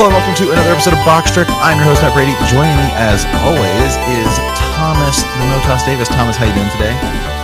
[0.00, 1.46] Hello and welcome to another episode of Box Trick.
[1.60, 2.32] I'm your host Matt Brady.
[2.48, 4.32] Joining me, as always, is
[4.72, 6.08] Thomas the Motos Davis.
[6.08, 6.96] Thomas, how you doing today?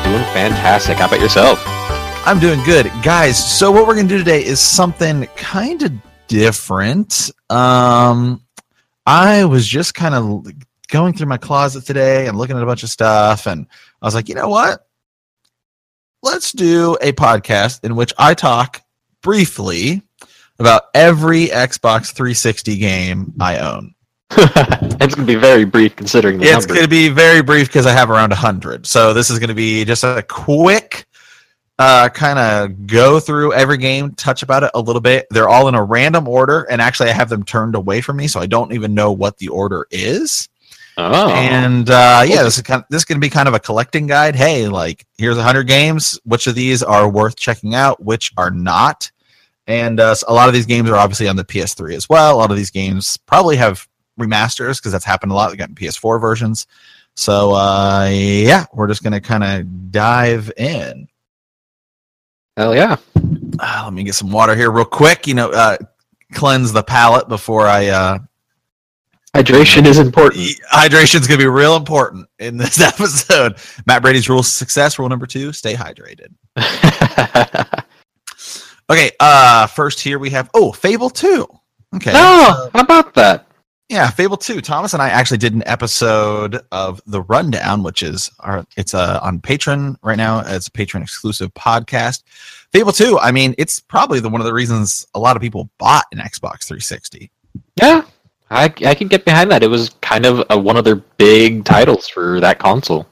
[0.09, 0.96] Doing fantastic.
[0.96, 1.62] How about yourself?
[2.27, 3.37] I'm doing good, guys.
[3.37, 5.92] So what we're gonna do today is something kind of
[6.29, 7.30] different.
[7.51, 8.42] Um,
[9.04, 10.46] I was just kind of
[10.88, 13.66] going through my closet today and looking at a bunch of stuff, and
[14.01, 14.80] I was like, you know what?
[16.23, 18.80] Let's do a podcast in which I talk
[19.20, 20.05] briefly
[20.59, 23.95] about every Xbox 360 game I own.
[24.30, 27.87] it's going to be very brief considering the It's going to be very brief because
[27.87, 28.87] I have around 100.
[28.87, 31.07] So this is going to be just a quick
[31.79, 35.26] uh, kind of go through every game, touch about it a little bit.
[35.30, 38.29] They're all in a random order, and actually, I have them turned away from me,
[38.29, 40.48] so I don't even know what the order is.
[40.98, 43.54] Oh, And uh, yeah, this is kind of, this is going to be kind of
[43.54, 44.35] a collecting guide.
[44.35, 46.18] Hey, like here's 100 games.
[46.24, 48.02] Which of these are worth checking out?
[48.02, 49.10] Which are not?
[49.67, 52.37] And uh, a lot of these games are obviously on the PS3 as well.
[52.37, 53.87] A lot of these games probably have
[54.19, 55.51] remasters because that's happened a lot.
[55.51, 56.67] They got PS4 versions.
[57.15, 61.09] So uh, yeah, we're just going to kind of dive in.
[62.57, 62.97] hell yeah.
[63.59, 65.27] Uh, let me get some water here real quick.
[65.27, 65.78] You know, uh,
[66.33, 67.87] cleanse the palate before I.
[67.89, 68.19] Uh,
[69.34, 70.49] Hydration is important.
[70.72, 73.56] hydration is going to be real important in this episode.
[73.84, 74.99] Matt Brady's rule of success.
[74.99, 76.32] Rule number two: stay hydrated.
[78.91, 79.10] Okay.
[79.20, 81.47] Uh, first here we have oh Fable two.
[81.94, 82.12] Okay.
[82.14, 83.47] oh, how about that?
[83.88, 84.60] Yeah, Fable 2.
[84.60, 89.20] Thomas and I actually did an episode of The Rundown, which is our it's uh,
[89.22, 90.41] on Patreon right now.
[90.41, 92.25] It's a Patreon exclusive podcast.
[92.72, 95.70] Fable 2, I mean, it's probably the one of the reasons a lot of people
[95.78, 97.30] bought an Xbox 360.
[97.80, 98.02] Yeah,
[98.50, 99.62] I, I can get behind that.
[99.62, 103.06] It was kind of a, one of their big titles for that console.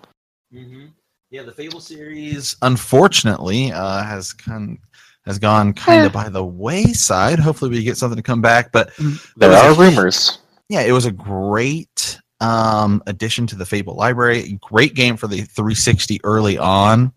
[0.53, 0.87] Mm-hmm.
[1.31, 4.79] Yeah, the Fable series, unfortunately, uh, has kind
[5.27, 7.39] has gone kind of by the wayside.
[7.39, 8.73] Hopefully, we get something to come back.
[8.73, 8.91] But
[9.37, 10.39] There are a- rumors.
[10.69, 14.59] yeah, it was a great um, addition to the Fable library.
[14.61, 17.13] Great game for the 360 early on.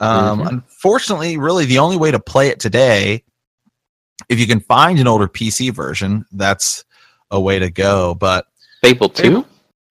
[0.00, 0.48] Um, Mhm.
[0.48, 3.24] Unfortunately, really the only way to play it today,
[4.28, 6.84] if you can find an older PC version, that's
[7.30, 8.14] a way to go.
[8.14, 8.46] But
[8.82, 9.44] Fable 2?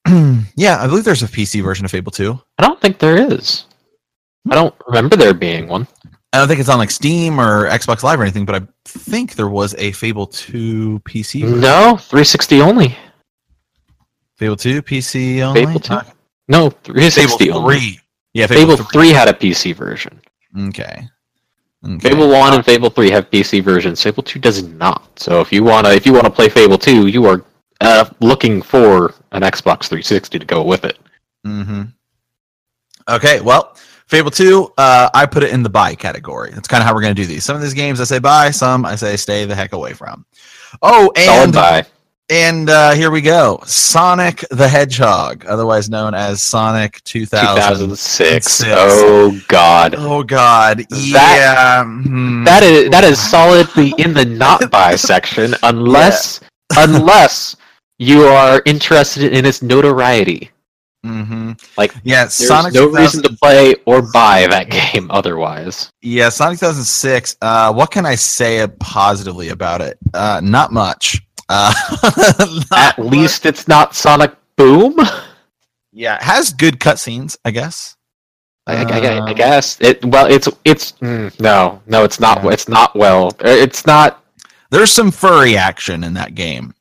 [0.56, 2.40] yeah, I believe there's a PC version of Fable 2.
[2.60, 3.66] I don't think there is.
[4.50, 5.88] I don't remember there being one.
[6.34, 9.36] I don't think it's on like Steam or Xbox Live or anything, but I think
[9.36, 11.42] there was a Fable 2 PC.
[11.42, 11.62] version.
[11.62, 12.98] No, 360 only.
[14.36, 15.66] Fable 2 PC only.
[15.66, 15.96] Fable 2?
[16.50, 17.80] No, Fable 360 only.
[17.80, 18.00] 3.
[18.34, 20.22] Yeah, Fable 3 had a PC version.
[20.58, 21.08] Okay.
[21.86, 22.10] okay.
[22.10, 24.02] Fable One and Fable Three have PC versions.
[24.02, 25.20] Fable Two does not.
[25.20, 27.44] So if you wanna if you wanna play Fable Two, you are
[27.82, 30.98] uh, looking for an Xbox 360 to go with it.
[31.46, 31.84] Mm-hmm.
[33.10, 36.52] Okay, well, Fable 2, uh, I put it in the buy category.
[36.54, 37.44] That's kind of how we're going to do these.
[37.44, 40.26] Some of these games I say buy, some I say stay the heck away from.
[40.82, 41.86] Oh, and buy.
[42.30, 43.60] and uh, here we go.
[43.66, 47.56] Sonic the Hedgehog, otherwise known as Sonic 2000.
[47.56, 48.64] 2006.
[48.68, 49.96] Oh God.
[49.98, 51.04] Oh God, That-
[51.38, 51.84] yeah.
[51.84, 52.44] hmm.
[52.46, 56.40] That is that is solidly in the not buy section, unless
[56.78, 57.58] unless
[58.00, 60.50] you are interested in its notoriety.
[61.08, 65.92] Hmm Like, yeah, There's Sonic no 2000 reason to play or buy that game otherwise.
[66.02, 67.38] Yeah, Sonic 2006.
[67.42, 69.98] Uh, what can I say positively about it?
[70.14, 71.22] Uh, not much.
[71.50, 71.74] Uh,
[72.72, 74.96] not At least it's not Sonic Boom.
[75.94, 77.96] Yeah, it has good cutscenes, I guess.
[78.68, 80.04] I, I, I, I Um, guess it.
[80.04, 82.44] Well, it's it's mm, no, no, it's not.
[82.44, 82.52] Yeah.
[82.52, 83.28] It's not well.
[83.44, 84.24] uh, It's not.
[84.72, 86.74] There's some furry action in that game.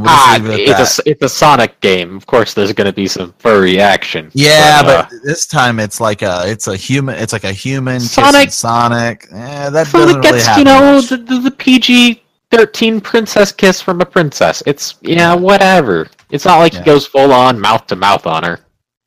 [0.00, 2.16] We'll ah, it it's a it's a Sonic game.
[2.16, 4.30] Of course, there's going to be some furry action.
[4.34, 8.00] yeah, uh, but this time it's like a it's a human it's like a human
[8.00, 9.26] Sonic- Sonic.
[9.32, 10.58] Eh, that Sonic really gets happen.
[10.60, 14.62] you know the, the, the PG thirteen princess kiss from a princess.
[14.66, 16.08] It's yeah, whatever.
[16.30, 16.78] It's not like Yeah.
[16.80, 18.60] he goes full on mouth to mouth on her.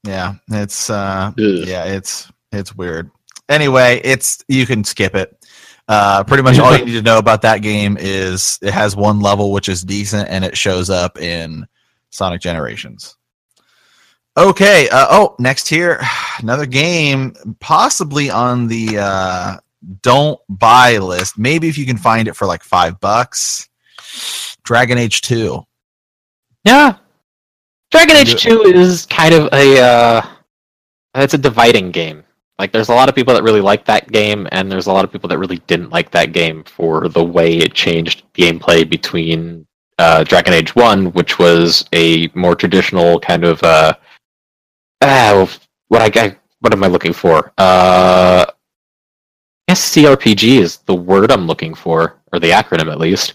[0.03, 1.67] Yeah, it's uh Ugh.
[1.67, 3.09] yeah, it's it's weird.
[3.49, 5.37] Anyway, it's you can skip it.
[5.87, 9.19] Uh, pretty much all you need to know about that game is it has one
[9.19, 11.67] level which is decent, and it shows up in
[12.09, 13.17] Sonic Generations.
[14.35, 14.89] Okay.
[14.89, 16.01] Uh, oh, next here,
[16.39, 19.57] another game, possibly on the uh,
[20.01, 21.37] don't buy list.
[21.37, 23.69] Maybe if you can find it for like five bucks.
[24.63, 25.63] Dragon Age Two.
[26.63, 26.97] Yeah.
[27.93, 30.21] Dragon Age 2 is kind of a uh
[31.13, 32.22] it's a dividing game.
[32.59, 35.03] Like there's a lot of people that really like that game and there's a lot
[35.03, 39.65] of people that really didn't like that game for the way it changed gameplay between
[39.99, 43.93] uh Dragon Age 1, which was a more traditional kind of uh
[45.01, 45.49] ah,
[45.87, 47.51] what I I- what am I looking for?
[47.57, 48.45] Uh
[49.67, 53.33] I guess CRPG is the word I'm looking for, or the acronym at least.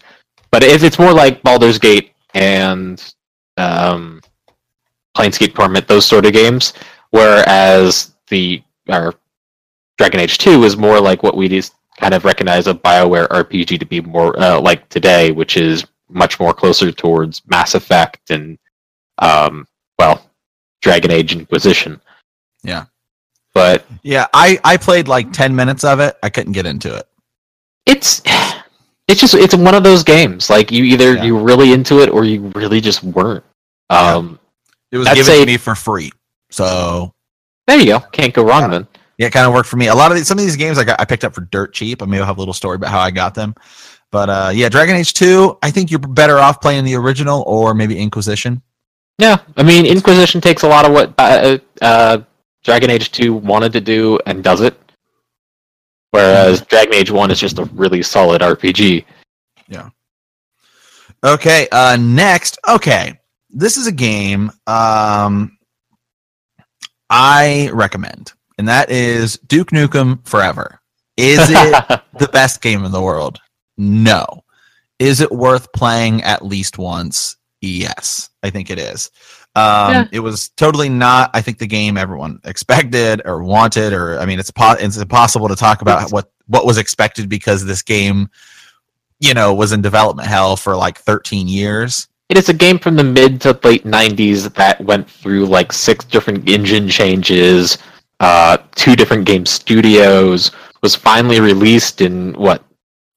[0.51, 3.03] But if it's more like Baldur's Gate and
[3.57, 4.21] um,
[5.17, 6.75] Planescape Torment, those sort of games,
[7.11, 9.15] whereas the or
[9.99, 13.79] Dragon Age Two is more like what we just kind of recognize a Bioware RPG
[13.81, 18.59] to be more uh, like today, which is much more closer towards Mass Effect and
[19.19, 19.67] um,
[19.99, 20.25] well,
[20.83, 22.01] Dragon Age Inquisition.
[22.63, 22.85] Yeah.
[23.55, 26.17] But Yeah, I I played like ten minutes of it.
[26.23, 27.09] I couldn't get into it.
[27.87, 28.23] it's
[29.09, 30.49] it's just it's one of those games.
[30.51, 31.25] Like you either Yeah.
[31.25, 33.45] you're really into it or you really just weren't.
[33.91, 34.39] Um,
[34.93, 36.13] It was given say- to me for free,
[36.51, 37.13] so
[37.69, 38.01] there you go.
[38.11, 38.89] Can't go wrong then.
[39.19, 39.87] yeah, it kind of worked for me.
[39.87, 41.73] A lot of these, some of these games I got, I picked up for dirt
[41.73, 42.03] cheap.
[42.03, 43.55] I may have a little story about how I got them,
[44.11, 45.57] but uh, yeah, Dragon Age Two.
[45.63, 48.61] I think you're better off playing the original or maybe Inquisition.
[49.19, 52.19] Yeah, I mean, Inquisition takes a lot of what uh, uh,
[52.63, 54.79] Dragon Age 2 wanted to do and does it.
[56.13, 59.05] Whereas Dragon Age 1 is just a really solid RPG.
[59.69, 59.91] Yeah.
[61.25, 63.19] Okay, uh next, okay.
[63.51, 65.58] This is a game um
[67.11, 68.33] I recommend.
[68.59, 70.81] And that is Duke Nukem Forever.
[71.17, 73.39] Is it the best game in the world?
[73.77, 74.45] No.
[74.99, 77.37] Is it worth playing at least once?
[77.61, 79.11] Yes, I think it is.
[79.55, 80.05] Um, Yeah.
[80.13, 84.39] It was totally not, I think, the game everyone expected or wanted, or I mean,
[84.39, 88.31] it's po- it's impossible to talk about what what was expected because this game,
[89.21, 92.09] you know, was in development hell for like 13 years.
[92.29, 96.05] It is a game from the mid to late 90s that went through like six
[96.05, 97.79] different engine changes,
[98.21, 100.51] uh, two different game studios,
[100.83, 102.63] was finally released in what,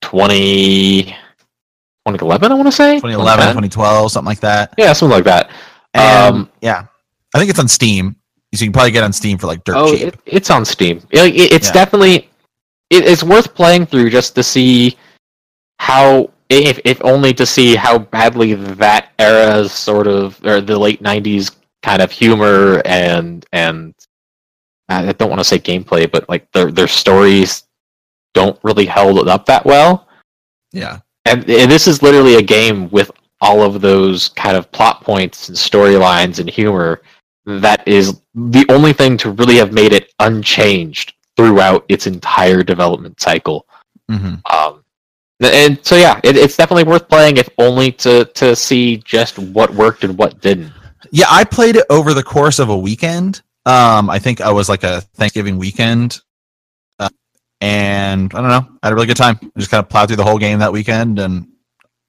[0.00, 2.96] 20, 2011, I want to say?
[2.96, 4.74] 2011, 2012, something like that.
[4.76, 5.50] Yeah, something like that.
[5.94, 6.86] And Um, yeah,
[7.34, 8.16] I think it's on Steam.
[8.54, 10.08] So you can probably get on Steam for like dirt oh, cheap.
[10.08, 10.98] it, it's on Steam.
[11.10, 11.72] It, it- it's Yeah.
[11.72, 12.28] definitely
[12.90, 14.96] it, it's worth playing through just to see
[15.78, 21.02] how, if if only to see how badly that era's sort of or the late
[21.02, 23.94] '90s kind of humor and and
[24.88, 27.64] I don't want to say gameplay, but like their their stories
[28.34, 30.08] don't really held up that well.
[30.72, 31.00] yeah.
[31.24, 33.10] And, and this is literally a game with
[33.40, 37.02] all of those kind of plot points and storylines and humor
[37.46, 43.20] that is the only thing to really have made it unchanged throughout its entire development
[43.20, 43.66] cycle.
[44.08, 44.81] hmm Um,
[45.44, 49.70] and so yeah, it, it's definitely worth playing if only to to see just what
[49.70, 50.72] worked and what didn't.
[51.10, 53.42] Yeah, I played it over the course of a weekend.
[53.64, 56.20] Um, I think I was like a Thanksgiving weekend,
[56.98, 57.10] uh,
[57.60, 59.38] and I don't know, I had a really good time.
[59.42, 61.46] I just kind of plowed through the whole game that weekend, and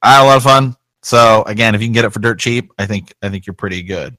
[0.01, 0.75] I had a lot of fun.
[1.03, 3.53] So again, if you can get it for dirt cheap, I think I think you're
[3.53, 4.17] pretty good.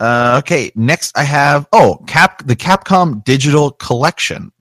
[0.00, 4.52] Uh, okay, next I have oh Cap the Capcom Digital Collection.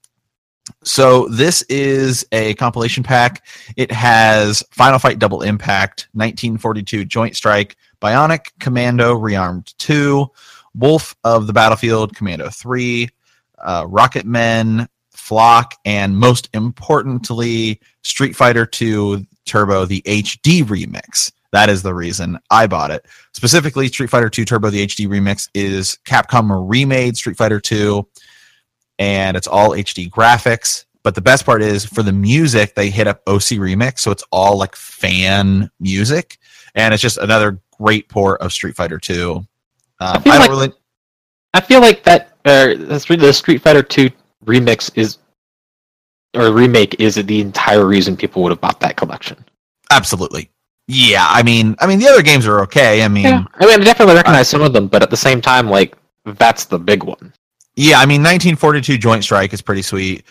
[0.84, 3.46] So this is a compilation pack.
[3.78, 10.28] It has Final Fight Double Impact, 1942 Joint Strike, Bionic Commando Rearmed 2,
[10.76, 13.10] Wolf of the Battlefield Commando 3,
[13.60, 21.32] uh, Rocket Men, Flock, and most importantly, Street Fighter 2 Turbo, the HD remix.
[21.52, 23.06] That is the reason I bought it.
[23.34, 28.06] Specifically, Street Fighter 2 Turbo, the HD remix is Capcom remade Street Fighter 2,
[29.00, 30.86] and it's all HD graphics.
[31.04, 34.24] But the best part is for the music, they hit up OC Remix, so it's
[34.32, 36.38] all like fan music,
[36.76, 39.36] and it's just another great port of Street Fighter 2.
[39.36, 39.46] Um,
[40.00, 40.74] I, feel don't like- really.
[41.54, 44.10] I feel like that uh, the Street Fighter Two
[44.46, 45.18] remix is
[46.36, 49.44] or remake is the entire reason people would have bought that collection.
[49.92, 50.50] Absolutely.
[50.88, 53.04] Yeah, I mean, I mean, the other games are okay.
[53.04, 55.42] I mean, Yeah, I mean, I definitely recognize some of them, but at the same
[55.42, 55.96] time, like
[56.26, 57.32] that's the big one.
[57.76, 60.26] Yeah, I mean, 1942 Joint Strike is pretty sweet.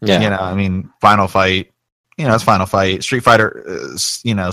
[0.00, 1.70] Yeah, You know, I mean, Final Fight,
[2.16, 3.02] you know, it's Final Fight.
[3.02, 4.50] Street Fighter, is, you know,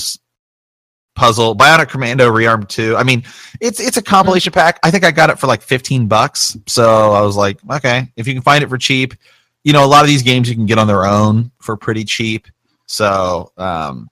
[1.15, 2.95] Puzzle, Bionic Commando Rearm 2.
[2.95, 3.23] I mean,
[3.59, 4.79] it's it's a compilation pack.
[4.83, 6.55] I think I got it for like 15 bucks.
[6.65, 9.13] So I was like, okay, if you can find it for cheap,
[9.63, 12.05] you know, a lot of these games you can get on their own for pretty
[12.05, 12.47] cheap.
[12.85, 14.09] So um,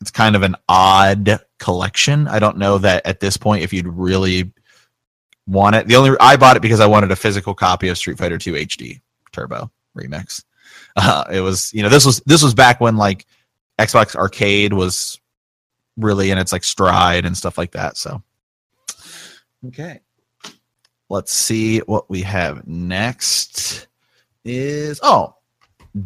[0.00, 2.28] it's kind of an odd collection.
[2.28, 4.52] I don't know that at this point if you'd really
[5.46, 5.86] want it.
[5.86, 8.52] The only I bought it because I wanted a physical copy of Street Fighter 2
[8.52, 9.00] HD
[9.32, 10.44] Turbo Remix.
[10.96, 13.26] Uh, it was you know this was this was back when like
[13.78, 15.20] Xbox Arcade was
[15.96, 17.96] really in its like stride and stuff like that.
[17.96, 18.22] So
[19.66, 20.00] okay,
[21.08, 23.88] let's see what we have next.
[24.44, 25.34] Is oh,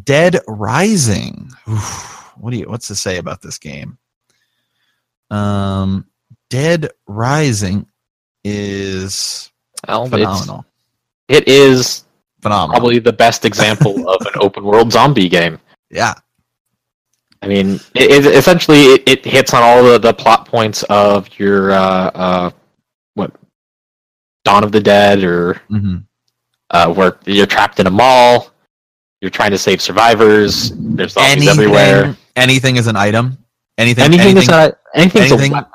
[0.03, 1.49] Dead Rising.
[1.69, 3.97] Oof, what do you what's to say about this game?
[5.29, 6.07] Um,
[6.49, 7.87] Dead Rising
[8.43, 9.49] is
[9.87, 10.65] Well, phenomenal.
[11.27, 12.03] it is
[12.41, 12.79] Phenomenal.
[12.79, 15.59] probably the best example of an open world zombie game.
[15.89, 16.13] yeah.
[17.43, 21.27] I mean, it, it essentially it, it hits on all the, the plot points of
[21.39, 22.51] your uh, uh,
[23.15, 23.31] what
[24.45, 25.97] Dawn of the Dead, or hmm
[26.69, 28.51] uh, where you're trapped in a mall,
[29.21, 30.71] you're trying to save survivors.
[30.75, 32.15] There's zombies everywhere.
[32.35, 33.39] Anything is an item.
[33.79, 34.03] Anything.
[34.05, 35.71] Anything, anything is not anything's anything- a weapon.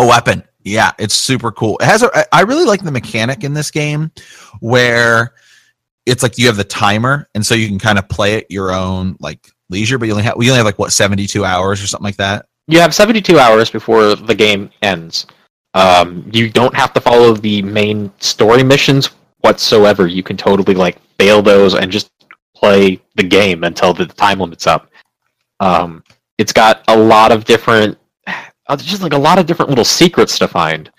[0.00, 0.42] a weapon.
[0.64, 1.76] Yeah, it's super cool.
[1.78, 4.10] It has a, I really like the mechanic in this game
[4.60, 5.34] where
[6.06, 8.72] it's like you have the timer, and so you can kind of play at your
[8.72, 9.98] own like leisure.
[9.98, 12.16] But you only have we only have like what seventy two hours or something like
[12.16, 12.46] that.
[12.66, 15.26] You have 72 hours before the game ends.
[15.74, 20.06] Um, you don't have to follow the main story missions whatsoever.
[20.06, 22.10] You can totally like fail those and just
[22.56, 24.88] play the game until the time limit's up.
[25.60, 26.02] Um,
[26.38, 27.98] it's got a lot of different,
[28.66, 30.90] uh, just like a lot of different little secrets to find.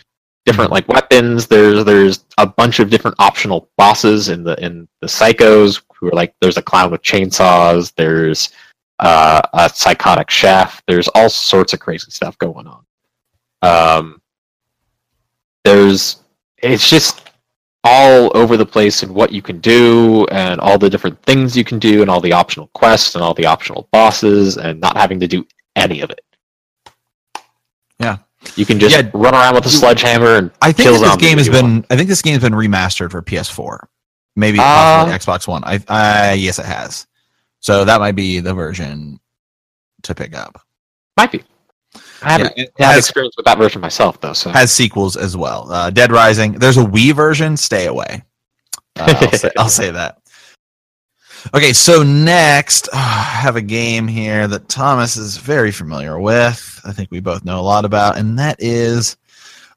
[0.46, 1.48] Different like weapons.
[1.48, 6.12] There's there's a bunch of different optional bosses in the in the psychos who are
[6.12, 7.92] like there's a clown with chainsaws.
[7.96, 8.50] There's
[9.00, 10.84] uh, a psychotic chef.
[10.88, 12.86] There's all sorts of crazy stuff going on.
[13.64, 14.22] Um,
[15.64, 16.18] there's
[16.58, 17.26] it's just
[17.84, 21.64] all over the place in what you can do and all the different things you
[21.64, 25.20] can do and all the optional quests and all the optional bosses and not having
[25.20, 25.46] to do
[25.76, 26.22] any of it.
[28.00, 28.18] Yeah.
[28.56, 29.10] You can just Yeah.
[29.14, 31.72] run around with a sledgehammer and I think kill this game has been.
[31.74, 31.86] want.
[31.90, 33.80] I think this game has been remastered for PS4,
[34.36, 35.64] maybe Uh, Xbox One.
[35.64, 37.08] I, I yes, it has.
[37.62, 39.20] So that might be the version
[40.04, 40.62] to pick up.
[41.18, 41.44] might be.
[42.22, 45.36] I haven't Yeah, had has- experience with that version myself though, so has sequels as
[45.38, 45.72] well.
[45.72, 46.52] Uh, Dead Rising.
[46.54, 47.56] There's a Wii version.
[47.58, 48.22] Stay away.
[48.98, 50.18] Uh, I'll, say, I'll say that.
[51.54, 56.82] Okay, so next, uh, I have a game here that Thomas is very familiar with.
[56.86, 59.18] I think we both know a lot about, and that is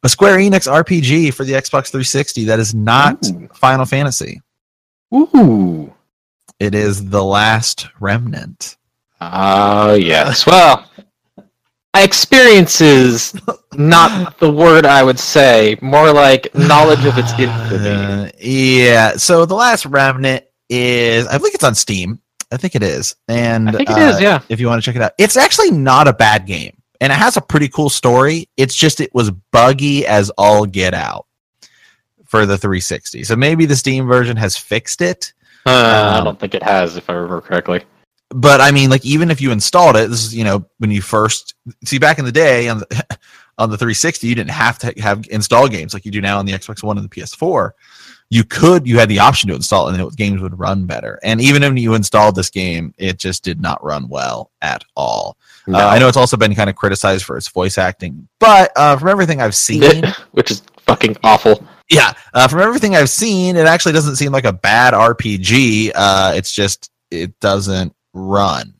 [0.03, 3.49] a Square Enix RPG for the Xbox 360 that is not Ooh.
[3.55, 4.41] Final Fantasy.
[5.15, 5.93] Ooh.
[6.59, 8.77] It is The Last Remnant.
[9.21, 10.47] Oh yes.
[10.47, 10.89] Well,
[11.95, 13.35] experience is
[13.75, 15.77] not the word I would say.
[15.83, 17.89] More like knowledge of its infamy.
[17.89, 19.17] Uh, yeah.
[19.17, 22.21] So the last remnant is I think it's on Steam.
[22.51, 23.15] I think it is.
[23.29, 24.21] And I think it uh, is.
[24.21, 24.41] Yeah.
[24.49, 25.13] if you want to check it out.
[25.19, 26.75] It's actually not a bad game.
[27.01, 28.49] And it has a pretty cool story.
[28.57, 31.27] It's just it was buggy as all get out
[32.25, 33.25] for the 360.
[33.25, 35.33] So maybe the Steam version has fixed it.
[35.67, 35.71] Uh,
[36.15, 37.85] I Um, don't think it has, if I remember correctly.
[38.31, 41.01] But I mean, like even if you installed it, this is you know when you
[41.01, 42.87] first see back in the day on the
[43.59, 46.45] on the 360, you didn't have to have install games like you do now on
[46.47, 47.71] the Xbox One and the PS4.
[48.31, 51.19] You could, you had the option to install, it and the games would run better.
[51.23, 55.39] And even when you installed this game, it just did not run well at all.
[55.67, 55.79] No.
[55.79, 58.97] Uh, I know it's also been kind of criticized for its voice acting, but uh,
[58.97, 61.63] from everything I've seen, which is fucking awful.
[61.91, 65.93] yeah, uh, from everything I've seen, it actually doesn't seem like a bad RPG.
[65.95, 68.75] Uh, it's just it doesn't run.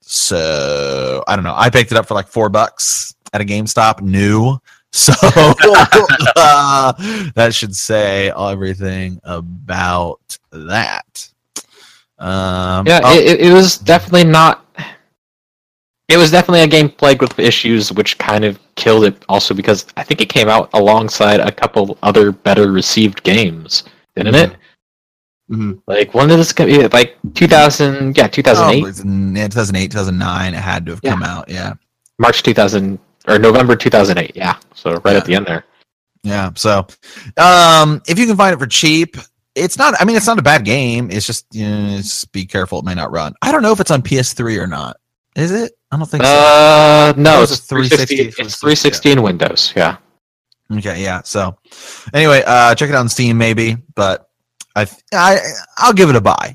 [0.00, 1.54] So I don't know.
[1.56, 4.58] I picked it up for like four bucks at a GameStop, new.
[4.92, 5.12] So
[6.36, 6.92] uh,
[7.34, 10.20] that should say everything about
[10.50, 11.28] that.
[12.18, 14.66] Um, Yeah, oh, it, it- was definitely not.
[16.08, 19.24] It was definitely a game plagued with issues, which kind of killed it.
[19.28, 23.84] Also, because I think it came out alongside a couple other better received games,
[24.16, 24.56] didn't it?
[25.48, 25.80] mhm.
[25.86, 26.68] Like when did this come?
[26.68, 28.82] yeah, Like 2000, yeah, 2008.
[28.82, 28.86] Oh,
[29.38, 30.54] yeah, 2008, 2009.
[30.54, 31.10] It had to have Yeah.
[31.12, 31.48] come out.
[31.48, 31.74] Yeah.
[32.18, 32.98] March 2000
[33.28, 34.32] or November 2008.
[34.34, 35.18] Yeah, so right Yeah.
[35.18, 35.64] at the end there.
[36.22, 36.50] Yeah.
[36.54, 36.86] So,
[37.36, 39.16] um, if you can find it for cheap,
[39.54, 39.94] it's not.
[40.00, 41.10] I mean, it's not a bad game.
[41.10, 43.34] It's just, you know, just be careful; it may not run.
[43.42, 44.96] I don't know if it's on PS3 or not.
[45.36, 45.72] Is it?
[45.90, 46.28] I don't think so.
[46.30, 48.16] Uh, no, was it's a 360.
[48.16, 49.72] 360 It's for 360 in Windows.
[49.76, 49.96] Yeah.
[50.72, 51.02] Okay.
[51.02, 51.22] Yeah.
[51.24, 51.56] So,
[52.14, 53.76] anyway, uh, check it out on Steam, maybe.
[53.94, 54.28] But
[54.76, 55.38] I, I,
[55.78, 56.54] I'll give it a buy.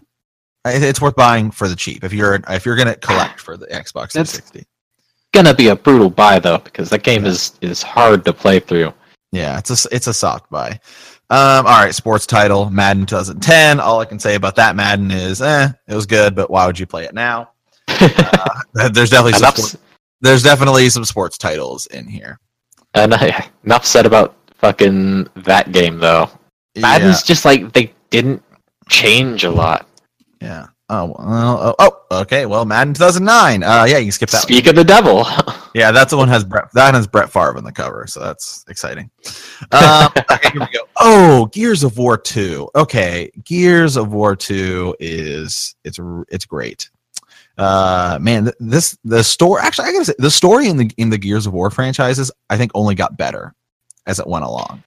[0.67, 4.13] It's worth buying for the cheap if you're if you're gonna collect for the Xbox
[4.13, 4.65] That's- 360.
[5.35, 8.93] Gonna be a brutal buy though, because that game is is hard to play through.
[9.33, 10.79] Yeah, it's a it's a soft buy.
[11.29, 13.81] Um, all right, sports title, Madden 2010.
[13.81, 16.79] All I can say about that Madden is, eh, it was good, but why would
[16.79, 17.51] you play it now?
[18.77, 19.79] Uh, there's definitely some
[20.21, 22.39] there's definitely some sports titles in here.
[22.93, 23.13] and,
[23.65, 26.29] enough said about fucking that game though.
[26.77, 28.41] Madden's just like they didn't
[28.87, 29.85] change a lot.
[30.41, 30.67] yeah, yeah.
[30.87, 32.45] Oh, well, oh, oh, okay.
[32.45, 33.63] Well, Madden 2009.
[33.63, 34.37] Uh, yeah, you can skip that.
[34.37, 34.41] one.
[34.43, 35.25] Speak of the devil.
[35.75, 36.71] Yeah, that's the one has Brett.
[36.71, 39.11] That has Brett Favre on the cover, so that's exciting.
[39.73, 40.87] Um, okay, here we go.
[40.95, 42.69] Oh, Gears of War two.
[42.75, 45.99] Okay, Gears of War two is it's
[46.29, 46.89] it's great.
[47.57, 49.61] Uh, man, this the story.
[49.61, 52.55] Actually, I gotta say the story in the in the Gears of War franchises, I
[52.55, 53.53] think, only got better
[54.07, 54.81] as it went along.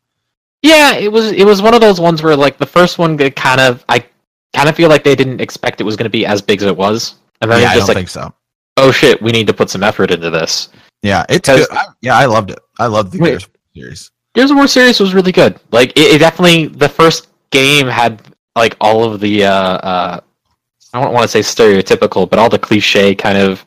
[0.62, 3.60] yeah, it was it was one of those ones where like the first one kind
[3.60, 4.06] of I
[4.54, 6.66] kind of feel like they didn't expect it was going to be as big as
[6.68, 8.32] it was, and then yeah, I just don't like think so.
[8.76, 10.68] oh shit, we need to put some effort into this.
[11.02, 11.66] Yeah, it's good.
[11.70, 12.58] I, yeah, I loved it.
[12.78, 13.30] I loved the Wait.
[13.30, 14.10] Gears of War series.
[14.34, 15.60] Gears of War series was really good.
[15.70, 18.22] Like it, it definitely the first game had
[18.56, 20.20] like all of the uh, uh
[20.92, 23.64] I don't want to say stereotypical, but all the cliche kind of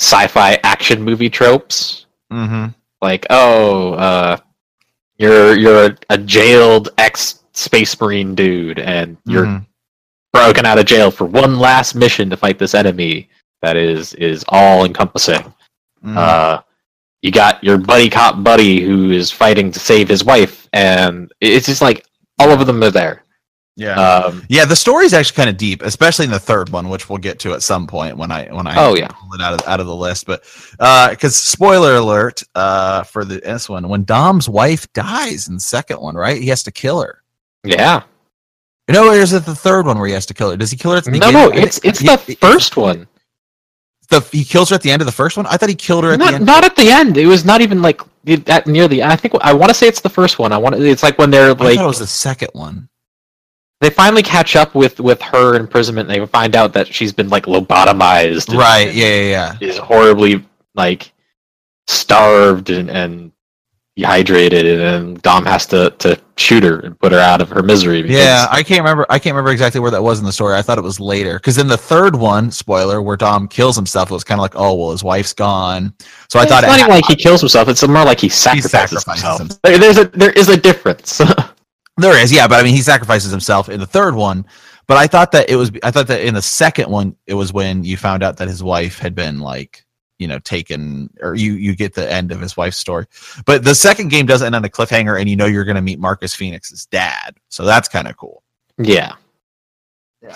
[0.00, 2.06] sci-fi action movie tropes.
[2.32, 2.66] Mm-hmm.
[3.00, 4.36] Like oh, uh,
[5.18, 9.66] you're you're a, a jailed ex space marine dude, and you're Mhm.
[10.34, 13.28] Broken out of jail for one last mission to fight this enemy
[13.62, 15.54] that is is all encompassing.
[16.04, 16.16] Mhm.
[16.16, 16.60] Uh,
[17.22, 21.66] you got your buddy cop buddy who is fighting to save his wife, and it's
[21.66, 22.04] just like
[22.38, 23.22] all of them are there.
[23.76, 23.94] yeah.
[23.94, 27.18] Um, Yeah, the story's actually kind of deep, especially in the third one, which we'll
[27.18, 29.08] get to at some point when I when I Oh, yeah.
[29.08, 30.26] pull it out of out of the list.
[30.26, 30.44] But
[31.10, 36.00] because spoiler alert uh, for the this one, when Dom's wife dies in the second
[36.00, 36.40] one, right?
[36.42, 37.22] He has to kill her.
[37.64, 38.02] yeah,
[38.88, 40.56] No, or is it the third one where he has to kill her?
[40.56, 41.32] Does he kill her at the no, beginning?
[41.56, 43.06] no, it's it's he- the he- first one.
[44.10, 45.46] The, he kills her at the end of the first one.
[45.46, 46.44] I thought he killed her at the end.
[46.44, 47.16] not at the end.
[47.16, 48.02] It was not even like
[48.48, 49.02] at near the.
[49.02, 50.52] I think I want to say it's the first one.
[50.52, 50.74] I want.
[50.76, 51.62] It's like when they're like.
[51.72, 52.90] I thought it was the second one.
[53.80, 56.10] they finally catch up with with her imprisonment.
[56.10, 58.50] And they find out that she's been like lobotomized.
[58.50, 58.92] and Right?
[58.92, 59.66] Yeah, yeah, yeah.
[59.66, 61.10] Is horribly like
[61.86, 63.32] starved and, and
[63.96, 67.62] dehydrated, and then Dom has to to shoot her and put her out of her
[67.62, 68.02] misery.
[68.02, 69.06] because- Yeah, I can't remember.
[69.08, 70.56] I can't remember exactly where that was in the story.
[70.56, 74.10] I thought it was later because in the third one, spoiler, where Dom kills himself,
[74.10, 75.94] it was kind of like, oh well, his wife's gone.
[76.28, 77.68] So I thought it's not even like he kills himself.
[77.68, 79.38] It's more like he sacrifices, sacrifices himself.
[79.38, 79.60] himself.
[79.62, 81.20] There- there's a there is a difference.
[81.98, 84.44] there is, yeah, but I mean, he sacrifices himself in the third one.
[84.86, 85.70] But I thought that it was.
[85.82, 88.62] I thought that in the second one, it was when you found out that his
[88.62, 89.83] wife had been like,
[90.18, 93.06] you know, taken, or you you get the end of his wife's story.
[93.46, 95.82] But the second game does end on a cliffhanger, and you know you're going to
[95.82, 98.42] meet Marcus Phoenix's dad, so that's kind of cool.
[98.78, 99.14] yeah,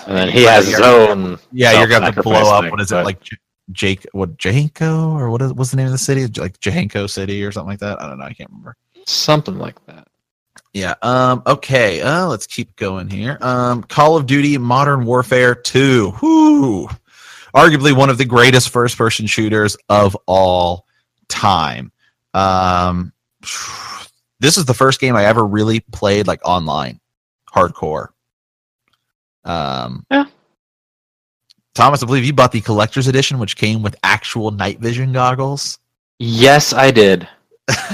[0.05, 1.39] and then he has his own.
[1.51, 2.63] Yeah, you're gonna blow up.
[2.63, 3.19] thing, What is it like?
[3.71, 6.25] Jake, what Jahanko or what is what's the name of the city?
[6.39, 8.01] Like Jahanko City or something like that.
[8.01, 8.25] I don't know.
[8.25, 8.75] I can't remember.
[9.05, 10.07] Something like that.
[10.73, 10.95] Yeah.
[11.01, 11.43] Um.
[11.45, 12.01] Okay.
[12.01, 12.27] Uh.
[12.27, 13.37] Let's keep going here.
[13.41, 13.83] Um.
[13.83, 16.13] Call of Duty: Modern Warfare Two.
[16.21, 16.89] Whoo!
[17.55, 20.85] Arguably one of the greatest first-person shooters of all
[21.27, 21.91] time.
[22.33, 23.13] Um.
[24.41, 26.99] This is the first game I ever really played like online,
[27.53, 28.09] hardcore.
[29.45, 30.05] Um.
[30.11, 30.25] Yeah.
[31.75, 35.79] Thomas, I believe you bought the collector's edition, which came with actual night vision goggles.
[36.19, 37.27] Yes, I did.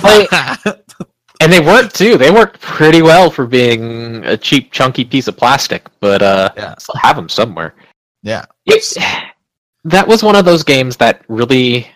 [0.01, 0.27] Like,
[1.41, 2.17] and they worked too.
[2.17, 5.85] They worked pretty well for being a cheap, chunky piece of plastic.
[5.99, 6.71] But uh, Yeah.
[6.71, 7.75] I still have them somewhere.
[8.23, 8.45] yeah.
[8.65, 8.83] It,
[9.85, 11.87] that was one of those games that really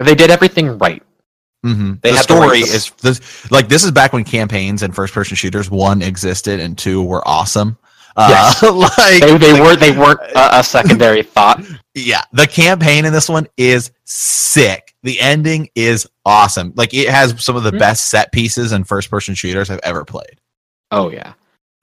[0.00, 1.02] they did everything right.
[1.64, 4.94] hmm They the had the story is this, like this is back when campaigns and
[4.94, 7.76] first person shooters one existed and two were awesome.
[8.16, 8.52] Uh,
[8.98, 11.62] like They, they were they weren't a, a secondary thought.
[11.94, 14.94] yeah, the campaign in this one is sick.
[15.04, 16.72] The ending is awesome.
[16.76, 17.78] Like it has some of the Mhm.
[17.78, 20.40] best set pieces and first person shooters I've ever played.
[20.90, 21.34] Oh yeah.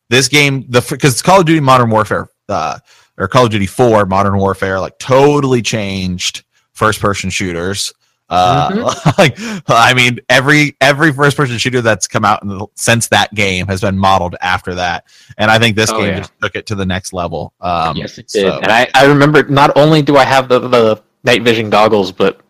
[0.10, 2.78] This game, the because Call of Duty Modern Warfare, uh,
[3.18, 7.94] or Call of Duty Four Modern Warfare, like totally changed first person shooters.
[8.28, 9.36] Uh, like
[9.68, 13.68] I mean, every every first person shooter that's come out in the, since that game
[13.68, 15.06] has been modeled after that,
[15.38, 16.18] and I think this Oh, game yeah.
[16.20, 17.54] just took it to the next level.
[17.62, 18.42] Um, yes, it did.
[18.42, 22.12] so- And I, I remember not only do I have the, the night vision goggles,
[22.12, 22.42] but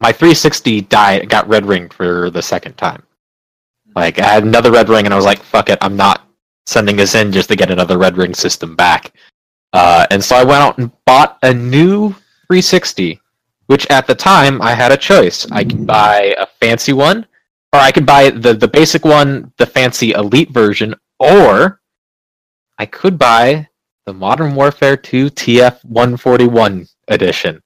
[0.00, 3.02] my 360 died got red ringed for the second time.
[3.96, 6.22] Like I had another red ring, and I was like, "Fuck it, I'm not
[6.66, 9.12] sending this in just to get another red ring system back."
[9.72, 12.10] Uh, and so I went out and bought a new
[12.48, 13.20] 360,
[13.66, 15.46] which at the time I had a choice.
[15.50, 17.26] I could buy a fancy one,
[17.72, 21.80] or I could buy the the basic one, the fancy elite version, or
[22.78, 23.68] I could buy
[24.06, 27.60] the Modern Warfare 2 TF 141 edition.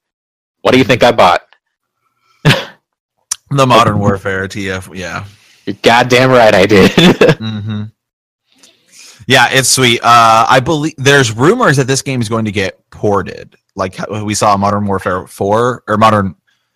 [0.62, 1.42] What do you think I bought?
[2.44, 5.24] the Modern Warfare TF, yeah,
[5.66, 6.90] You're goddamn right, I did.
[7.38, 7.84] hmm
[9.26, 10.00] Yeah, it's sweet.
[10.02, 14.34] Uh, I believe there's rumors that this game is going to get ported, like we
[14.34, 16.34] saw Modern Warfare Four or Modern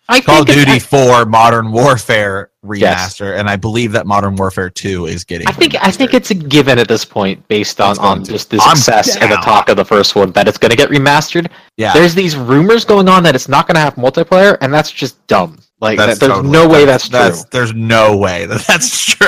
[0.09, 3.21] I Call of Duty it's- Four Modern Warfare remaster, Yes.
[3.21, 5.47] and I believe that Modern Warfare Two is getting.
[5.47, 8.31] I think I think it's a given at this point, based on, on to.
[8.31, 10.89] just the success and the talk of the first one that it's going to get
[10.89, 11.49] remastered.
[11.75, 11.91] yeah.
[11.93, 15.25] There's these rumors going on that it's not going to have multiplayer, and that's just
[15.27, 15.59] dumb.
[15.81, 17.31] Like that, there's totally- no way that's, true.
[17.51, 19.27] There's no way that that's true.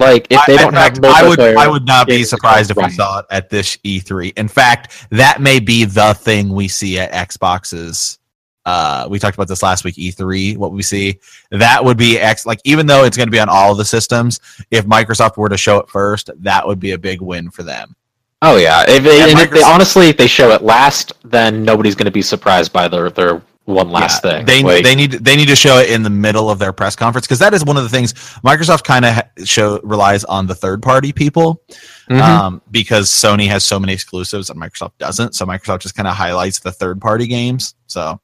[0.00, 2.70] Like if they I- don't in have fact, I would I would not be surprised
[2.70, 4.32] if we saw it at this E3.
[4.38, 8.18] In fact, that may be the thing we see at Xboxes.
[8.66, 9.96] Uh, we talked about this last week.
[9.96, 11.18] E3, what we see
[11.50, 12.46] that would be X.
[12.46, 15.48] Like even though it's going to be on all of the systems, if Microsoft were
[15.48, 17.94] to show it first, that would be a big win for them.
[18.42, 22.06] Oh yeah, if, and if they honestly if they show it last, then nobody's going
[22.06, 24.46] to be surprised by their their one last Yeah, thing.
[24.46, 26.94] They Like, they need they need to show it in the middle of their press
[26.96, 28.12] conference because that is one of the things
[28.44, 31.62] Microsoft kind of ha- show relies on the third party people
[32.10, 32.20] Mhm.
[32.20, 35.34] um, because Sony has so many exclusives and Microsoft doesn't.
[35.34, 37.74] So Microsoft just kind of highlights the third party games.
[37.86, 38.20] So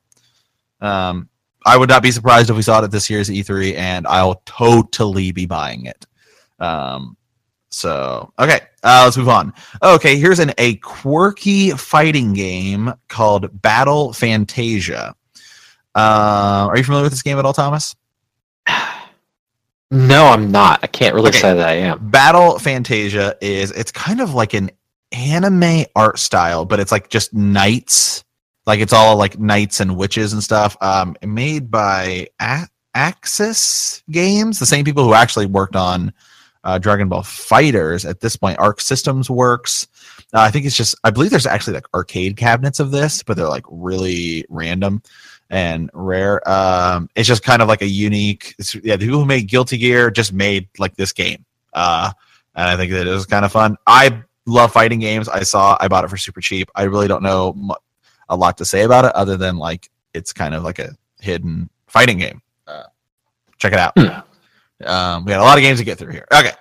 [0.81, 1.29] um,
[1.65, 4.43] I would not be surprised if we saw it at this year's E3, and I'll
[4.45, 6.07] totally be buying it.
[6.59, 7.17] Um,
[7.71, 9.53] so okay, uh, let's move on.
[9.83, 15.15] Okay, here's an a quirky fighting game called Battle Fantasia.
[15.97, 17.97] Uh, are you familiar with this game at all, Thomas?
[19.91, 20.81] no, I'm not.
[20.83, 21.39] I can't really Okay.
[21.39, 22.11] say that I am.
[22.11, 24.71] Battle Fantasia is it's kind of like an
[25.13, 28.25] anime art style, but it's like just knights.
[28.67, 30.77] Like it's all like knights and witches and stuff.
[30.81, 36.13] Um, made by A- Axis Games, the same people who actually worked on
[36.65, 38.09] uh, Dragon Ball FighterZ.
[38.09, 39.87] At this point, Arc Systems works.
[40.35, 43.37] Uh, I think it's just I believe there's actually like arcade cabinets of this, but
[43.37, 45.01] they're like really random
[45.51, 46.47] and rare.
[46.49, 48.55] Um, it's just kind of like a unique.
[48.59, 52.11] It's, yeah, the people who made Guilty Gear just made like this game, uh,
[52.55, 53.77] and I think that it was kind of fun.
[53.87, 55.29] I love fighting games.
[55.29, 56.71] I saw I bought it for super cheap.
[56.75, 57.75] I really don't know mu-
[58.29, 61.69] a lot to say about it other than like it's kind of like a hidden
[61.87, 62.41] fighting game.
[62.67, 62.85] Uh,
[63.59, 63.93] check it out.
[63.97, 64.87] Hmm.
[64.87, 66.27] Um, we got a lot of games to get through here.
[66.33, 66.53] Okay.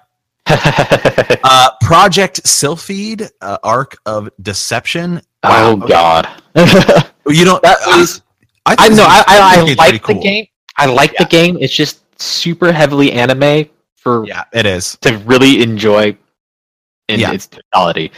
[1.48, 5.21] Uh, Project Sylpheed, uh, Arc of Deception.
[5.43, 5.88] oh Wow.
[5.88, 6.28] God.
[7.28, 7.62] You don't.
[7.63, 8.21] That was-
[8.65, 10.45] I, I this I, I, I like pretty the game.
[10.78, 11.58] I like the game.
[11.60, 14.97] It's just super heavily anime for Yeah, it is.
[15.01, 16.17] to really enjoy
[17.10, 17.32] in Yeah.
[17.34, 18.12] its totality.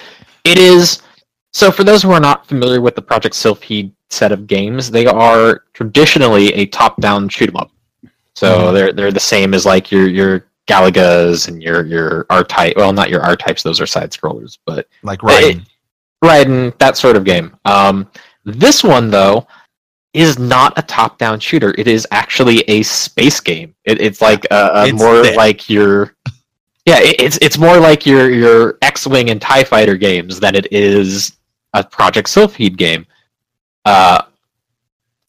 [0.43, 1.01] It is
[1.53, 5.05] so for those who are not familiar with the Project Sylpheed set of games, they
[5.05, 7.71] are traditionally a top-down shoot 'em up.
[8.36, 8.73] So Mhm.
[8.73, 12.75] they're they're the same as like your your Galagas and your your R type.
[12.77, 15.60] Well, not your R types; those are side scrollers, but Like right.
[16.23, 17.55] Raiden, that sort of game.
[17.65, 18.07] Um,
[18.45, 19.47] this one though
[20.13, 21.76] is not a top-down shooter.
[21.78, 23.76] It is actually a space game.
[23.86, 25.36] It, it's like a, a It's more thick.
[25.38, 26.15] like your
[26.86, 27.00] yeah.
[27.00, 31.34] It, it's it's more like your your X-wing and Tie Fighter games than it is
[31.74, 33.06] a Project Sylpheed game.
[33.86, 34.22] Uh,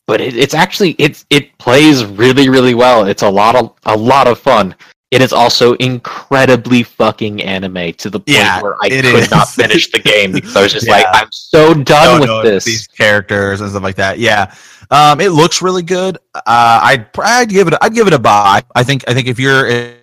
[0.06, 3.04] but it, it's actually it it plays really really well.
[3.04, 4.74] It's a lot of a lot of fun.
[5.10, 9.30] It is also incredibly fucking anime to the point Yeah, where I could is.
[9.30, 10.92] not finish the game because I was just Yeah.
[10.96, 12.64] like, I'm so done with this.
[12.66, 14.18] these characters and stuff like that.
[14.18, 14.54] Yeah,
[14.90, 16.18] um, it looks really good.
[16.34, 16.40] Uh,
[16.82, 18.62] I'd I'd give it I'd give it a buy.
[18.74, 19.94] I think I think if you're if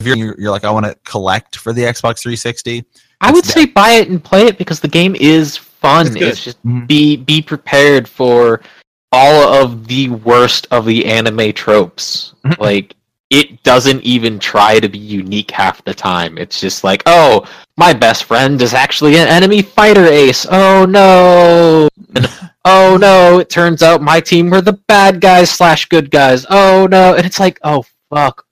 [0.00, 2.84] you're you're, like I want to collect for the Xbox 360.
[3.20, 6.06] I would say buy it and play it because the game is fun.
[6.06, 6.86] It's It's, just Mhm.
[6.86, 8.62] be be prepared for
[9.12, 12.32] all of the worst of the anime tropes.
[12.46, 12.58] Mhm.
[12.58, 12.96] like
[13.30, 16.38] it doesn't even try to be unique half the time.
[16.38, 20.46] It's just like, oh, my best friend is actually an enemy fighter ace.
[20.50, 21.88] Oh no.
[22.14, 22.28] And,
[22.64, 26.46] oh no, it turns out my team were the bad guys slash good guys.
[26.50, 27.14] Oh no.
[27.14, 28.44] And it's like, oh fuck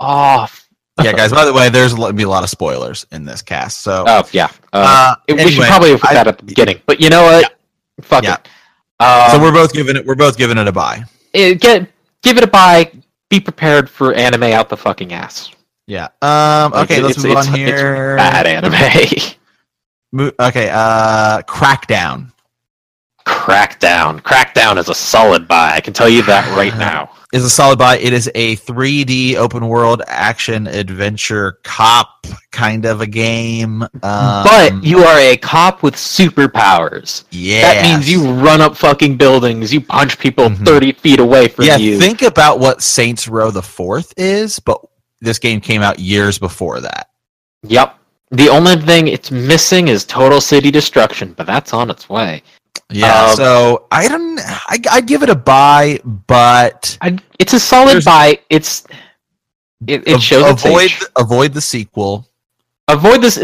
[0.00, 0.64] off.
[1.00, 1.30] Yeah, guys.
[1.30, 3.82] By the way, there's going to be a lot of spoilers in this cast.
[3.82, 4.48] So Oh yeah.
[4.72, 6.80] Uh, uh, we should probably have put that at the beginning.
[6.86, 7.54] But you know what?
[8.00, 8.34] Fuck Yeah.
[8.34, 8.48] it.
[8.98, 11.04] Um, so we're both giving it we're both giving it a buy.
[11.32, 11.88] it- get
[12.24, 12.90] give it a buy.
[13.30, 15.50] Be prepared for anime out the fucking ass.
[15.86, 16.08] Yeah.
[16.22, 16.72] Um.
[16.72, 17.00] Like, Okay.
[17.00, 18.16] let's move on here.
[18.16, 19.34] Bad anime.
[20.12, 20.70] Mo- okay.
[20.72, 21.42] Uh.
[21.42, 22.32] Crackdown.
[23.48, 24.20] Crackdown.
[24.20, 25.72] Crackdown is a solid buy.
[25.74, 27.10] I can tell you that right now.
[27.32, 27.96] is a solid buy.
[27.98, 33.82] It is a 3D open world action adventure cop kind of a game.
[33.82, 37.24] Um, but you are a cop with superpowers.
[37.30, 39.72] yeah, That means you run up fucking buildings.
[39.72, 40.64] You punch people Mhm.
[40.66, 41.76] thirty feet away from yeah.
[41.78, 41.98] you.
[41.98, 44.80] Think about what Saints Row the Fourth is, but
[45.20, 47.08] this game came out years before that.
[47.62, 47.94] Yep.
[48.30, 52.42] The only thing it's missing is total city destruction, but that's on its way.
[52.90, 53.24] Yeah.
[53.30, 54.38] Um, so I don't.
[54.40, 58.38] I I'd give it a buy, but I, it's a solid buy.
[58.50, 58.84] It's
[59.86, 62.26] It, it Av- shows avoid avoid the sequel.
[62.88, 63.34] avoid this.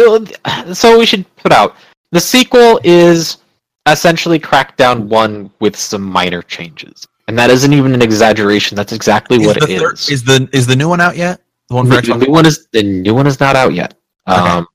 [0.78, 1.76] So we should put out
[2.10, 3.38] the sequel is
[3.86, 8.76] essentially Crackdown One with some minor changes, and that isn't even an exaggeration.
[8.76, 10.08] That's exactly Is what it third- is.
[10.10, 11.40] is the is the new one out yet?
[11.68, 13.94] The one the, the new one is the new one is not out yet.
[14.28, 14.38] Okay.
[14.40, 14.66] Um,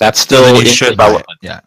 [0.00, 1.24] that's still then in should buy it.
[1.26, 1.64] development.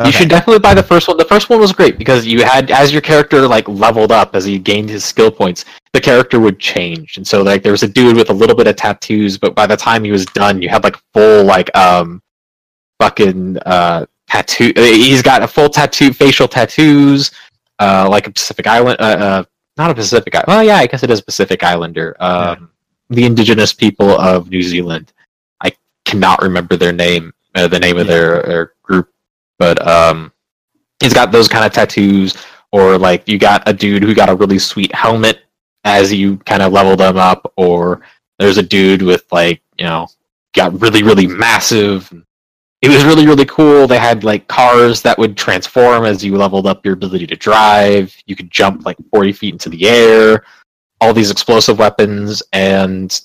[0.00, 0.06] Yeah.
[0.06, 1.18] You should definitely buy the first one.
[1.18, 4.44] The first one was great because you had as your character like leveled up as
[4.46, 7.18] he gained his skill points, the character would change.
[7.18, 9.66] And so like there was a dude with a little bit of tattoos, but by
[9.66, 12.22] the time he was done, you had like full like um
[13.00, 14.72] fucking uh tattoo.
[14.76, 17.30] uh, He's got a full tattoo, facial tattoos,
[17.78, 19.44] uh like a Pacific Island, uh, uh
[19.76, 20.46] not a Pacific Island.
[20.48, 22.16] Well, yeah, I guess it is Pacific Islander.
[22.20, 22.70] Um,
[23.10, 25.12] the indigenous people of New Zealand.
[25.60, 25.72] I
[26.04, 28.12] cannot remember their name, uh, the name of Yeah.
[28.14, 29.08] their, their group
[29.60, 30.32] but um
[30.98, 32.36] he's got those kind of tattoos
[32.72, 35.44] or like you got a dude who got a really sweet helmet
[35.84, 38.00] as you kind of level them up or
[38.38, 40.08] there's a dude with like you know
[40.54, 42.12] got really really massive.
[42.82, 43.86] It was really really cool.
[43.86, 48.14] They had like cars that would transform as you leveled up your ability to drive.
[48.26, 50.44] You could jump like 40 feet into the air.
[51.00, 53.20] All these explosive weapons and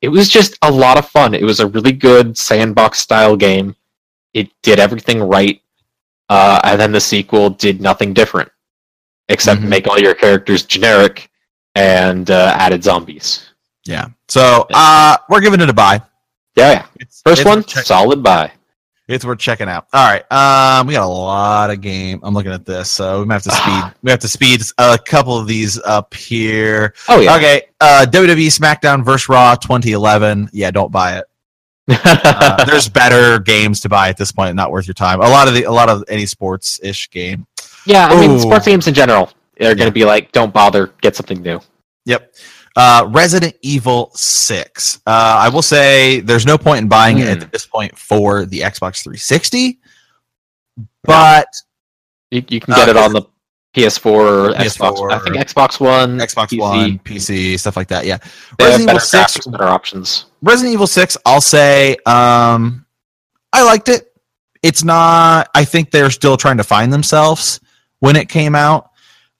[0.00, 1.34] it was just a lot of fun.
[1.34, 3.76] It was a really good sandbox style game
[4.34, 5.60] it did everything right,
[6.28, 8.50] uh, and then the sequel did nothing different
[9.28, 9.68] except Mhm.
[9.68, 11.30] make all your characters generic
[11.76, 13.50] and uh, added zombies.
[13.86, 14.08] Yeah.
[14.28, 16.02] So uh, we're giving it a buy.
[16.56, 16.86] Yeah, yeah.
[16.98, 18.50] It's, First it's one, check- solid buy.
[19.08, 19.86] it's worth checking out.
[19.92, 20.22] All right.
[20.32, 22.20] Um, we got a lot of game.
[22.22, 23.94] I'm looking at this, so we might have to speed.
[24.02, 26.94] we have to speed a couple of these up here.
[27.08, 27.36] Oh yeah.
[27.36, 27.62] Okay.
[27.80, 29.28] Uh, WWE SmackDown vs.
[29.28, 30.50] Raw 2011.
[30.52, 31.24] Yeah, don't buy it.
[31.90, 34.54] Uh, there's better games to buy at this point.
[34.56, 35.20] Not worth your time.
[35.20, 37.46] A lot of the, a lot of any sports ish game.
[37.86, 39.74] yeah, I mean, sports games in general are Yeah.
[39.74, 41.60] going to be like, don't bother, get something new.
[42.06, 42.34] Yep.
[42.76, 45.00] Uh, Resident Evil 6.
[45.06, 47.42] Uh, I will say there's no point in buying it Hmm.
[47.42, 49.80] at this point for the Xbox 360,
[51.04, 51.48] but
[52.30, 53.22] You, you can Uh, get it is on the
[53.74, 54.96] PS4 Xbox.
[54.96, 58.04] PS4, I think Xbox One, Xbox PC, One, PC, stuff like that.
[58.04, 58.18] Yeah.
[58.58, 60.26] They Resident Evil 6, better options.
[60.42, 62.84] Resident Evil 6, I'll say um,
[63.52, 64.12] I liked it.
[64.62, 67.60] It's not, I think they're still trying to find themselves
[68.00, 68.90] when it came out.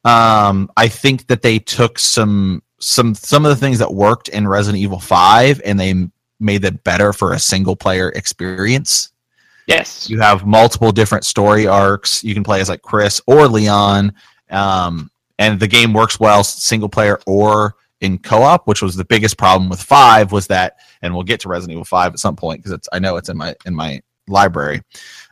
[0.04, 4.48] Um, I think that they took some some some of the things that worked in
[4.48, 9.09] Resident Evil 5 and they made it better for a single player experience.
[9.70, 10.10] Yes.
[10.10, 12.24] You have multiple different story arcs.
[12.24, 14.12] You can play as like Chris or Leon,
[14.50, 18.66] um, and the game works well single player or in co-op.
[18.66, 21.84] Which was the biggest problem with five was that, and we'll get to Resident Evil
[21.84, 24.82] Five at some point because it's I know it's in my in my library.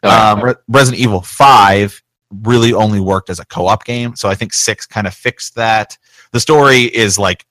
[0.05, 2.01] Um, Re- Resident Evil Five
[2.42, 5.98] really only worked as a co-op game, so I think six kind of fixed that.
[6.31, 7.44] The story is like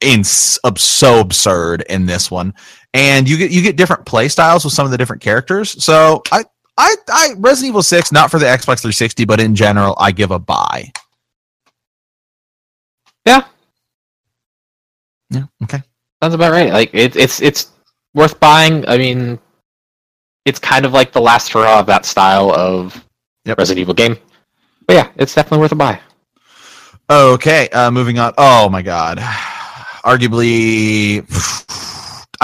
[0.00, 2.52] in so absurd in this one
[2.94, 5.82] and you get you get different play styles with some of the different characters.
[5.84, 6.44] So I
[6.78, 10.30] I I Resident Evil 6 not for the Xbox 360 but in general I give
[10.30, 10.90] a buy.
[13.26, 13.42] Yeah.
[15.30, 15.82] Yeah, okay.
[16.22, 16.72] Sounds about right.
[16.72, 17.72] Like it, it's it's
[18.14, 18.86] worth buying.
[18.86, 19.38] I mean,
[20.44, 23.04] it's kind of like the last hurrah of that style of
[23.46, 23.58] Yep.
[23.58, 24.16] Resident Evil game.
[24.86, 26.00] But yeah, it's definitely worth a buy.
[27.10, 28.32] Okay, uh moving on.
[28.38, 29.18] Oh my god.
[30.04, 31.24] Arguably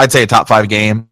[0.01, 1.09] I'd say a top 5 game.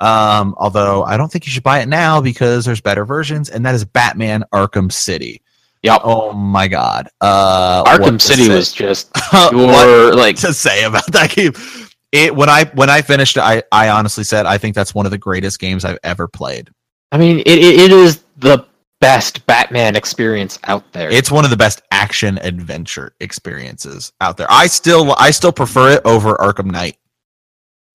[0.00, 3.64] Um although I don't think you should buy it now because there's better versions and
[3.66, 5.42] that is Batman Arkham City.
[5.82, 6.00] Yep.
[6.04, 7.08] Oh my god.
[7.20, 8.54] Uh Arkham City say?
[8.54, 9.10] was just
[9.52, 11.52] your like to say about that game.
[12.12, 15.06] It when I when I finished, it, I I honestly said I think that's one
[15.06, 16.70] of the greatest games I've ever played.
[17.12, 18.66] I mean, it, it, it is the
[19.00, 21.10] best Batman experience out there.
[21.10, 24.46] It's one of the best action adventure experiences out there.
[24.50, 26.96] I still I still prefer it over Arkham Knight.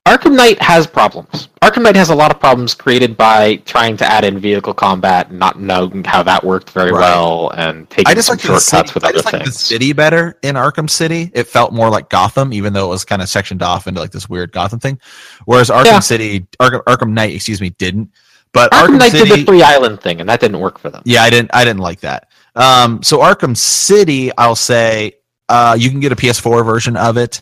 [0.06, 1.48] Arkham Knight has problems.
[1.62, 5.30] Arkham Knight has a lot of problems created by trying to add in vehicle combat,
[5.30, 7.00] and not knowing how that worked very Right.
[7.00, 9.46] well, and taking I just some like the shortcuts city, with I other just like
[9.46, 11.32] the city better in Arkham City.
[11.34, 14.12] It felt more like Gotham, even though it was kind of sectioned off into like
[14.12, 15.00] this weird Gotham thing.
[15.46, 16.00] Whereas Arkham Yeah.
[16.02, 18.10] City, Arkham, Arkham Knight, excuse me, didn't.
[18.54, 20.90] But Arkham, Arkham Knight City, did the three Island thing, and that didn't work for
[20.90, 21.02] them.
[21.06, 21.50] Yeah, I didn't.
[21.54, 22.30] I didn't like that.
[22.56, 25.14] Um, so Arkham City, I'll say,
[25.50, 27.42] uh, you can get a PS4 version of it,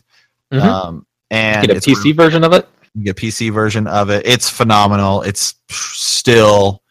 [0.52, 0.62] Mhm.
[0.62, 2.66] um, and Get a PC version of it.
[2.94, 4.26] you get a PC version of it.
[4.26, 5.20] It's phenomenal.
[5.22, 6.82] It's still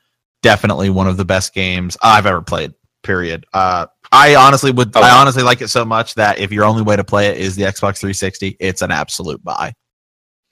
[0.43, 2.73] definitely one of the best games I've ever played.
[3.03, 3.45] Period.
[3.53, 4.91] Uh, I honestly would.
[4.95, 7.37] Oh, I honestly like it so much that if your only way to play it
[7.37, 9.73] is the Xbox 360, it's an absolute buy.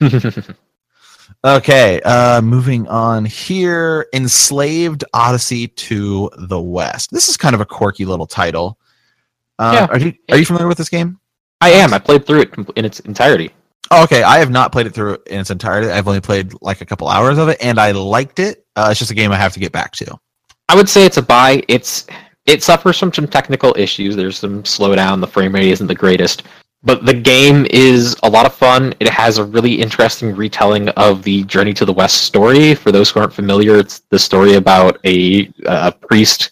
[1.44, 4.06] Okay, uh, moving on here.
[4.12, 7.10] Enslaved Odyssey to the West.
[7.10, 8.78] This is kind of a quirky little title.
[9.58, 9.86] Uh, Yeah.
[9.86, 11.18] Are you are you familiar with this game?
[11.60, 11.92] I am.
[11.92, 13.50] I played through it in its entirety.
[13.90, 15.90] Oh, okay, I have not played it through in its entirety.
[15.90, 18.64] I've only played like a couple hours of it, and I liked it.
[18.76, 20.16] Uh, it's just a game I have to get back to.
[20.68, 21.62] I would say it's a buy.
[21.68, 22.06] It's
[22.46, 24.14] it suffers from some technical issues.
[24.16, 25.20] There's some slowdown.
[25.20, 26.44] The frame rate isn't the greatest,
[26.82, 28.94] but the game is a lot of fun.
[29.00, 32.74] It has a really interesting retelling of the Journey to the West story.
[32.74, 36.50] For those who aren't familiar, it's the story about a, a priest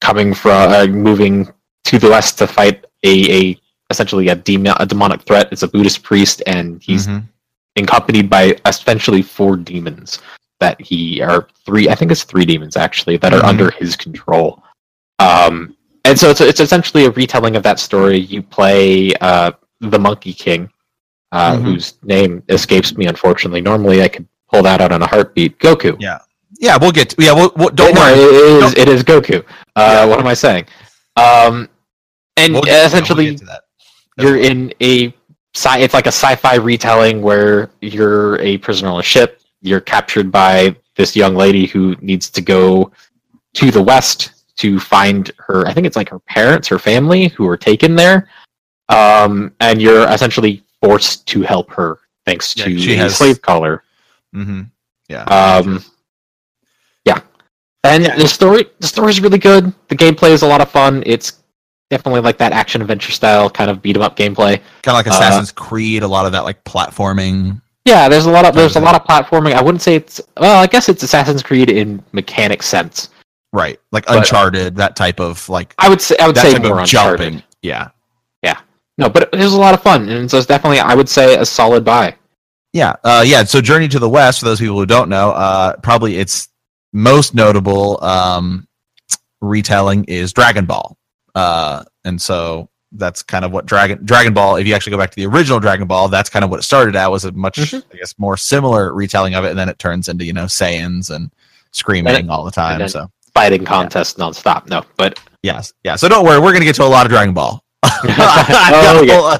[0.00, 1.48] coming from uh, moving
[1.84, 3.14] to the west to fight a,
[3.50, 5.48] a essentially a, demon, a demonic threat.
[5.52, 7.24] It's a Buddhist priest, and he's Mhm.
[7.76, 10.20] accompanied by essentially four demons
[10.60, 11.88] that he are three.
[11.88, 13.48] I think it's three demons actually that are Mhm.
[13.48, 14.62] under his control.
[15.18, 18.18] Um, and so it's it's essentially a retelling of that story.
[18.18, 20.70] You play uh, the Monkey King,
[21.32, 21.62] uh, Mhm.
[21.62, 23.60] whose name escapes me unfortunately.
[23.60, 25.58] Normally, I could pull that out on a heartbeat.
[25.58, 25.96] Goku.
[26.00, 26.18] Yeah.
[26.58, 27.10] Yeah, we'll get.
[27.10, 28.12] To, yeah, we'll, we'll, don't No, worry.
[28.20, 29.40] it is, it is Goku.
[29.74, 30.04] Uh, Yeah.
[30.04, 30.66] What am I saying?
[31.16, 31.68] Um,
[32.36, 33.62] and We'll get- we'll essentially, that.
[34.18, 35.12] you're in a
[35.54, 40.30] sci- it's like a sci-fi retelling where you're a prisoner on a ship you're captured
[40.32, 42.90] by this young lady who needs to go
[43.54, 47.46] to the west to find her i think it's like her parents her family who
[47.48, 48.28] are taken there
[48.88, 53.40] um, and you're essentially forced to help her thanks Yeah, to she a has- slave
[53.40, 53.82] collar
[54.34, 54.70] Mhm.
[55.08, 55.22] Yeah.
[55.24, 55.82] um,
[57.04, 57.20] yeah,
[57.84, 58.16] and Yeah.
[58.16, 59.72] the story the story is really good.
[59.88, 61.02] The gameplay is a lot of fun.
[61.06, 61.34] It's
[61.90, 64.60] definitely like that action adventure style kind of beat 'em up gameplay.
[64.82, 66.02] kind of like uh, Assassin's Creed.
[66.02, 67.60] A lot of that like platforming.
[67.84, 69.52] Yeah, there's a lot of there's a lot of platforming.
[69.54, 73.10] I wouldn't say it's well, I guess it's Assassin's Creed in mechanic sense.
[73.52, 76.80] Right, like But- Uncharted, that type of like I would say I would say more
[76.80, 77.18] Uncharted.
[77.32, 77.42] jumping.
[77.62, 77.88] Yeah,
[78.42, 78.58] Yeah.
[78.98, 81.34] No, but it was a lot of fun, and so it's definitely I would say
[81.36, 82.14] a solid buy.
[82.72, 83.44] yeah, uh, yeah.
[83.44, 86.48] So Journey to the West, for those people who don't know, uh, probably its
[86.94, 88.66] most notable um,
[89.40, 90.96] retelling is Dragon Ball,
[91.34, 94.56] uh, and so that's kind of what Dragon Dragon Ball.
[94.56, 96.64] If you actually go back to the original Dragon Ball, that's kind of what it
[96.64, 97.10] started at.
[97.10, 97.82] Was a much, Mhm.
[97.92, 101.10] I guess, more similar retelling of it, and then it turns into you know Saiyans
[101.10, 101.30] and
[101.72, 102.86] screaming And it- all the time.
[102.88, 104.68] so Fighting contest nonstop.
[104.68, 105.96] No, but yes, yeah.
[105.96, 107.62] So don't worry, we're gonna get to a lot of Dragon Ball.
[107.84, 109.38] Oh, yeah.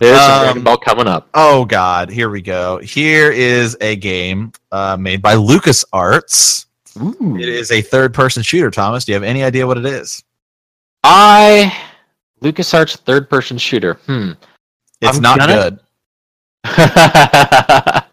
[0.00, 1.28] there's some Dragon Um, Ball coming up.
[1.34, 2.78] Oh God, here we go.
[2.78, 6.66] Here is a game uh, made by LucasArts.
[7.00, 7.36] Ooh.
[7.36, 8.70] It is a third-person shooter.
[8.70, 10.22] Thomas, do you have any idea what it is?
[11.04, 11.72] I
[12.42, 13.94] LucasArts third person shooter.
[14.06, 14.32] Hmm.
[15.00, 15.78] It's I'm not gonna- good.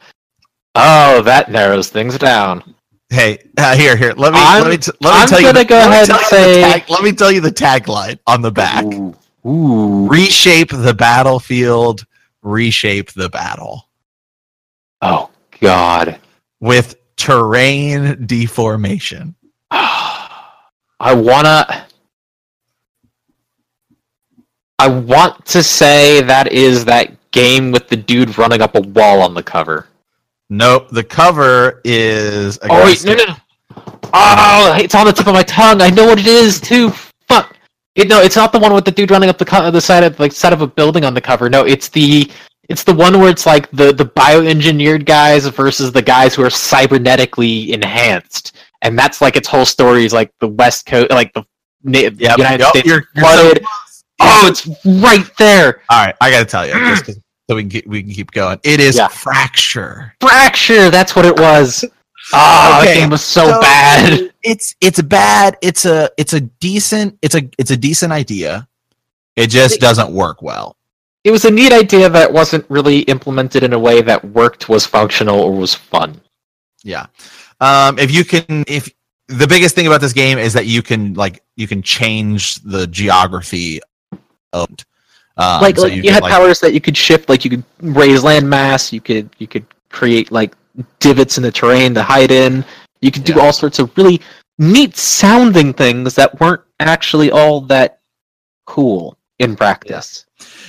[0.76, 2.76] oh, that narrows things down.
[3.12, 4.14] Hey, uh, here, here.
[4.16, 5.48] Let me I'm- let me t- let me I'm tell you.
[5.48, 8.42] gonna the- go let ahead and say- tag- let me tell you the tagline on
[8.42, 9.14] the back: Ooh.
[9.46, 10.08] Ooh.
[10.08, 12.06] "Reshape the battlefield,
[12.42, 13.90] reshape the battle
[15.02, 16.20] Oh God.
[16.62, 19.36] with terrain deformation."
[19.72, 21.86] I wanna.
[24.80, 29.22] I want to say that is that game with the dude running up a wall
[29.22, 29.88] on the cover.
[30.52, 30.90] Nope.
[30.90, 32.60] The cover is.
[32.64, 33.36] Oh wait, no, no, no.
[34.14, 35.82] Oh, it's on the tip of my tongue.
[35.82, 36.90] I know what it is too.
[37.30, 37.56] Fuck.
[37.96, 40.04] It, no, it's not the one with the dude running up the co- the side
[40.04, 41.50] of like side of a building on the cover.
[41.50, 42.30] No, it's the
[42.68, 46.48] it's the one where it's like the the bioengineered guys versus the guys who are
[46.50, 51.44] cybernetically enhanced, and that's like its whole story is like the West Coast, like the
[51.84, 53.54] Yep, United yep, States you're- you're so
[54.20, 55.82] oh, it's right there.
[55.90, 56.74] All right, I got to tell you,
[57.52, 58.58] so we can keep, we can keep going.
[58.64, 59.10] It is Yeah.
[59.10, 60.16] fracture.
[60.22, 60.90] Fracture.
[60.90, 61.84] That's what it was.
[62.34, 64.32] Oh, Okay, that game was so, so- bad.
[64.42, 65.58] It's it's bad.
[65.62, 68.68] It's a it's a decent it's a it's a decent idea.
[69.36, 70.78] It just doesn't work well.
[71.26, 74.86] it was a neat idea that wasn't really implemented in a way that worked, was
[74.86, 76.22] functional, or was fun.
[76.84, 77.08] Yeah.
[77.60, 78.88] Um, if you can, if
[79.28, 82.88] the biggest thing about this game is that you can like you can change the
[82.88, 83.82] geography
[84.54, 84.70] of.
[85.38, 87.64] Um, like, so like you, had like- powers that you could shift, like you could
[87.82, 90.56] raise land mass, you could you could create like
[91.00, 92.64] divots in the terrain to hide in.
[93.02, 93.42] You could do Yeah.
[93.44, 94.22] all sorts of really
[94.60, 98.00] neat sounding things that weren't actually all that
[98.66, 100.26] cool in practice.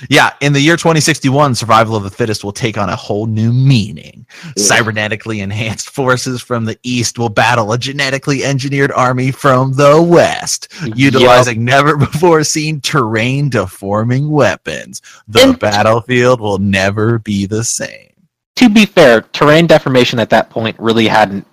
[0.09, 3.51] Yeah, in the year 2061, survival of the fittest will take on a whole new
[3.53, 4.25] meaning.
[4.57, 10.71] Cybernetically enhanced forces from the east will battle a genetically engineered army from the west,
[10.95, 15.01] utilizing never before seen terrain deforming weapons.
[15.27, 18.09] The And- battlefield will never be the same.
[18.57, 21.47] To be fair, terrain deformation at that point really hadn't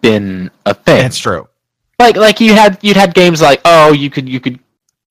[0.00, 1.02] been a thing.
[1.02, 1.48] That's true.
[1.98, 4.58] like like you had you'd had games like oh you could you could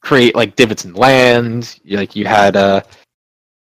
[0.05, 2.81] create like divots in land You- like you had uh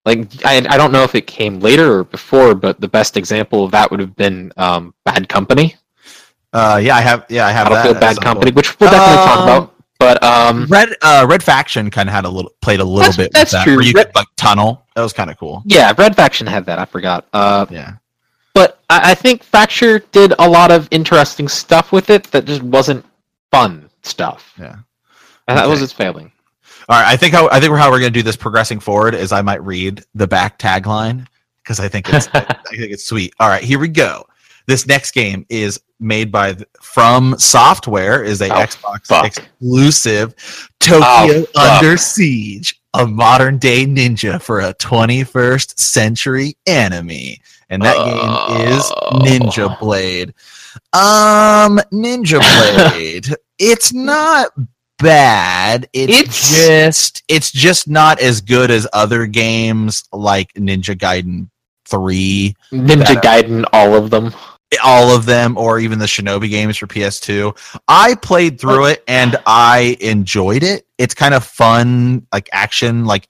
[0.06, 3.64] like I, I don't know if it came later or before but the best example
[3.64, 5.76] of that would have been um bad company
[6.54, 7.26] Uh, yeah, I have.
[7.30, 8.04] Yeah, I have battlefield that.
[8.04, 8.56] at bad company point.
[8.56, 12.24] which we'll definitely talk Um, about But um, Red uh, Red Faction kind of had
[12.26, 13.32] a little played a little That's- bit.
[13.34, 13.76] that's with that, true.
[13.78, 14.86] Where you Red- could like tunnel.
[14.96, 15.62] That was kind of cool.
[15.66, 16.80] yeah, Red Faction had that.
[16.80, 17.26] I forgot.
[17.34, 17.92] Uh, Yeah.
[18.54, 22.64] but I, I think Fracture did a lot of interesting stuff with it that just
[22.64, 23.04] wasn't
[23.52, 24.54] fun stuff.
[24.58, 24.78] Yeah.
[25.48, 26.32] That was its failing.
[26.90, 27.08] All right.
[27.12, 29.64] I think how I think how we're gonna do this progressing forward is I might
[29.64, 31.26] read the back tagline
[31.64, 33.34] because I think it's I think it's sweet.
[33.40, 34.26] All right, here we go.
[34.68, 39.26] This next game is made by the- From Software, is a Oh, Xbox fuck.
[39.26, 40.36] exclusive.
[40.80, 41.78] Tokyo Oh.
[41.78, 48.92] Under Siege, a modern day ninja for a 21st century enemy, and that game is
[48.96, 49.20] Oh.
[49.20, 50.34] Ninja Blade.
[50.94, 52.40] Um, Ninja
[52.92, 53.34] Blade.
[53.58, 54.50] it's not
[55.00, 55.88] bad.
[55.94, 61.50] It's, It's- just it's just not as good as other games like Ninja Gaiden
[61.86, 64.34] 3 Ninja Gaiden, all of them.
[64.84, 67.58] all of them or even the Shinobi games for PS2.
[67.88, 70.86] I played through it and I enjoyed it.
[70.98, 73.28] It's kind of fun, like action, like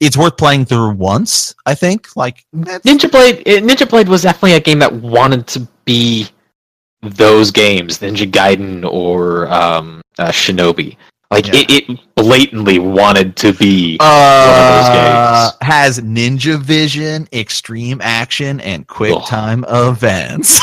[0.00, 2.16] it's worth playing through once, I think.
[2.16, 3.42] Like Ninja Blade.
[3.46, 6.26] eh, Ninja Blade was definitely a game that wanted to be
[7.02, 10.96] those games, Ninja Gaiden or um, uh, Shinobi.
[11.30, 11.60] Like Yeah.
[11.68, 13.96] it, it blatantly wanted to be.
[14.00, 20.60] uh, has Ninja Vision, extreme action, and quick time events.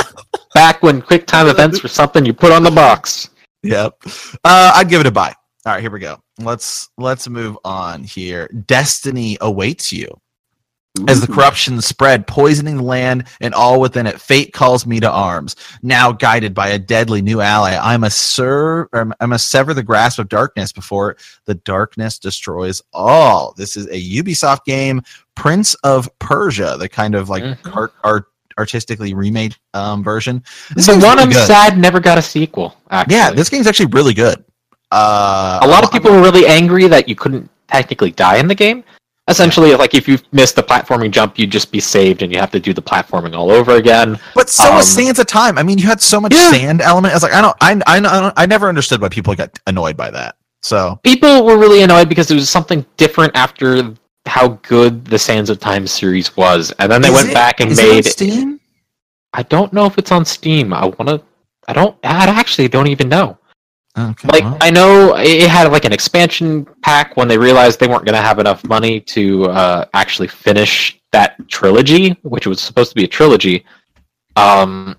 [0.54, 3.28] back when quick time events were something you put on the box.
[3.62, 4.00] Yep.
[4.44, 5.34] Uh, I'd give it a buy.
[5.66, 6.18] All right, here we go.
[6.38, 8.48] Let's let's move on here.
[8.66, 10.08] Destiny awaits you.
[11.06, 15.08] As the corruption spread, poisoning the land and all within it, fate calls me to
[15.10, 15.54] arms.
[15.82, 20.18] Now guided by a deadly new ally, I must serve, I must sever the grasp
[20.18, 23.54] of darkness before the darkness destroys all.
[23.56, 25.02] This is a Ubisoft game,
[25.36, 27.76] Prince of Persia, the kind of like Mhm.
[27.76, 28.24] art, art
[28.58, 30.42] artistically remade um, version.
[30.74, 31.46] This the one really I'm good.
[31.46, 32.76] sad never got a sequel.
[32.90, 33.14] Actually.
[33.14, 34.42] Yeah, this game's actually really good.
[34.90, 38.54] Uh, a lot of people were really angry that you couldn't technically die in the
[38.56, 38.82] game.
[39.28, 42.50] Essentially, like if you missed the platforming jump, you'd just be saved, and you have
[42.50, 44.18] to do the platforming all over again.
[44.34, 45.58] But so was Um, Sands of Time.
[45.58, 46.50] I mean, you had so much Yeah.
[46.50, 47.12] sand element.
[47.12, 49.58] I was like, I don't, I, I, I, don't- I never understood why people got
[49.66, 50.36] annoyed by that.
[50.62, 53.94] So People were really annoyed because it was something different after
[54.26, 57.60] how good the Sands of Time series was, and then they Is went it- back
[57.60, 58.04] and is it on made.
[58.06, 58.60] Steam.
[59.34, 60.72] I don't know if it's on Steam.
[60.72, 61.22] I want to.
[61.68, 61.94] I don't.
[62.02, 63.36] I actually don't even know.
[63.98, 67.80] Okay, Like well, I know it it had like an expansion pack when they realized
[67.80, 72.60] they weren't going to have enough money to uh, actually finish that trilogy, which was
[72.60, 73.64] supposed to be a trilogy.
[74.36, 74.96] Um,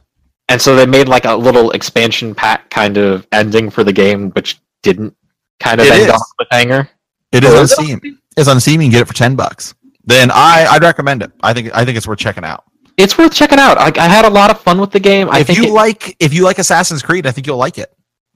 [0.50, 4.32] and so they made like a little expansion pack kind of ending for the game,
[4.32, 5.16] which didn't
[5.60, 6.10] kind of It end is.
[6.10, 6.90] on a cliffhanger.
[7.32, 8.20] it is Oh, on on Steam.
[8.36, 8.82] It's on Steam.
[8.82, 9.74] You can get it for ten bucks.
[10.06, 11.32] Then I, I'd recommend it.
[11.42, 12.64] I think, I think it's worth checking out.
[12.98, 13.78] It's worth checking out.
[13.78, 15.30] I, I had a lot of fun with the game.
[15.30, 17.78] I if think you it- like, if you like Assassin's Creed, I think you'll like
[17.78, 17.94] it.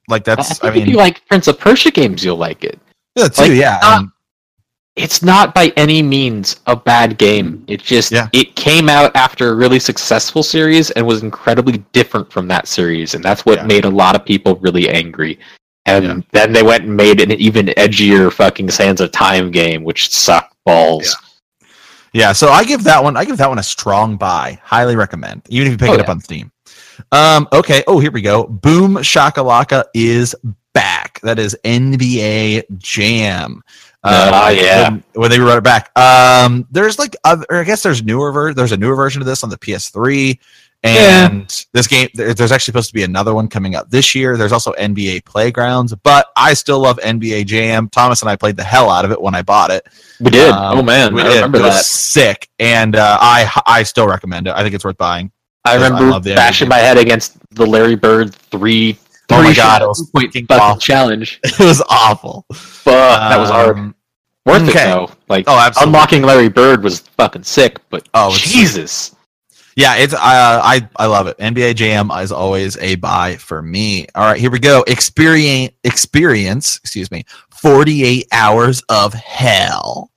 [0.08, 2.80] Like that's, I, if mean, you like Prince of Persia games, you'll like it.
[3.16, 3.80] yeah, too, like, yeah.
[3.82, 4.06] not-
[4.95, 7.64] it's not by any means a bad game.
[7.68, 8.28] It just Yeah.
[8.32, 13.16] it came out after a really successful series and was incredibly different from that series,
[13.16, 13.66] and that's what Yeah.
[13.66, 15.39] made a lot of people really angry.
[15.88, 16.16] And Yeah.
[16.32, 20.54] then they went and made an even edgier fucking Sands of Time game, which sucked
[20.64, 21.16] balls.
[22.14, 24.60] Yeah, so I give that one I give that one a strong buy.
[24.64, 25.41] Highly recommend.
[25.49, 26.51] Even if you pick Oh, it up on Steam.
[27.12, 28.46] Um okay, oh here we go.
[28.46, 30.36] Boom Shakalaka is
[30.74, 31.20] back.
[31.22, 33.62] That is NBA Jam.
[34.04, 34.89] Ah, yeah.
[34.89, 35.98] When, when they brought it back.
[35.98, 39.44] Um there's like other I guess there's newer ver- there's a newer version of this
[39.44, 40.39] on the PS3
[40.84, 44.36] and this game there's actually supposed to be another one coming up this year.
[44.36, 47.88] There's also NBA Playgrounds, but I still love NBA Jam.
[47.88, 49.88] Thomas and I played the hell out of it when I bought it.
[50.20, 50.52] We did.
[50.52, 51.36] Um, oh man, we I did.
[51.36, 51.86] remember it was that.
[51.86, 54.54] sick, and uh, I I still recommend it.
[54.56, 55.32] I think it's worth buying.
[55.66, 58.97] I I remember love the bashing my head against the Larry Bird three.
[59.32, 60.80] Oh my three God, shot it was point fucking fucking awful.
[60.80, 61.39] challenge.
[61.45, 62.45] It was awful.
[62.53, 63.78] Fuck, that was hard.
[63.78, 63.95] Um,
[64.45, 64.72] Worth okay.
[64.72, 65.09] it though.
[65.30, 65.89] Like Oh, absolutely.
[65.89, 69.16] unlocking Larry Bird was fucking sick, but Oh, Jesus.
[69.76, 71.38] Yeah, it's uh, I I love it.
[71.39, 74.05] NBA Jam is always a buy for me.
[74.14, 74.84] All right, here we go.
[74.86, 77.24] Experience experience, excuse me.
[77.49, 80.11] 48 hours of hell.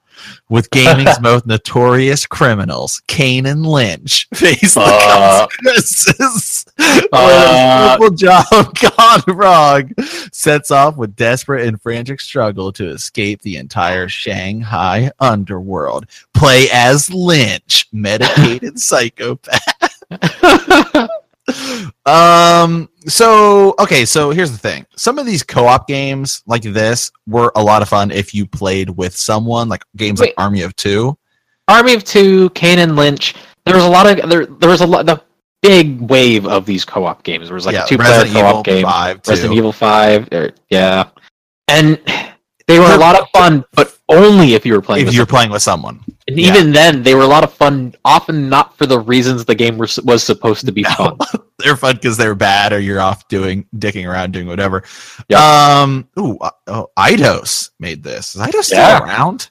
[0.49, 6.67] With gaming's most notorious criminals, Kane and Lynch, face the Uh, consequences.
[6.79, 9.91] uh, when a triple job gone wrong
[10.33, 16.07] sets off with desperate and frantic struggle to escape the entire Shanghai underworld.
[16.35, 19.61] Play as Lynch, medicated psychopath.
[22.07, 27.53] Um so okay so here's the thing some of these co-op games like this were
[27.55, 31.17] a lot of fun if you played with someone like games like army of two
[31.69, 33.35] Army of Two, Kane and Lynch.
[33.65, 34.47] There was a lot of there.
[34.47, 35.07] There was a lot.
[35.07, 35.21] The
[35.63, 37.49] big wave of these co-op games.
[37.49, 38.85] There was like yeah a two-player resident co-op game.
[38.85, 39.31] 5 too.
[39.31, 40.29] Resident Evil Five.
[40.33, 41.09] Or, yeah.
[41.69, 42.01] and
[42.69, 45.07] they were a lot of fun, but only if you were playing.
[45.07, 45.37] if you're someone.
[45.37, 46.01] playing with someone.
[46.29, 46.49] And yeah.
[46.49, 47.95] even then, they were a lot of fun.
[48.05, 50.91] Often not for the reasons the game was, was supposed to be No.
[50.91, 51.19] fun.
[51.59, 54.83] they're fun because they're bad or you're off doing dicking around doing whatever.
[55.29, 55.39] Yep.
[55.39, 58.35] Um ooh, uh, oh, Eidos made this.
[58.35, 58.99] Is Eidos still Yeah.
[59.03, 59.51] around?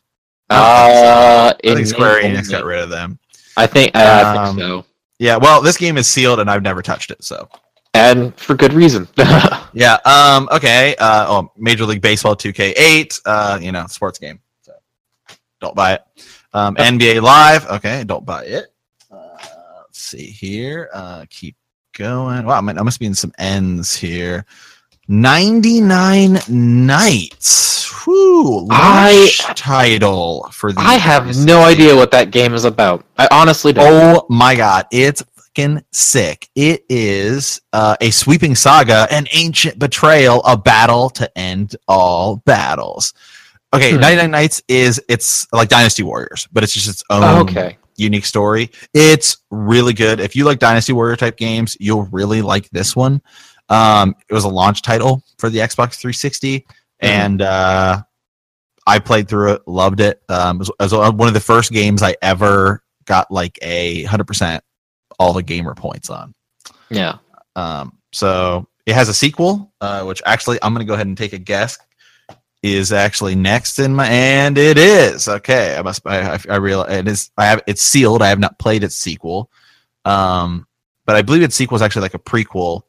[0.49, 3.17] Uh, I think Square Enix got rid of them.
[3.57, 4.85] I think uh, I Um, think so,
[5.17, 7.49] Yeah, well, this game is sealed and I've never touched it, so
[7.95, 9.07] and for good reason.
[9.73, 9.97] yeah.
[10.05, 10.49] Um.
[10.51, 10.95] Okay.
[10.99, 11.25] Uh.
[11.29, 13.21] Oh, Major League Baseball 2K8.
[13.25, 13.57] Uh.
[13.61, 14.39] You know, sports game.
[14.61, 14.73] So
[15.61, 16.01] don't buy it.
[16.55, 16.75] Um.
[16.75, 17.67] NBA Live.
[17.67, 18.03] Okay.
[18.05, 18.65] Don't buy it.
[19.11, 19.37] Uh,
[19.81, 20.89] let's see here.
[20.93, 21.25] Uh.
[21.29, 21.55] Keep
[21.97, 22.45] going.
[22.45, 22.61] Wow.
[22.61, 24.45] Man, I must be in some ends here.
[25.07, 27.91] 99 nights.
[28.05, 28.67] Whew.
[28.71, 30.79] I- title for the.
[30.81, 33.05] I have no idea what that game is about.
[33.17, 33.85] I honestly don't.
[33.87, 36.49] Oh my god, it's fucking sick.
[36.55, 43.13] It is uh, a sweeping saga, an ancient betrayal, a battle to end all battles.
[43.75, 43.99] Okay, Hmm.
[44.01, 47.77] 99 Nights is it's like Dynasty Warriors, but it's just its own Oh, okay.
[47.97, 48.71] unique story.
[48.93, 50.19] It's really good.
[50.19, 53.21] If you like Dynasty Warrior type games, you'll really like this one.
[53.69, 56.65] Um, it was a launch title for the Xbox 360,
[56.99, 58.01] and uh,
[58.85, 60.21] I played through it, loved it.
[60.29, 64.03] Um, it was, it was one of the first games I ever got like a
[64.03, 64.63] hundred percent
[65.19, 66.33] all the gamer points on.
[66.89, 67.17] Yeah.
[67.55, 71.17] Um, so it has a sequel, uh, which actually I'm going to go ahead and
[71.17, 71.77] take a guess
[72.65, 75.75] is actually next in my and it is okay.
[75.77, 78.23] I must I I, I realize it is I have it's sealed.
[78.23, 79.51] I have not played its sequel,
[80.03, 80.65] um,
[81.05, 82.81] but I believe its sequel is actually like a prequel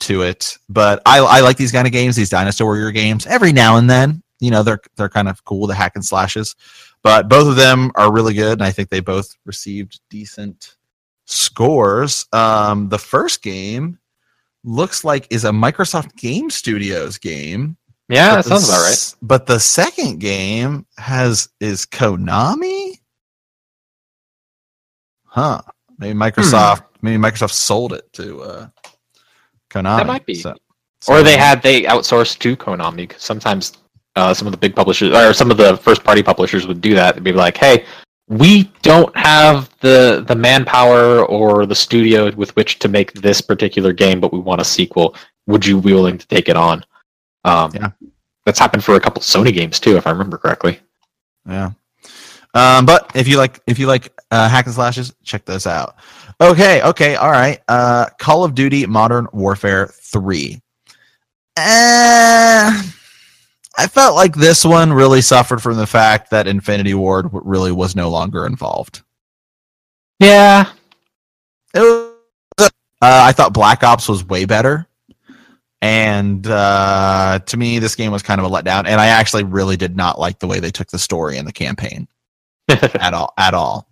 [0.00, 0.56] to it.
[0.68, 3.26] But I I like these kind of games, these Dynasty Warrior games.
[3.26, 6.54] Every now and then, you know, they're they're kind of cool, the hack and slashes.
[7.02, 10.76] But both of them are really good, and I think they both received decent
[11.24, 12.26] scores.
[12.32, 13.98] Um, the first game
[14.62, 17.76] looks like is a Microsoft Game Studios game.
[18.10, 19.14] Yeah, but that the sounds about right.
[19.22, 22.98] But the second game has is Konami.
[25.26, 25.60] Huh?
[25.98, 26.84] Maybe Microsoft.
[27.02, 28.68] Maybe Microsoft sold it to uh,
[29.70, 29.98] Konami.
[29.98, 30.34] That might be.
[30.34, 30.54] So-
[31.08, 33.78] Or they had they outsourced to Konami sometimes
[34.16, 36.94] uh, some of the big publishers or some of the first party publishers would do
[36.94, 37.14] that.
[37.14, 37.86] They'd be like, "Hey,
[38.28, 43.92] we don't have the the manpower or the studio with which to make this particular
[43.94, 45.14] game, but we want a sequel.
[45.46, 46.84] Would you be willing to take it on?"
[47.44, 47.90] Um, Yeah.
[48.44, 50.80] that's happened for a couple Sony games too, if I remember correctly.
[51.48, 51.70] Yeah.
[52.54, 55.94] Um, but if you like if you like uh, hack and slashes, check those out.
[56.40, 57.60] Okay, okay, all right.
[57.68, 60.60] Uh, Call of Duty Modern Warfare Three.
[61.56, 62.82] Uh,
[63.78, 67.94] I felt like this one really suffered from the fact that Infinity Ward really was
[67.94, 69.02] no longer involved.
[70.18, 70.70] Yeah,
[71.74, 72.10] It was,
[72.60, 72.70] uh,
[73.00, 74.86] I thought Black Ops was way better.
[75.82, 78.86] And uh, to me, this game was kind of a letdown.
[78.86, 81.52] And I actually really did not like the way they took the story and the
[81.52, 82.06] campaign
[82.68, 83.32] at all.
[83.38, 83.88] At all.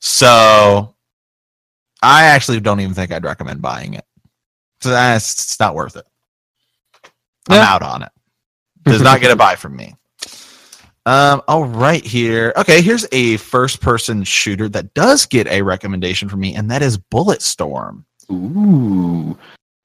[0.00, 0.94] So
[2.02, 4.04] I actually don't even think I'd recommend buying it.
[4.80, 6.06] So that's it's not worth it.
[7.48, 7.74] I'm Yeah.
[7.74, 8.10] out on it.
[8.84, 9.94] Does not get a buy from me.
[11.06, 12.52] Um, all right, here.
[12.56, 16.82] Okay, here's a first person shooter that does get a recommendation from me, and that
[16.82, 18.02] is Bulletstorm.
[18.32, 19.38] Ooh.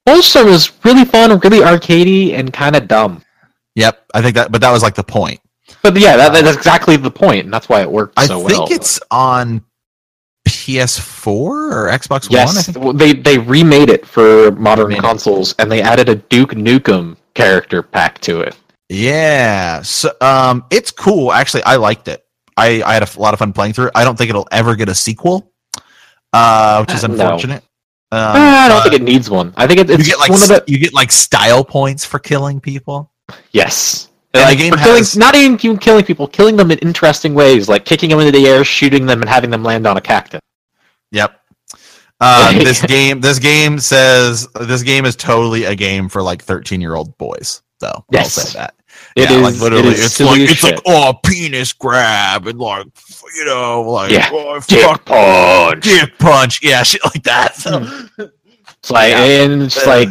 [0.08, 3.24] Bulletstorm was really fun, really arcadey, and kind of dumb.
[3.76, 5.40] Yep, I think that, but that was like the point.
[5.84, 8.48] But yeah, that, that's exactly the point, and that's why it worked I so well.
[8.48, 9.64] I think it's on
[10.48, 12.40] PS4 or Xbox One.
[12.40, 17.16] I yes, they they remade it for modern consoles, and they added a Duke Nukem
[17.34, 18.58] character pack to it.
[18.90, 21.32] Yeah, so um, it's cool.
[21.32, 22.26] Actually, I liked it.
[22.58, 23.92] I I had a lot of fun playing through it.
[23.96, 25.52] I don't think it'll ever get a sequel,
[26.34, 27.64] uh, which is Uh, unfortunate.
[28.14, 29.54] Um, Ah, I don't but think it needs one.
[29.56, 32.04] I think it, it's you get like one of the you get like style points
[32.06, 33.12] for killing people.
[33.52, 34.10] yes.
[34.34, 37.84] And the game killing, has- not even killing people, killing them in interesting ways, like
[37.84, 40.40] kicking them into the air, shooting them, and having them land on a cactus.
[41.12, 41.38] Yep.
[42.22, 46.80] Um, this game, this game says this game is totally a game for like thirteen
[46.80, 47.62] year old boys.
[47.80, 48.38] Though Yes.
[48.38, 48.76] I'll say that.
[49.16, 50.76] It yeah, is like literally, it is it's like as it's shit.
[50.76, 52.88] like oh penis grab and like
[53.36, 54.30] you know like Yeah.
[54.32, 55.84] oh, Dick fuck punch.
[55.84, 57.56] dick punch yeah shit like that.
[57.56, 57.80] So,
[58.18, 59.24] It's like Yeah.
[59.44, 60.10] and it's just like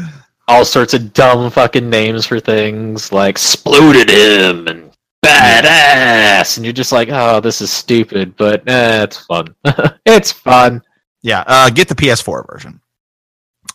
[0.49, 4.91] all sorts of dumb fucking names for things like exploded him and
[5.25, 9.55] badass, and you're just like, oh, this is stupid, but eh, it's fun.
[10.07, 10.83] it's fun.
[11.23, 12.81] yeah, uh, get the PS4 version.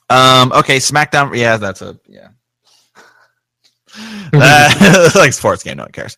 [0.10, 1.36] Um, okay, SmackDown.
[1.38, 2.30] Yeah, that's a yeah.
[4.34, 6.18] Uh, like sports game, no one cares.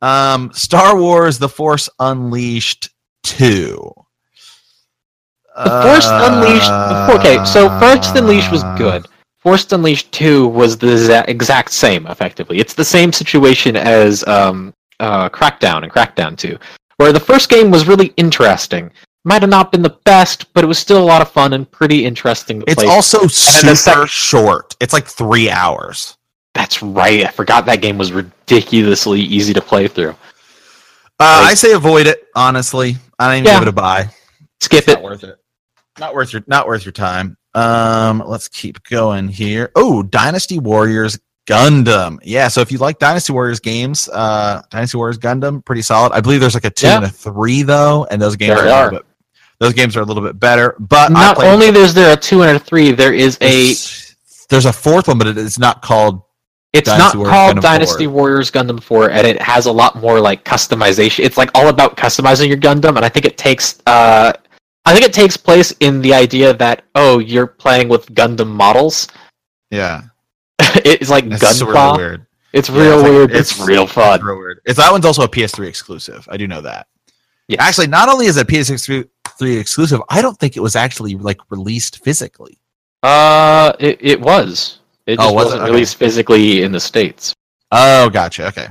[0.00, 2.90] Um, Star Wars: The Force Unleashed
[3.22, 3.92] two.
[5.54, 6.70] The Force Unleashed.
[7.20, 9.06] Okay, so Force Unleashed was good.
[9.42, 12.58] Force Unleashed 2 was the exact same, effectively.
[12.58, 16.56] It's the same situation as um, uh, Crackdown and Crackdown 2,
[16.98, 18.90] where the first game was really interesting.
[19.24, 21.68] Might have not been the best, but it was still a lot of fun and
[21.70, 22.86] pretty interesting to It's play.
[22.86, 24.76] also super sec- short.
[24.80, 26.16] It's like three hours.
[26.54, 27.24] That's right.
[27.24, 30.10] I forgot that game was ridiculously easy to play through.
[31.20, 32.26] Uh, Like- I say avoid it.
[32.34, 33.54] Honestly, I don't even Yeah.
[33.54, 34.10] give it a buy.
[34.60, 34.94] Skip It's it.
[34.94, 35.36] not worth it.
[35.98, 37.36] Not worth your not worth your time.
[37.54, 39.70] Um, let's keep going here.
[39.76, 42.18] Oh, Dynasty Warriors Gundam.
[42.22, 46.12] Yeah, so if you like Dynasty Warriors games, uh, Dynasty Warriors Gundam, pretty solid.
[46.12, 46.96] I believe there's like a two Yeah.
[46.96, 48.84] and a three though, and those games There are, a are.
[48.84, 49.06] little bit,
[49.58, 50.76] those games are a little bit better.
[50.78, 53.66] But Not only is there a two and a three, there is a.
[53.66, 54.16] there's,
[54.48, 56.22] there's a fourth one, but it's not called.
[56.72, 58.14] It's Dynasty not called Gundam Dynasty 4.
[58.14, 61.20] Warriors Gundam 4, and it has a lot more like customization.
[61.24, 63.80] It's like all about customizing your Gundam, and I think it takes.
[63.86, 64.32] Uh,
[64.86, 69.06] I think it takes place in the idea that oh, you're playing with Gundam models.
[69.70, 70.02] Yeah,
[70.58, 71.72] it's like it's Gunpla.
[71.74, 72.26] really weird.
[72.54, 73.30] It's Yeah, real it's like- weird.
[73.30, 74.22] it's- It's, real It's fun.
[74.22, 74.60] real weird.
[74.64, 76.26] It's that one's also a PS3 exclusive.
[76.30, 76.86] I do know that.
[77.48, 77.60] Yes.
[77.60, 79.06] Actually, not only is it PS3
[79.60, 82.58] exclusive, I don't think it was actually like released physically.
[83.02, 84.78] Uh, it, it was.
[85.06, 85.70] It Oh, just was wasn't Okay.
[85.72, 87.34] released physically in the states.
[87.70, 88.46] Oh, gotcha.
[88.48, 88.68] Okay.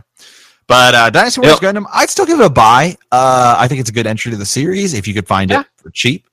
[0.67, 2.95] But uh, Dynasty Warriors Gundam, I'd still give it a buy.
[3.11, 5.61] Uh, I think it's a good entry to the series if you could find Yeah.
[5.61, 6.25] it for cheap.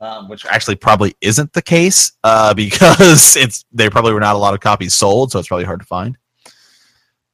[0.00, 4.38] Um, which actually probably isn't the case uh, because it's there probably were not a
[4.38, 6.16] lot of copies sold, so it's probably hard to find.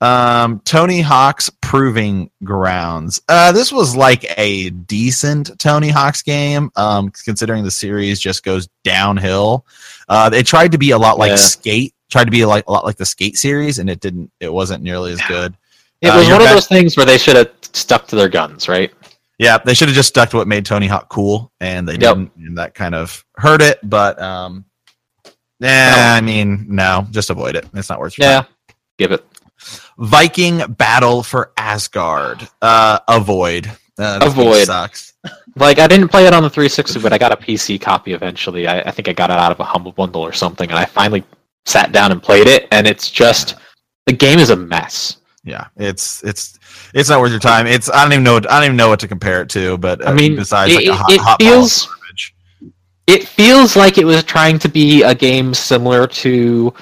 [0.01, 3.21] Um, Tony Hawk's Proving Grounds.
[3.29, 8.69] Uh, this was like a decent Tony Hawk's game, um, considering the series just goes
[8.83, 9.65] downhill.
[10.09, 11.37] Uh, they tried to be a lot like Yeah.
[11.37, 14.31] Skate, tried to be like a lot like the Skate series, and it didn't.
[14.41, 15.55] It wasn't nearly as good.
[16.01, 18.29] It Uh, was your one of those things where they should have stuck to their
[18.29, 18.93] guns, right?
[19.39, 22.01] Yeah, they should have just stuck to what made Tony Hawk cool, and they Yep.
[22.01, 23.79] didn't, and that kind of hurt it.
[23.83, 24.65] But um,
[25.61, 27.67] yeah, I mean, no, just avoid it.
[27.75, 28.41] It's not worth your Yeah.
[28.43, 28.51] time.
[28.99, 29.27] Give it.
[29.99, 32.47] Viking Battle for Asgard.
[32.61, 33.71] Uh, avoid.
[33.99, 34.67] Uh, Avoid.
[34.67, 35.13] sucks.
[35.57, 38.67] Like I didn't play it on the 360, but I got a PC copy eventually.
[38.67, 40.85] I, I think I got it out of a humble bundle or something, and I
[40.85, 41.23] finally
[41.65, 42.67] sat down and played it.
[42.73, 43.55] And it's just
[44.07, 45.19] the game is a mess.
[45.45, 46.59] Yeah, it's it's
[46.93, 47.69] it's not worth your time.
[47.69, 49.79] It's I don't even know what, I don't even know what to compare it to.
[49.79, 51.89] But uh, I mean, besides it, like a hot, it hot feels
[53.07, 56.73] it feels like it was trying to be a game similar to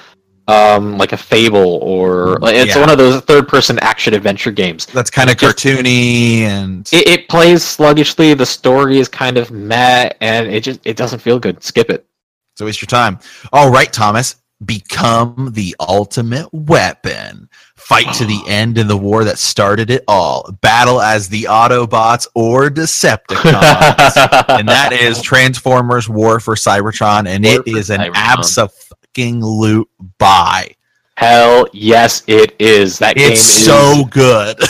[0.47, 2.81] um like a Fable or like, it's Yeah.
[2.81, 4.85] one of those third-person action adventure games.
[4.87, 8.33] that's kind of cartoony and It, it plays sluggishly.
[8.33, 11.63] The story is kind of meh, and it just it doesn't feel good.
[11.63, 12.05] Skip it.
[12.57, 13.19] So waste your time.
[13.53, 14.35] All right, Thomas.
[14.63, 17.49] Become the ultimate weapon.
[17.75, 20.49] Fight to the end in the war that started it all.
[20.61, 24.49] Battle as the Autobots or Decepticons.
[24.59, 28.01] and that is Transformers War for Cybertron, and War it is an
[29.15, 29.41] Cybertron.
[29.43, 30.75] abso-fucking-loot buy.
[31.15, 32.97] Hell yes, it is.
[32.99, 34.57] That game It's is so good.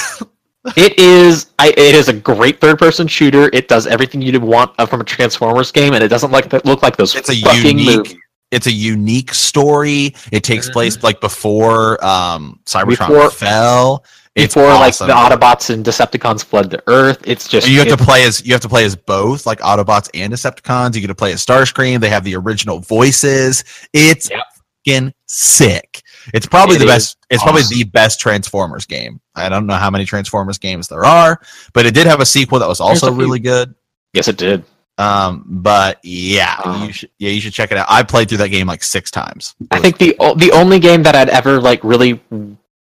[0.77, 1.47] It is.
[1.59, 3.49] I, it is a great third-person shooter.
[3.51, 6.81] It does everything you'd want uh, from a Transformers game, and it doesn't like look
[6.81, 8.15] like those It's a fucking unique- movies.
[8.49, 10.15] it's a unique story.
[10.31, 10.71] It takes Mhm.
[10.71, 14.05] place like before um, Cybertron Before- fell.
[14.35, 17.19] It's Before like the Autobots and Decepticons flood the Earth.
[17.23, 19.45] It's just And you have it- to play as you have to play as both,
[19.45, 20.95] like Autobots and Decepticons.
[20.95, 21.99] You get to play as Starscream.
[21.99, 23.63] They have the original voices.
[23.93, 24.39] It's Yep.
[24.87, 26.01] fucking sick.
[26.33, 27.17] It's probably It the best.
[27.29, 29.19] It's probably the best Transformers game.
[29.35, 31.39] I don't know how many Transformers games there are,
[31.73, 33.75] but it did have a sequel that was also really good.
[34.13, 34.63] Yes, it did.
[34.97, 37.85] Um, but yeah, Um, you should yeah you should check it out.
[37.89, 39.53] I played through that game like six times.
[39.71, 42.19] I think the the only game that I'd ever like really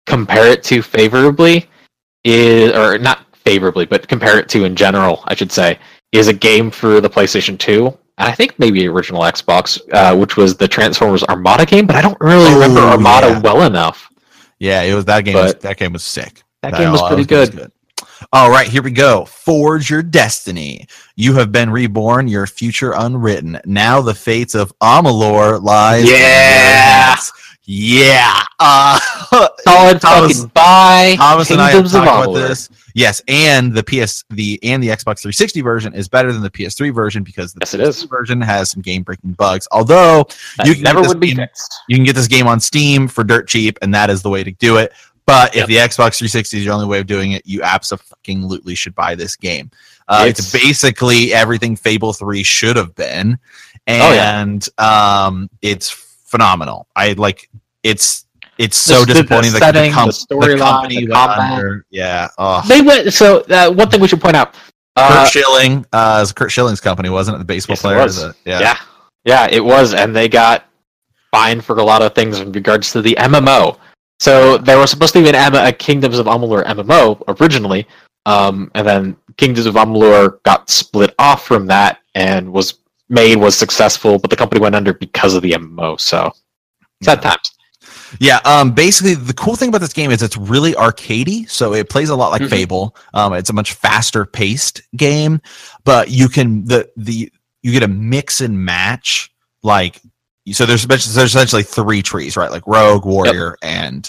[0.06, 1.68] compare it to favorably
[2.24, 5.78] is, or not favorably, but compare it to in general, I should say,
[6.12, 7.86] is a game for the PlayStation Two,
[8.18, 11.86] and I think maybe original Xbox, uh, which was the Transformers Armada game.
[11.86, 13.40] But I don't really remember Oh, Armada yeah.
[13.40, 14.08] well enough.
[14.58, 15.34] yeah, it was that game.
[15.34, 16.42] Was, that game was sick.
[16.62, 17.72] That game was pretty that good.
[18.32, 19.26] All right, here we go.
[19.26, 20.86] Forge your destiny.
[21.16, 23.60] You have been reborn, your future unwritten.
[23.66, 26.10] Now the fates of Amalur lies.
[26.10, 27.14] Yeah.
[27.66, 27.78] Hands.
[27.78, 28.42] Yeah.
[28.58, 28.98] Uh,
[29.60, 31.14] Solid Thomas- fucking buy.
[31.18, 32.68] Thomas and I have Kingdoms talked about this.
[32.94, 36.94] Yes, and the PS the and the Xbox 360 version is better than the PS3
[36.94, 38.02] version because the Yes, PS3 is.
[38.04, 39.68] version has some game breaking bugs.
[39.70, 41.74] Although That you can never would be game- fixed.
[41.88, 44.42] you can get this game on Steam for dirt cheap, and that is the way
[44.44, 44.92] to do it.
[45.26, 45.68] But if Yep.
[45.68, 49.36] the Xbox 360 is your only way of doing it, you absolutely should buy this
[49.36, 49.70] game.
[50.08, 53.38] Uh, it's, It's- basically everything Fable 3 should have been,
[53.88, 54.40] Oh, yeah.
[54.40, 56.05] and um, it's
[56.36, 56.86] phenomenal.
[56.96, 57.48] I like
[57.82, 58.26] it's
[58.58, 61.86] it's so The- the disappointing that setting, the, com- the storyline, company the went under.
[61.90, 62.62] Yeah, oh.
[62.68, 63.12] They went.
[63.12, 64.54] So uh, one thing we should point out.
[64.98, 67.38] Uh, Curt Schilling, uh, it was Curt Schilling's company, wasn't it?
[67.38, 68.04] The baseball Yes, it player.
[68.06, 68.36] Is it?
[68.46, 68.78] yeah.
[69.26, 70.64] yeah, it was, and they got
[71.30, 73.78] fined for a lot of things in regards to the MMO.
[74.20, 77.86] So there was supposed to be an M- a Kingdoms of Amalur MMO originally,
[78.24, 82.78] um, and then Kingdoms of Amalur got split off from that and was
[83.08, 86.00] made was successful, but the company went under because of the MMO.
[86.00, 86.32] So
[87.02, 87.52] sad times.
[88.20, 91.88] Yeah, um, basically the cool thing about this game is it's really arcadey, so it
[91.90, 92.50] plays a lot like Mhm.
[92.50, 92.96] Fable.
[93.14, 95.40] Um, it's a much faster paced game,
[95.84, 97.30] but you can the the
[97.62, 99.30] you get a mix and match
[99.62, 100.00] like
[100.52, 102.50] so there's essentially- there's essentially three trees, right?
[102.52, 104.08] Like rogue, warrior, and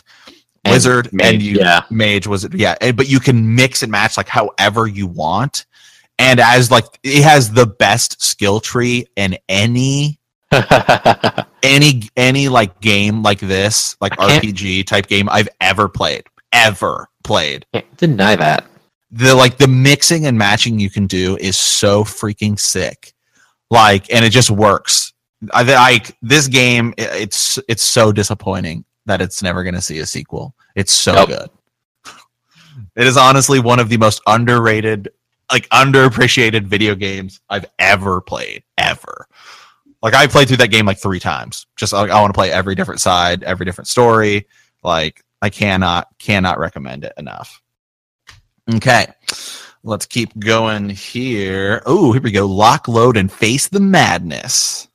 [0.63, 1.81] And wizard, mage, and you yeah.
[1.89, 2.53] mage was it?
[2.53, 5.65] Yeah, and, but you can mix and match like however you want,
[6.19, 10.19] and as like it has the best skill tree in any
[11.63, 17.65] any any like game like this, like RPG type game I've ever played, ever played.
[17.73, 18.65] Can't deny that.
[19.11, 23.13] The like the mixing and matching you can do is so freaking sick.
[23.69, 25.13] Like, and it just works.
[25.51, 26.93] I like this game.
[26.97, 30.55] It's it's so disappointing that it's never going to see a sequel.
[30.75, 31.29] It's so Nope.
[31.29, 31.49] good.
[32.95, 35.09] It is honestly one of the most underrated,
[35.51, 38.63] like underappreciated video games I've ever played.
[38.77, 39.27] Ever.
[40.01, 41.65] Like I played through that game like three times.
[41.75, 44.47] Just like I want to play every different side, every different story.
[44.83, 47.61] Like I cannot cannot recommend it enough.
[48.73, 49.07] Okay.
[49.83, 51.81] Let's keep going here.
[51.85, 52.45] Oh, here we go.
[52.45, 54.86] Lock, load, and face the madness.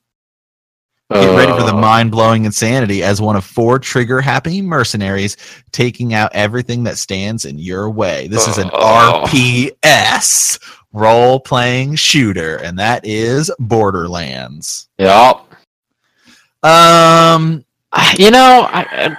[1.13, 5.37] Get ready for the Uh, mind blowing insanity as one of four trigger happy mercenaries
[5.71, 8.27] taking out everything that stands in your way.
[8.27, 9.23] This is an Oh.
[9.27, 10.59] RPS
[10.91, 14.87] role playing shooter, and that is Borderlands.
[14.97, 15.41] Yep.
[16.63, 17.63] Um,
[18.17, 19.17] You know, I, I-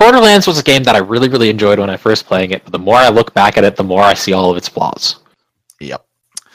[0.00, 2.62] Borderlands was a game that I really, really enjoyed when I first playing it.
[2.64, 4.68] But the more I look back at it, the more I see all of its
[4.68, 5.16] flaws.
[5.80, 6.04] yep.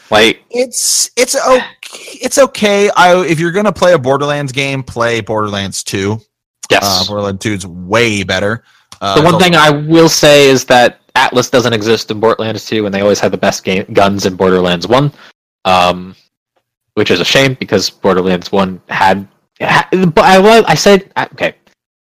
[0.10, 1.66] Like, It's it's okay.
[2.22, 2.90] It's okay.
[2.96, 6.20] I if you're gonna play a Borderlands game, play Borderlands Two.
[6.70, 6.84] yes.
[6.84, 8.64] Uh, Borderlands Two is way better.
[9.02, 12.86] Uh, the one thing I will say is that Atlas doesn't exist in Borderlands 2,
[12.86, 15.12] and they always had the best game guns in Borderlands 1.
[15.66, 16.16] Um,
[16.96, 19.28] which is a shame because Borderlands 1 had.
[19.60, 21.56] but I, I said, okay,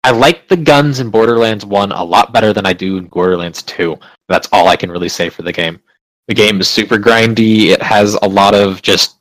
[0.04, 3.64] I like the guns in Borderlands 1 a lot better than I do in Borderlands
[3.64, 3.98] 2.
[4.28, 5.80] That's all I can really say for the game.
[6.28, 9.18] The game is super grindy, it has a lot of just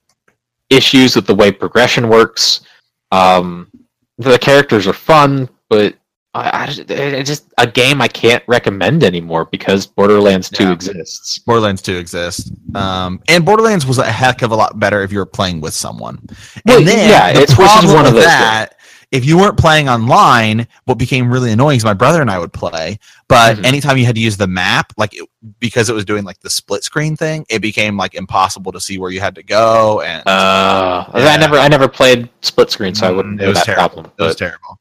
[0.69, 2.61] issues with the way progression works.
[3.11, 3.69] Um,
[4.19, 5.97] the characters are fun, but
[6.35, 10.73] I, I it's just a game I can't recommend anymore because Borderlands 2 Yeah.
[10.73, 11.39] exists.
[11.39, 12.53] Borderlands 2 exists.
[12.77, 15.75] Um, and Borderlands was a heck of a lot better if you were playing with
[15.75, 16.21] someone.
[16.67, 18.75] Well, then yeah, the it's- which is one of those that,
[19.11, 22.53] if you weren't playing online, what became really annoying is my brother and I would
[22.53, 22.99] play,
[23.29, 23.65] but Mhm.
[23.65, 26.51] anytime you had to use the map, like it, because it was doing like the
[26.51, 30.01] split screen thing, it became like impossible to see where you had to go.
[30.03, 31.33] And Uh, Yeah.
[31.33, 33.89] I never, I never played split screen, so I Mm, wouldn't it was that terrible.
[33.89, 34.13] problem.
[34.19, 34.79] It was terrible.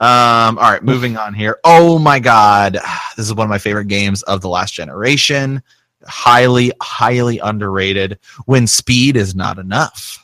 [0.00, 1.58] Um, all right, moving on here.
[1.64, 2.74] Oh my god,
[3.16, 5.62] this is one of my favorite games of the last generation.
[6.06, 8.18] Highly, highly underrated.
[8.44, 10.23] When speed is not enough.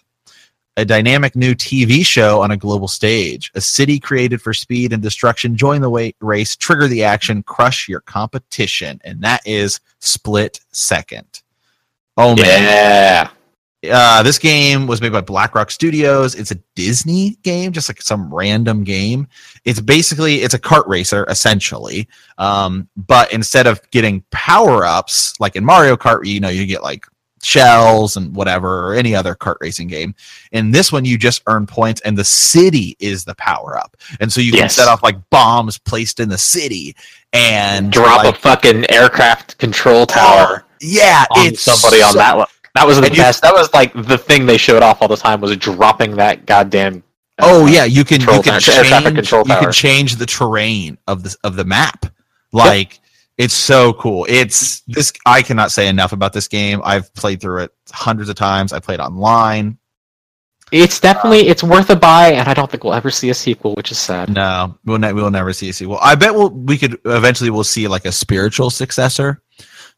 [0.76, 3.50] A dynamic new TV show on a global stage.
[3.54, 5.56] A city created for speed and destruction.
[5.56, 11.42] Join the wa- race, trigger the action, crush your competition, and that is Split Second.
[12.16, 13.30] Oh man, yeah,
[13.88, 16.34] uh, this game was made by BlackRock Studios.
[16.34, 19.26] It's a Disney game, just like some random game.
[19.64, 22.06] It's basically it's a kart racer essentially,
[22.36, 26.82] um, but instead of getting power ups like in Mario Kart, you know, you get
[26.82, 27.06] like
[27.42, 30.14] shells and whatever or any other kart racing game.
[30.52, 34.32] In this one, you just earn points, and the city is the power up, and
[34.32, 36.94] so you can set off like bombs placed in the city
[37.32, 42.36] and drop like, a fucking aircraft control tower yeah, on it's somebody on that.
[42.36, 42.46] One.
[42.74, 43.42] That was the you- best.
[43.42, 47.02] That was like the thing they showed off all the time was dropping that goddamn.
[47.38, 50.26] uh, Oh yeah, you can control you can tower- change control you can change the
[50.26, 52.06] terrain of the of the map.
[52.52, 53.00] Like
[53.40, 54.26] it's so cool.
[54.28, 56.82] It's this I cannot say enough about this game.
[56.84, 58.74] I've played through it hundreds of times.
[58.74, 59.78] I played online.
[60.72, 63.72] It's definitely it's worth a buy, and I don't think we'll ever see a sequel,
[63.76, 64.28] which is sad.
[64.28, 65.98] No, we'll ne- we'll never see a sequel.
[66.02, 69.40] I bet we'll we could eventually we'll see like a spiritual successor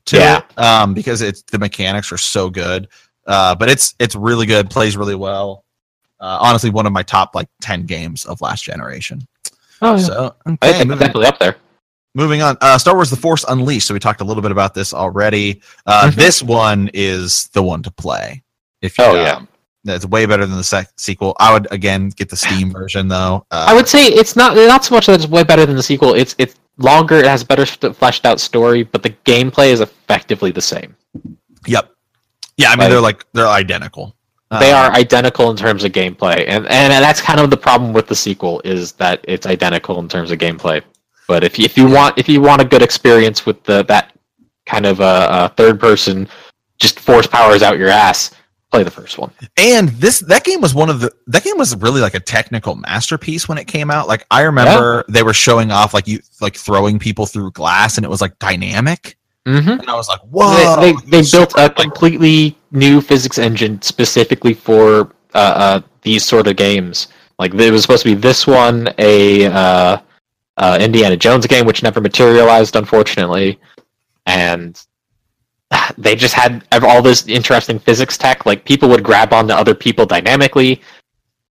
[0.05, 0.39] to Yeah.
[0.39, 0.59] it.
[0.59, 2.87] Um because it's the mechanics are so good.
[3.27, 5.65] Uh but it's it's really good, plays really well.
[6.21, 9.27] Uh, honestly, one of my top like ten games of last generation.
[9.81, 9.99] Oh, yeah.
[9.99, 11.57] So I okay, think it's definitely up there.
[12.15, 13.87] Moving on, uh, Star Wars: The Force Unleashed.
[13.87, 15.63] So we talked a little bit about this already.
[15.87, 16.15] Uh, Mhm.
[16.15, 18.43] This one is the one to play.
[18.83, 19.41] If you, Oh, yeah.
[19.85, 21.35] that's way better than the sec- sequel.
[21.41, 23.47] I would again get the Steam version though.
[23.51, 25.83] Uh, I would say it's not not so much that it's way better than the
[25.83, 26.13] sequel.
[26.15, 27.17] It's it's longer.
[27.17, 30.95] It has a better fleshed out story, but the gameplay is effectively the same.
[31.67, 31.91] Yep.
[32.59, 34.15] Yeah, I mean Like- they're like they're identical.
[34.61, 37.95] they Um, are identical in terms of gameplay, and and that's kind of the problem
[37.95, 40.83] with the sequel is that it's identical in terms of gameplay.
[41.29, 44.13] But if you, if you want if you want a good experience with the that
[44.67, 46.29] kind of uh, uh, third person,
[46.79, 48.33] just force powers out your ass,
[48.71, 49.31] play the first one.
[49.57, 52.75] and this that game was one of the that game was really like a technical
[52.75, 56.57] masterpiece when it came out like i remember they were showing off like you like
[56.57, 59.71] throwing people through glass and it was like dynamic Mm-hmm.
[59.71, 64.55] and i was like whoa they, they, they built a completely new physics engine specifically
[64.55, 67.09] for uh, uh, these sort of games.
[67.39, 69.99] Like it was supposed to be this one, a uh,
[70.63, 73.59] uh, Indiana Jones game, which never materialized, unfortunately,
[74.27, 74.81] and
[75.99, 78.47] they just had all this interesting physics tech.
[78.47, 80.81] Like people would grab onto other people dynamically.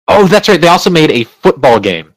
[0.08, 0.60] Oh, that's right.
[0.60, 2.14] They also made a football game.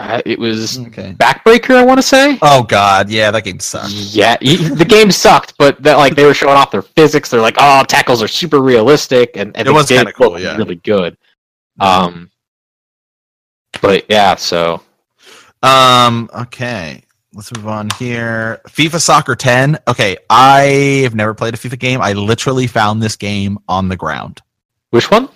[0.00, 2.36] Uh, it was okay Backbreaker, I want to say.
[2.42, 6.34] oh god yeah that game sucked Yeah, the game sucked, but that, like they were
[6.34, 7.28] showing off their physics.
[7.30, 10.56] They're like, "Oh, tackles are super realistic," and, and It was kinda cool, yeah.
[10.56, 11.16] really good.
[11.78, 12.30] Um,
[13.80, 14.82] but yeah, so
[15.62, 16.28] Um.
[16.34, 17.02] Okay.
[17.34, 18.60] Let's move on here.
[18.68, 19.78] FIFA Soccer 10.
[19.88, 22.02] Okay, I have never played a FIFA game.
[22.02, 24.42] I literally found this game on the ground.
[24.90, 25.30] which one?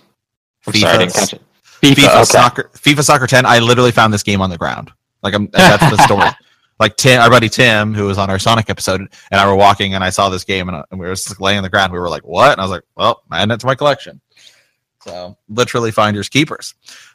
[0.66, 1.42] I'm sorry, I didn't FIFA catch it.
[1.80, 2.24] FIFA, FIFA okay.
[2.24, 2.70] Soccer.
[2.74, 3.46] FIFA Soccer 10.
[3.46, 4.92] I literally found this game on the ground.
[5.22, 5.48] Like I'm.
[5.52, 6.28] That's the story.
[6.78, 9.94] Like Tim, our buddy Tim, who was on our Sonic episode, and I were walking,
[9.94, 11.90] and I saw this game, and, I- and we were just laying on the ground.
[11.90, 14.20] We were like, "What?" And I was like, "Well, add it to my collection."
[15.00, 16.74] So literally finders keepers.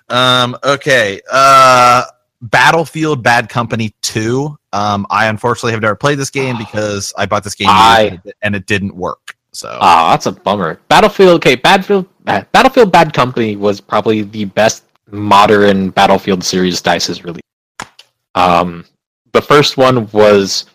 [0.09, 1.21] Um, okay.
[1.31, 2.05] Uh,
[2.41, 4.57] Battlefield Bad Company 2.
[4.73, 8.55] Um, I unfortunately have never played this game because I bought this game I- and
[8.55, 9.35] it- didn't work.
[9.53, 10.79] So Oh, that's a bummer.
[10.87, 17.07] Battlefield, okay, Battlefield, uh, Battlefield Bad Company was probably the best modern Battlefield series Dice
[17.07, 17.41] has released.
[18.33, 18.85] Um,
[19.33, 20.65] the first one was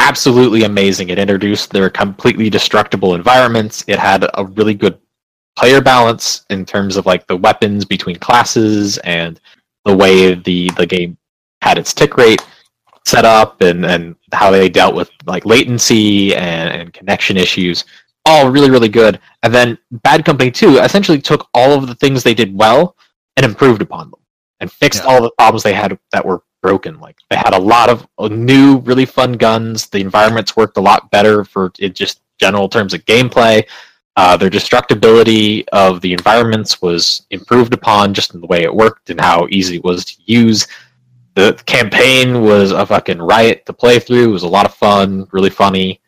[0.00, 1.10] absolutely amazing.
[1.10, 3.84] It introduced their completely destructible environments.
[3.86, 4.98] It had a really good
[5.56, 9.38] player balance in terms of like the weapons between classes and
[9.84, 11.16] the way the the game
[11.62, 12.44] had its tick rate
[13.06, 17.84] set up and and how they dealt with like latency and, and connection issues
[18.26, 19.18] all really really good.
[19.42, 22.96] And then bad company 2 essentially took all of the things they did well
[23.36, 24.20] and improved upon them
[24.60, 25.10] and fixed Yeah.
[25.10, 27.00] all the problems they had that were broken.
[27.00, 29.86] Like they had a lot of uh, new really fun guns.
[29.88, 33.64] The environments worked a lot better for it just general terms of gameplay
[34.20, 39.08] uh, their destructibility of the environments was improved upon just in the way it worked
[39.08, 40.66] and how easy it was to use
[41.34, 44.28] the campaign was a fucking riot to play through.
[44.30, 46.00] It was a lot of fun, really funny.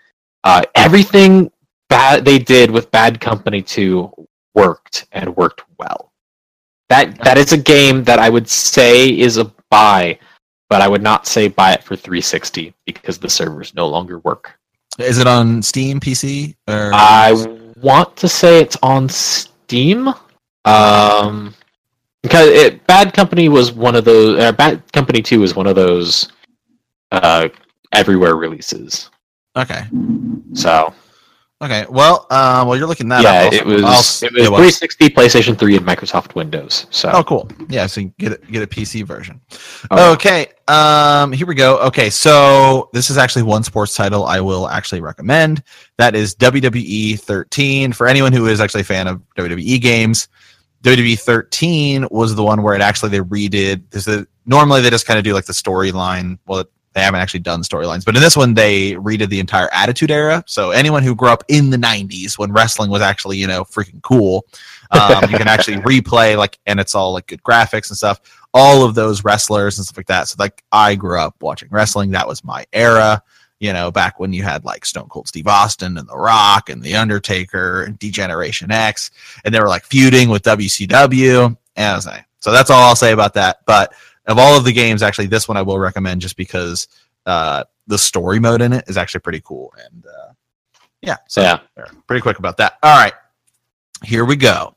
[0.44, 1.50] Uh, everything
[1.88, 4.12] bad they did with Bad Company 2
[4.54, 6.12] worked and worked well.
[6.88, 10.18] That that is a game that I would say is a buy,
[10.68, 14.58] but I would not say buy it for 360 because the servers no longer work.
[14.98, 17.32] is it on Steam PC or I
[17.82, 20.08] want to say it's on Steam.
[20.64, 21.54] Um,
[22.22, 24.38] because it, Bad Company was one of those.
[24.40, 26.30] Uh, Bad Company Two was one of those
[27.10, 27.48] uh,
[27.92, 29.10] everywhere releases.
[29.56, 29.82] okay?
[30.54, 30.94] So
[31.62, 31.86] Okay.
[31.88, 33.52] Well, uh, well, you're looking that yeah, up.
[33.52, 36.86] it was I'll- it was 360, PlayStation Three, and Microsoft Windows.
[36.90, 37.48] So Oh, cool.
[37.68, 39.40] Yeah, so you get it, get a PC version.
[39.90, 40.12] Oh.
[40.14, 40.48] Okay.
[40.66, 41.78] Um, here we go.
[41.82, 45.62] Okay, so this is actually one sports title I will actually recommend.
[45.98, 47.92] That is WWE 13.
[47.92, 50.28] For anyone who is actually a fan of WWE games,
[50.82, 53.82] WWE 13 was the one where it actually they redid.
[53.90, 56.38] This is normally they just kind of do like the storyline.
[56.46, 60.10] Well, they haven't actually done storylines, but in this one they redid the entire Attitude
[60.10, 60.44] Era.
[60.46, 64.02] So anyone who grew up in the 90s when wrestling was actually you know freaking
[64.02, 64.46] cool,
[64.92, 68.20] um, you can actually replay like, and it's all like good graphics and stuff.
[68.54, 70.28] All of those wrestlers and stuff like that.
[70.28, 72.10] So like I grew up watching wrestling.
[72.10, 73.22] That was my era.
[73.58, 76.82] You know, back when you had like Stone Cold Steve Austin and The Rock and
[76.82, 79.12] The Undertaker and Degeneration X,
[79.44, 81.56] and they were like feuding with WCW.
[81.76, 83.60] And I was like, so that's all I'll say about that.
[83.64, 83.94] But
[84.26, 86.88] of all of the games, actually, this one I will recommend just because
[87.26, 89.72] uh, the story mode in it is actually pretty cool.
[89.84, 90.32] And uh,
[91.00, 91.58] yeah, so yeah.
[92.06, 92.78] Pretty quick about that.
[92.82, 93.12] All right.
[94.04, 94.76] Here we go.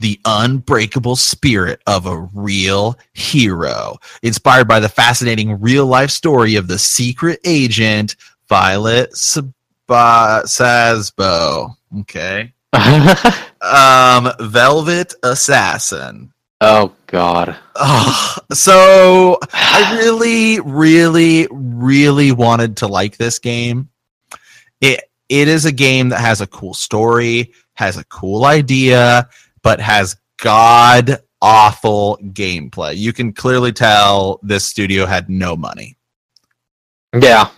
[0.00, 6.68] The unbreakable spirit of a real hero, inspired by the fascinating real life story of
[6.68, 8.16] the secret agent
[8.48, 9.52] Violet Sab-
[9.88, 11.74] Sasbo.
[12.00, 12.52] Okay.
[13.62, 16.32] Um, Velvet Assassin.
[16.60, 23.88] oh god, Oh, so I really, really, really wanted to like this game.
[24.80, 29.28] It it is a game that has a cool story, has a cool idea,
[29.62, 32.96] but has god awful gameplay.
[32.96, 35.96] You can clearly tell this studio had no money.
[37.20, 37.50] yeah.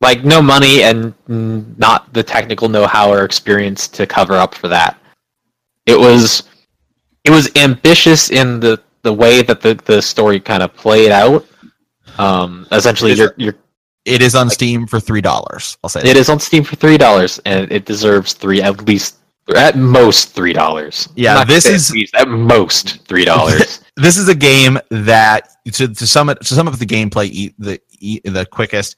[0.00, 4.98] Like no money and not the technical know-how or experience to cover up for that.
[5.86, 6.42] It was
[7.24, 11.46] it was ambitious in the the way that the the story kind of played out.
[12.18, 13.54] Um, essentially, you're you're
[14.04, 15.78] It is on Steam for three dollars.
[15.82, 19.16] I'll say it is on Steam for three dollars, and it deserves three at least
[19.56, 21.08] at most three dollars.
[21.16, 23.80] Yeah, this is- at most three dollars.
[23.96, 27.54] this is a game that to, to sum it to sum up the gameplay e-
[27.58, 28.96] the e- the quickest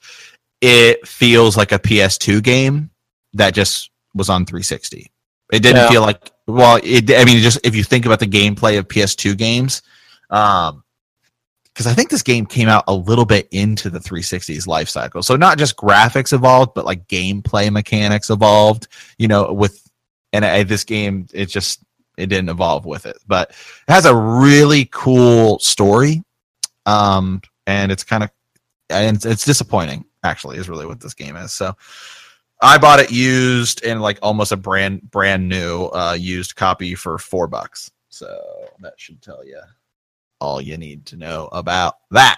[0.61, 2.89] it feels like a ps2 game
[3.33, 5.11] that just was on 360
[5.51, 5.89] it didn't Yeah.
[5.89, 9.37] feel like well it i mean just if you think about the gameplay of ps2
[9.37, 9.81] games
[10.29, 10.83] um
[11.65, 15.21] because i think this game came out a little bit into the 360's life cycle.
[15.21, 18.87] So not just graphics evolved but like gameplay mechanics evolved
[19.17, 19.81] you know with
[20.33, 21.83] and I, this game it just
[22.17, 23.17] it didn't evolve with it.
[23.27, 26.23] But it has a really cool story
[26.85, 28.31] um and it's kind of
[28.89, 31.51] and it's, it's disappointing actually is really what this game is.
[31.53, 31.75] So
[32.61, 37.17] i bought it used in like almost a brand brand new uh used copy for
[37.17, 37.91] four bucks.
[38.09, 38.27] So
[38.79, 39.59] that should tell you
[40.39, 42.37] all you need to know about that.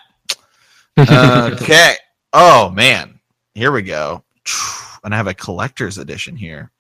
[1.00, 1.94] Okay.
[2.34, 3.20] Oh man.
[3.54, 4.24] Here we go.
[5.04, 6.72] And i have a collector's edition here.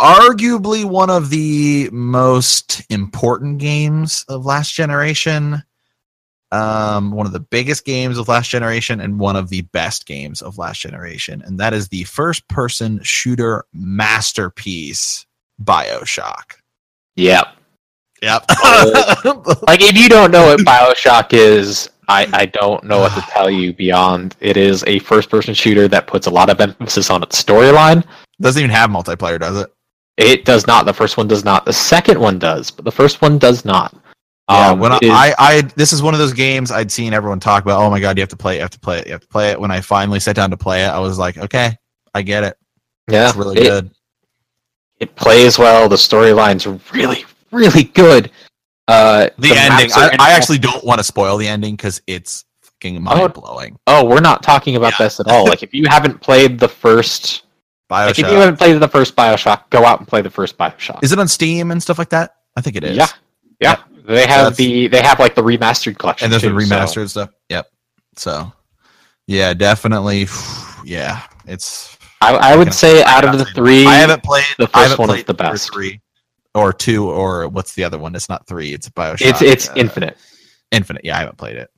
[0.00, 5.62] Arguably one of the most important games of last generation
[6.52, 10.40] um one of the biggest games of last generation and one of the best games
[10.42, 15.26] of last generation and that is the first person shooter masterpiece
[15.64, 16.54] bioshock
[17.16, 17.48] yep.
[18.22, 18.44] yep
[19.24, 23.50] Like if you don't know what Bioshock is, I, I don't know what to tell
[23.50, 27.22] you beyond it is a first person shooter that puts a lot of emphasis on
[27.22, 28.04] its storyline.
[28.40, 29.72] doesn't even have multiplayer does it
[30.16, 30.84] It does not.
[30.84, 31.64] The first one does not.
[31.64, 33.94] The second one does, but the first one does not.
[34.50, 37.14] Yeah, Um, when I, is- I, I, this is one of those games I'd seen
[37.14, 37.80] everyone talk about.
[37.80, 39.20] Oh my god, you have to play it, you have to play it, you have
[39.22, 39.60] to play it.
[39.60, 41.76] When I finally sat down to play it, I was like, okay,
[42.14, 42.56] I get it.
[43.08, 43.90] yeah, It's really it, good.
[45.00, 45.88] It plays well.
[45.88, 48.30] The storyline's really, really good.
[48.88, 53.00] Uh, The, ending, I, I actually don't want to spoil the ending because it's fucking
[53.02, 53.78] mind blowing.
[53.86, 55.06] Oh, we're not talking about Yeah.
[55.06, 55.46] this at all.
[55.46, 57.44] Like if you haven't played the first,
[57.90, 61.02] like if you haven't played the first Bioshock, go out and play the first Bioshock.
[61.02, 62.34] Is it on Steam and stuff like that?
[62.56, 62.96] I think it is.
[62.96, 63.06] Yeah,
[63.60, 63.76] yeah.
[64.04, 66.26] They have the they have like the remastered collection.
[66.26, 67.30] and there's the too, so- remastered stuff.
[67.48, 67.66] Yep.
[68.16, 68.52] So,
[69.26, 70.26] yeah, definitely.
[70.84, 71.96] Yeah, it's.
[72.20, 75.24] I, I would say out of the three, I haven't played the first one is
[75.24, 75.72] the best.
[75.72, 76.00] Three,
[76.54, 78.14] or two, or what's the other one?
[78.14, 78.72] It's not three.
[78.72, 79.22] It's Bioshock.
[79.28, 80.16] it's it's uh, Infinite.
[80.70, 81.04] Infinite.
[81.04, 81.70] Yeah, I haven't played it.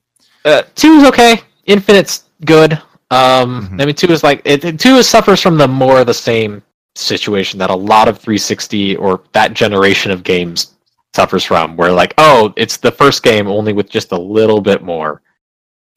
[0.43, 1.41] Uh, two is okay.
[1.65, 2.73] Infinite's good.
[3.11, 3.81] Um, Mhm.
[3.81, 6.61] I mean, two is like it, two is suffers from the more of the same
[6.95, 10.74] situation that a lot of 360 or that generation of games
[11.15, 14.83] suffers from, where like, oh, it's the first game only with just a little bit
[14.83, 15.21] more.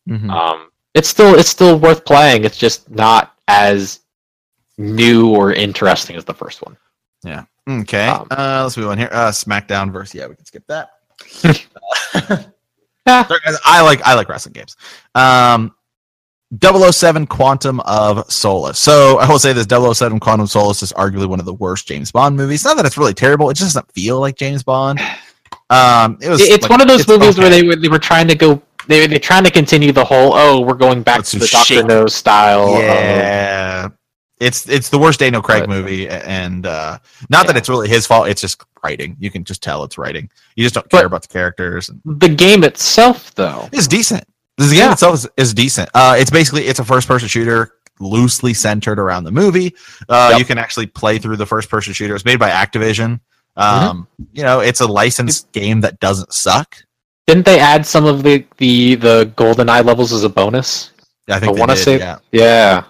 [0.09, 0.31] Mhm.
[0.31, 2.45] Um, it's still it's still worth playing.
[2.45, 4.01] It's just not as
[4.79, 6.77] new or interesting as the first one.
[7.25, 7.45] Yeah.
[7.69, 8.07] Okay.
[8.07, 9.11] Um, uh, let's move on here.
[9.13, 10.15] Uh, SmackDown versus.
[10.15, 10.91] Yeah, we can skip that.
[13.07, 13.27] Yeah.
[13.65, 14.77] I like I like wrestling games.
[15.15, 15.75] Um,
[16.63, 18.79] 007 Quantum of Solace.
[18.79, 21.87] So I will say this: 007 Quantum of Solace is arguably one of the worst
[21.87, 22.65] James Bond movies.
[22.65, 24.99] Not that it's really terrible; it just doesn't feel like James Bond.
[25.71, 26.41] Um, it was.
[26.41, 29.07] It's like- one of those movies where they were they were trying to go they
[29.07, 31.83] they're trying to continue the whole oh we're going back to the Doctor.
[31.83, 32.75] No style.
[32.75, 33.89] of- Yeah,
[34.41, 38.07] it's it's the worst Daniel Craig But- movie, and uh, not that it's really his
[38.07, 38.29] fault.
[38.29, 39.17] It's just writing.
[39.19, 40.31] You can just tell it's writing.
[40.57, 41.91] You just don't But- care about the characters.
[41.91, 43.69] And the game itself though.
[43.73, 44.25] is decent.
[44.59, 44.93] The game Yeah.
[44.93, 45.89] itself is, is decent.
[45.95, 49.75] Uh, it's basically it's a first person shooter loosely centered around the movie.
[50.09, 50.39] Uh, Yep.
[50.41, 52.15] You can actually play through the first person shooter.
[52.15, 53.21] It's made by Activision.
[53.57, 53.61] Mm-hmm.
[53.89, 56.77] Um, You know, it's a licensed game that doesn't suck.
[57.27, 60.93] Didn't they add some of the the the GoldenEye levels as a bonus?
[61.29, 62.19] I think I they wanna did, say- yeah.
[62.33, 62.85] Yeah.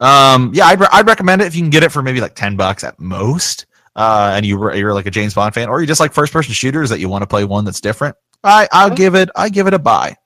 [0.00, 2.34] Um, yeah, I'd, re- I'd recommend it if you can get it for maybe like
[2.34, 3.66] 10 bucks at most.
[3.94, 6.32] Uh, and you, were- you're like a James Bond fan, or you just like first
[6.32, 8.16] person shooters that you want to play one that's different.
[8.42, 10.16] I, I'll give it, I give it a buy.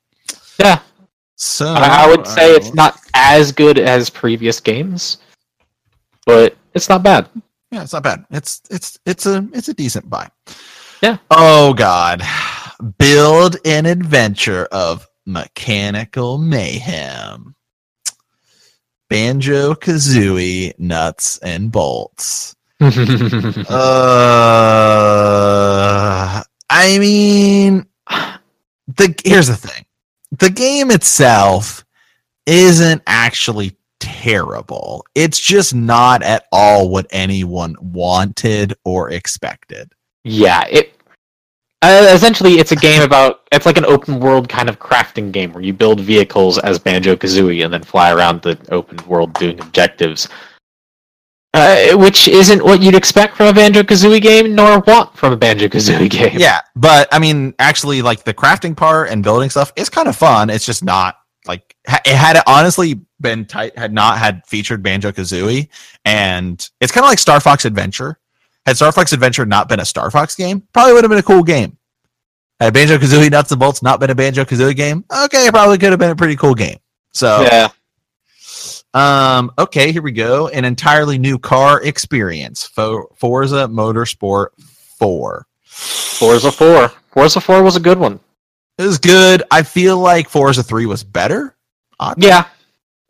[0.58, 0.80] Yeah.
[1.36, 5.18] So I, I would say it's not as good as previous games,
[6.24, 7.28] but it's not bad.
[7.70, 8.24] Yeah, it's not bad.
[8.30, 10.28] It's, it's, it's a, it's a decent buy.
[11.02, 11.18] Yeah.
[11.30, 12.22] Oh God.
[12.98, 17.54] Build an adventure of mechanical mayhem.
[19.08, 22.54] Banjo Kazooie nuts and bolts.
[25.98, 27.86] Uh, I mean,
[28.86, 29.85] the here's the thing:
[30.38, 31.84] the game itself
[32.46, 35.04] isn't actually terrible.
[35.14, 39.92] It's just not at all what anyone wanted or expected.
[40.24, 40.92] yeah, it
[41.82, 45.52] uh, essentially it's a game about it's like an open world kind of crafting game
[45.52, 49.60] where you build vehicles as Banjo Kazooie and then fly around the open world doing
[49.60, 50.28] objectives.
[51.56, 55.36] Uh, which isn't what you'd expect from a Banjo Kazooie game, nor want from a
[55.36, 56.38] Banjo Kazooie game.
[56.38, 60.16] Yeah, but I mean, actually, like the crafting part and building stuff is kind of
[60.16, 60.50] fun.
[60.50, 65.12] It's just not like it had it honestly been tight, had not had featured Banjo
[65.12, 65.68] Kazooie,
[66.04, 68.18] and it's kind of like Star Fox Adventure.
[68.66, 71.22] Had Star Fox Adventure not been a Star Fox game, probably would have been a
[71.22, 71.78] cool game.
[72.60, 75.78] Had Banjo Kazooie Nuts and Bolts not been a Banjo Kazooie game, okay, it probably
[75.78, 76.78] could have been a pretty cool game.
[77.12, 77.68] So Yeah.
[78.96, 80.48] Um, okay, here we go.
[80.48, 82.66] An entirely new car experience.
[82.66, 84.48] For Forza Motorsport
[84.98, 85.46] 4.
[85.64, 86.88] Forza 4.
[87.10, 88.18] Forza 4 was a good one.
[88.78, 89.42] It was good.
[89.50, 91.54] I feel like Forza 3 was better.
[92.00, 92.28] Oddly.
[92.28, 92.46] Yeah.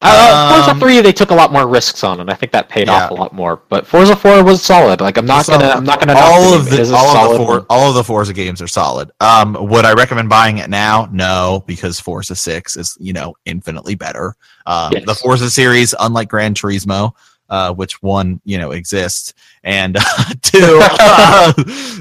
[0.03, 2.69] Uh, Um, Forza 3 they took a lot more risks on and I think that
[2.69, 3.63] paid off a lot more.
[3.71, 5.01] But Forza 4 was solid.
[5.01, 6.69] Like I'm not gonna I'm not gonna all of.
[6.69, 9.11] The all of the four, all of the Forza games are solid.
[9.21, 11.09] Um, would I recommend buying it now?
[11.11, 14.35] No, because Forza Six is you know infinitely better.
[14.67, 15.07] Um, Yes.
[15.07, 17.13] the Forza series, unlike Gran Turismo,
[17.49, 19.33] uh, which one you know exists,
[19.65, 19.97] and
[20.43, 21.53] two, uh,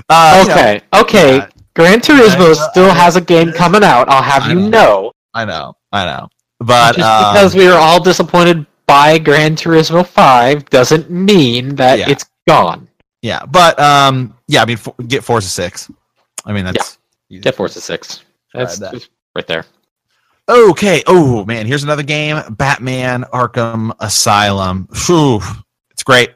[0.09, 1.37] uh, you know, Okay, okay.
[1.37, 1.47] yeah.
[1.75, 4.09] Gran Turismo still has a game coming out.
[4.09, 4.69] I'll have I you know.
[4.69, 5.11] know.
[5.33, 6.29] I know, I know,
[6.65, 11.99] but Just um, because we were all disappointed by Gran Turismo 5 doesn't mean that
[11.99, 12.09] Yeah.
[12.09, 12.87] it's gone.
[13.21, 15.89] yeah, but um, yeah, I mean, for, get Forza Six.
[16.45, 16.97] I mean, that's
[17.41, 18.21] Get Forza 6.
[18.53, 19.07] That's that.
[19.35, 19.65] right there.
[20.47, 21.01] Okay.
[21.07, 24.87] Oh man, here's another game: Batman: Arkham Asylum.
[24.93, 25.41] Phew,
[25.89, 26.29] it's great.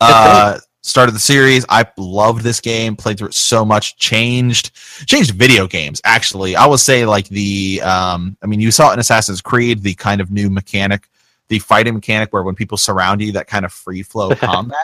[0.00, 1.64] Uh, started the series.
[1.68, 2.96] I loved this game.
[2.96, 3.96] Played through it so much.
[3.96, 4.72] Changed,
[5.06, 6.00] changed video games.
[6.04, 7.80] Actually, I would say like the.
[7.82, 11.08] Um, I mean, you saw it in Assassin's Creed, the kind of new mechanic,
[11.48, 14.76] the fighting mechanic where when people surround you, that kind of free flow combat.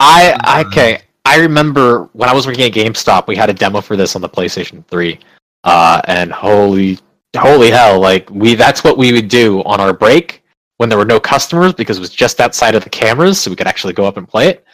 [0.00, 1.00] I Um, okay.
[1.26, 4.20] I remember when I was working at GameStop, we had a demo for this on
[4.20, 5.18] the PlayStation 3.
[5.64, 6.98] Uh, and holy
[7.36, 10.42] holy hell, like we that's what we would do on our break
[10.76, 13.56] when there were no customers because it was just outside of the cameras, so we
[13.56, 14.64] could actually go up and play it.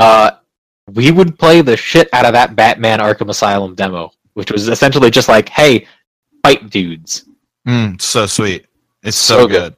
[0.00, 0.30] Uh,
[0.92, 5.10] we would play the shit out of that Batman Arkham Asylum demo, which was essentially
[5.10, 5.86] just like, hey,
[6.44, 7.26] fight dudes.
[7.68, 8.66] Mm, so sweet.
[9.02, 9.76] It's so, So good.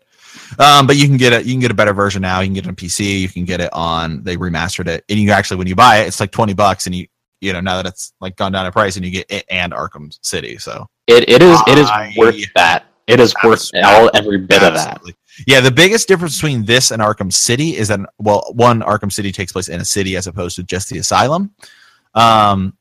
[0.57, 0.63] good.
[0.65, 1.45] Um, but you can get it.
[1.47, 2.41] You can get a better version now.
[2.41, 3.21] You can get it on PC.
[3.21, 4.23] You can get it on.
[4.23, 6.95] They remastered it, and you actually, when you buy it, it's like twenty bucks, and
[6.95, 7.07] you
[7.41, 9.73] you know now that it's like gone down in price, and you get it and
[9.73, 10.59] Arkham City.
[10.59, 12.85] So It it is it is I- worth that.
[13.07, 15.01] It is worth all every bit of that.
[15.47, 19.33] Yeah, the biggest difference between this and Arkham City is that well, one Arkham City
[19.33, 21.55] takes place in a city as opposed to just the asylum.
[22.15, 22.77] Um,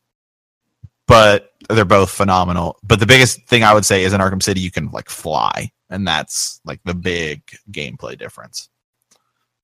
[1.08, 2.78] but they're both phenomenal.
[2.84, 5.72] But the biggest thing I would say is in Arkham City you can like fly,
[5.90, 7.42] and that's like the big
[7.72, 8.70] gameplay difference.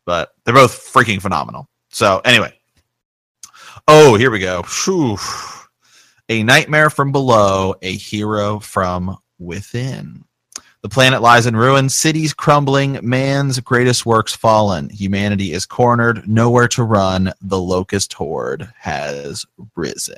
[0.06, 1.70] But they're both freaking phenomenal.
[1.90, 2.54] So anyway,
[3.88, 4.64] oh here we go.
[4.64, 5.18] Phew.
[6.30, 10.26] A nightmare from below, a hero from within.
[10.88, 14.90] The planet lies in ruins, cities crumbling, man's greatest works fallen.
[14.90, 17.34] Humanity is cornered, nowhere to run.
[17.42, 20.16] The locust horde has risen.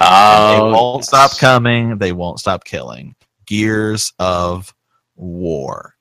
[0.00, 1.08] And they Oh, won't yes.
[1.08, 1.98] stop coming.
[1.98, 3.16] They won't stop killing.
[3.44, 4.72] Gears of
[5.16, 5.94] War.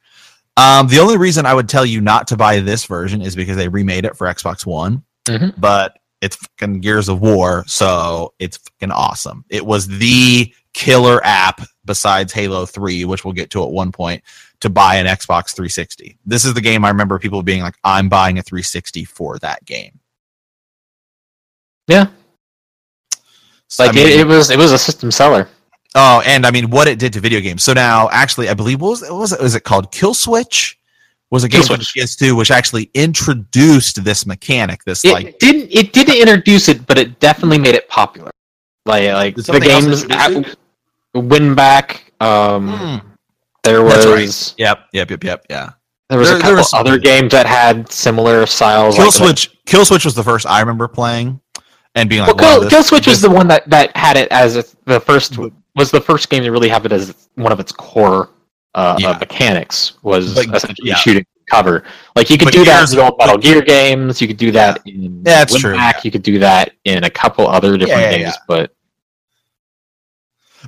[0.55, 3.57] Um, the only reason I would tell you not to buy this version is because
[3.57, 5.53] they remade it for Xbox One, Mhm.
[5.57, 9.43] but it's fucking Gears of War, so it's fucking awesome.
[9.49, 14.23] It was the killer app besides Halo 3, which we'll get to at one point,
[14.59, 16.17] to buy an Xbox 360.
[16.25, 19.65] This is the game I remember people being like, I'm buying a 360 for that
[19.65, 19.99] game.
[21.87, 22.07] Yeah.
[23.67, 25.49] So, Like I mean- it, it was it was a system seller.
[25.95, 27.63] Oh, and I mean, what it did to video games.
[27.63, 29.41] So now, actually, I believe what was what was it?
[29.41, 30.77] Was it called Kill Switch?
[31.31, 34.83] Was a game Kill the PS2 which actually introduced this mechanic?
[34.85, 38.31] This It like didn't it didn't introduce it, but it definitely made it popular.
[38.85, 40.05] Like like the games
[41.21, 41.99] WinBack.
[42.21, 42.97] Um, Hmm.
[43.63, 44.21] there That's right.
[44.21, 45.45] was Yep, yep, yep, yep.
[45.49, 45.69] Yeah.
[46.09, 48.95] there was There- a couple was other games that had similar styles.
[48.95, 49.49] Kill like, Switch.
[49.65, 51.39] Kill Switch was the first I remember playing
[51.95, 54.29] and being Well, like, wow, Kill, Kill Switch was the one that, that had it
[54.31, 55.37] as the first
[55.75, 58.29] was the first game to really have it as one of its core
[58.73, 59.09] uh, Yeah.
[59.09, 60.95] uh, mechanics was But- essentially yeah.
[60.95, 61.83] shooting cover.
[62.15, 64.21] Like you could But do that in the old Metal Gear games.
[64.21, 65.91] You could do that in Yeah, that's Win true, yeah.
[66.03, 68.33] You could do that in a couple other different games.
[68.47, 68.71] But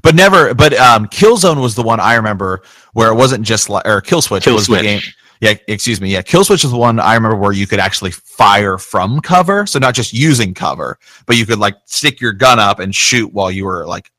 [0.01, 0.53] but never.
[0.53, 2.63] But um, Killzone was the one I remember
[2.93, 4.81] where it wasn't just like or Kill Switch Kill was Switch.
[4.81, 5.01] the game.
[5.41, 6.11] Yeah, excuse me.
[6.11, 9.65] Yeah, Kill Switch is the one I remember where you could actually fire from cover,
[9.65, 13.33] so not just using cover, but you could like stick your gun up and shoot
[13.33, 14.11] while you were like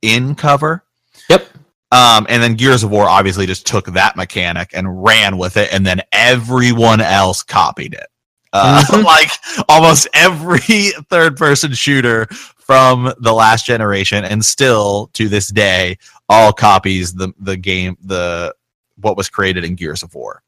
[0.00, 0.84] in cover.
[1.28, 1.46] Yep.
[1.92, 5.72] Um, and then Gears of War obviously just took that mechanic and ran with it,
[5.74, 8.06] and then everyone else copied it.
[8.52, 9.04] Uh, Mhm.
[9.04, 9.30] like
[9.68, 10.58] almost every
[11.10, 12.26] third person shooter
[12.58, 15.98] from the last generation, and still to this day,
[16.28, 18.54] all copies the the game the
[19.00, 20.42] what was created in Gears of War.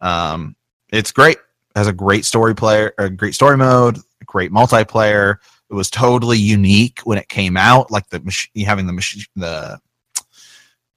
[0.00, 0.56] Um,
[0.90, 1.38] it's great.
[1.76, 5.36] has a great story player, a great story mode, great multiplayer.
[5.70, 9.78] It was totally unique when it came out, like the mach- having the machine, the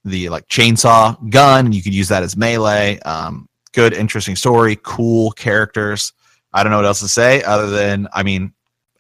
[0.06, 1.72] the like chainsaw gun.
[1.74, 3.00] You could use that as melee.
[3.00, 6.14] Um, good, interesting story, cool characters.
[6.54, 8.54] I don't know what else to say other than I mean,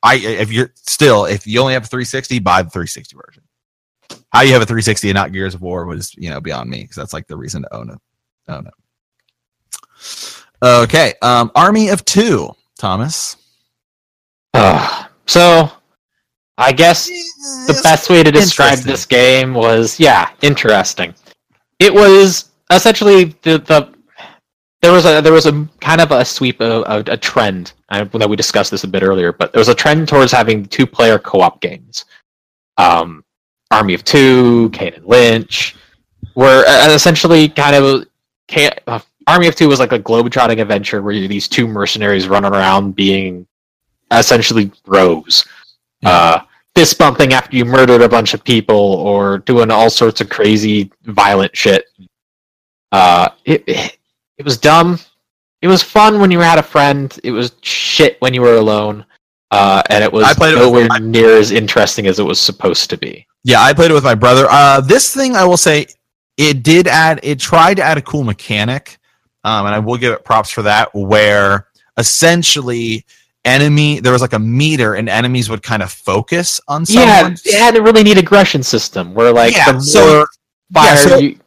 [0.04, 3.44] I if you're still if you only have a 360, buy the 360 version.
[4.32, 6.82] How you have a 360 and not Gears of War was you know beyond me
[6.82, 8.00] because that's like the reason to own it.
[8.48, 8.74] Own it.
[10.64, 13.38] Okay, um, Army of Two, Thomas.
[14.54, 15.72] Uh, so,
[16.58, 21.16] I guess the best way to describe this game was yeah, interesting.
[21.80, 23.91] It was essentially the the
[24.82, 27.74] there was a there was a kind of a sweep of, a, a trend.
[27.90, 30.66] I know we discussed this a bit earlier, but there was a trend towards having
[30.66, 32.06] two player co op games.
[32.78, 33.24] Um,
[33.70, 35.76] Army of Two, Kane and Lynch,
[36.36, 38.08] were uh, essentially kind of
[38.88, 42.96] uh, Army of Two was like a globetrotting adventure where these two mercenaries running around
[42.96, 43.46] being
[44.12, 45.46] essentially bros.
[46.02, 46.10] Yeah.
[46.10, 46.42] Uh,
[46.76, 50.92] fist bumping after you murdered a bunch of people or doing all sorts of crazy
[51.04, 51.86] violent shit.
[52.92, 53.98] Uh, it, it,
[54.38, 55.00] it was dumb.
[55.62, 57.18] It was fun when you had a friend.
[57.24, 59.06] It was shit when you were alone.
[59.52, 62.40] Uh, and it was I played nowhere it with, near as interesting as it was
[62.40, 63.28] supposed to be.
[63.44, 64.48] Yeah, I played it with my brother.
[64.50, 65.88] Uh, this thing, I will say,
[66.38, 67.20] it did add.
[67.22, 68.98] It tried to add a cool mechanic,
[69.44, 70.96] um, and I will give it props for that.
[70.96, 71.68] Where
[71.98, 73.06] essentially
[73.44, 77.08] enemy there was like a meter and enemies would kind of focus on someone.
[77.08, 80.26] Yeah, it had a really neat aggression system where like yeah, the more so,
[80.74, 81.40] fire yeah, so, you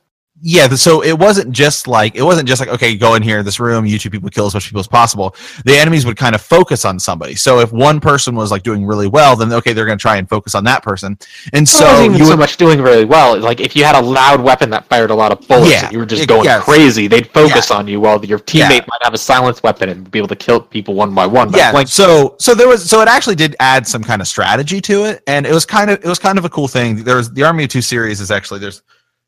[0.46, 3.58] yeah, so it wasn't just like it wasn't just like okay, go in here, this
[3.58, 5.34] room, you two people kill as much people as possible.
[5.64, 7.34] The enemies would kind of focus on somebody.
[7.34, 10.18] So if one person was like doing really well, then okay, they're going to try
[10.18, 11.18] and focus on that person.
[11.54, 13.38] And so well, you would, so much doing really well.
[13.38, 15.92] Like if you had a loud weapon that fired a lot of bullets, yeah, and
[15.94, 17.76] you were just going crazy, they'd focus yeah.
[17.78, 20.60] on you while your teammate might have a silenced weapon and be able to kill
[20.60, 21.50] people one by one.
[21.54, 21.70] yeah.
[21.70, 25.04] Like, so so there was so it actually did add some kind of strategy to
[25.04, 27.02] it, and it was kind of it was kind of a cool thing.
[27.02, 28.82] There was the Army of Two series is actually there's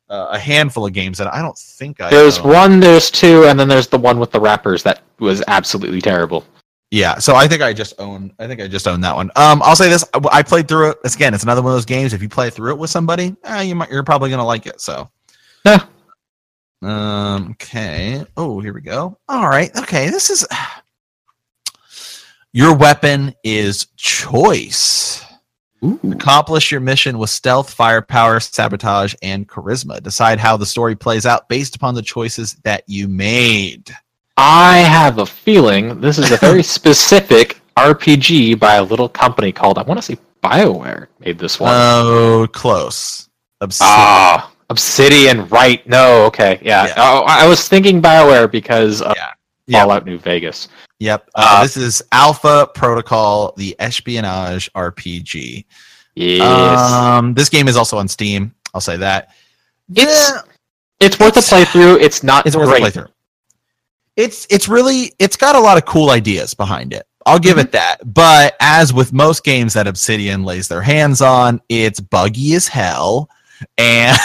[0.09, 2.09] uh, a handful of games that I don't think I.
[2.09, 6.01] There's one, there's two, and then there's the one with the rappers that was absolutely
[6.01, 6.45] terrible.
[6.89, 8.33] Yeah, so I think I just own.
[8.39, 9.29] I think I just own that one.
[9.35, 10.97] Um, I'll say this: I played through it.
[11.03, 12.13] Again, it's another one of those games.
[12.13, 14.79] If you play through it with somebody, eh, you might, you're probably gonna like it.
[14.79, 15.09] So,
[15.65, 15.83] yeah.
[16.81, 17.51] Um.
[17.51, 18.23] Okay.
[18.37, 19.17] Oh, here we go.
[19.27, 19.75] All right.
[19.77, 20.09] Okay.
[20.09, 20.47] This is.
[22.53, 25.26] Your weapon is choice.
[25.83, 25.99] Ooh.
[26.11, 30.01] Accomplish your mission with stealth, firepower, sabotage, and charisma.
[30.01, 33.95] Decide how the story plays out based upon the choices that you made.
[34.37, 39.77] I have a feeling this is a very specific RPG by a little company called,
[39.77, 41.73] I want to say BioWare made this one.
[41.73, 43.29] Oh, close.
[43.61, 43.91] Obsidian.
[43.91, 45.85] Ah, Obsidian, right.
[45.87, 46.59] No, okay.
[46.61, 46.87] Yeah.
[46.87, 46.93] yeah.
[46.97, 49.81] Oh, I was thinking BioWare because of yeah.
[49.81, 50.67] Fallout New Vegas.
[50.99, 51.29] Yep.
[51.35, 55.65] Uh, uh, this is Alpha Protocol, the espionage RPG.
[56.15, 56.91] Yes.
[56.91, 58.53] Um, this game is also on Steam.
[58.73, 59.29] I'll say that.
[59.89, 60.41] It's yeah,
[60.99, 62.01] it's worth it's, a playthrough.
[62.01, 62.45] It's not.
[62.47, 63.09] It's worth a playthrough.
[64.15, 67.05] It's it's really it's got a lot of cool ideas behind it.
[67.27, 67.67] I'll give mm-hmm.
[67.67, 68.13] it that.
[68.13, 73.29] But as with most games that Obsidian lays their hands on, it's buggy as hell.
[73.79, 74.15] And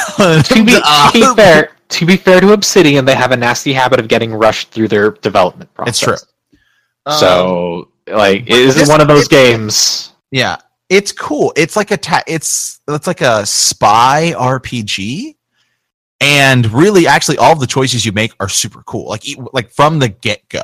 [0.44, 3.99] to be, to be fair, to be fair to Obsidian, they have a nasty habit
[3.99, 5.89] of getting rushed through their development process.
[5.89, 6.31] It's true.
[7.10, 10.12] So, um, like, it is one of those games.
[10.30, 10.56] Yeah,
[10.88, 11.52] it's cool.
[11.56, 15.36] It's like a ta- it's it's like a spy RPG,
[16.20, 19.08] and really, actually, all the choices you make are super cool.
[19.08, 20.62] Like, like from the get go,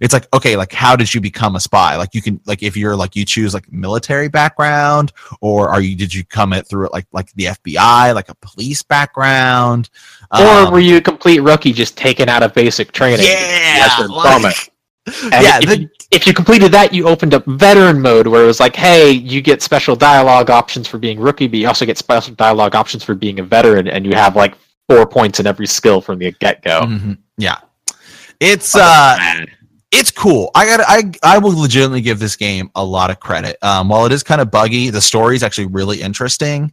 [0.00, 1.96] it's like okay, like how did you become a spy?
[1.96, 5.94] Like, you can like if you're like you choose like military background, or are you
[5.94, 9.88] did you come it through it like like the FBI, like a police background,
[10.32, 13.24] or um, were you a complete rookie just taken out of basic training?
[13.26, 14.72] Yeah, like,
[15.06, 18.42] and yeah, if, the, you, if, you completed that, you opened up veteran mode where
[18.42, 21.86] it was like, hey, you get special dialogue options for being rookie, but you also
[21.86, 24.54] get special dialogue options for being a veteran, and you have like
[24.88, 26.80] four points in every skill from the get go.
[26.80, 27.12] Mm-hmm.
[27.38, 27.58] Yeah,
[28.40, 29.46] it's oh, uh, man.
[29.92, 30.50] it's cool.
[30.56, 33.58] I got I I will legitimately give this game a lot of credit.
[33.62, 36.72] Um, while it is kind of buggy, the story is actually really interesting,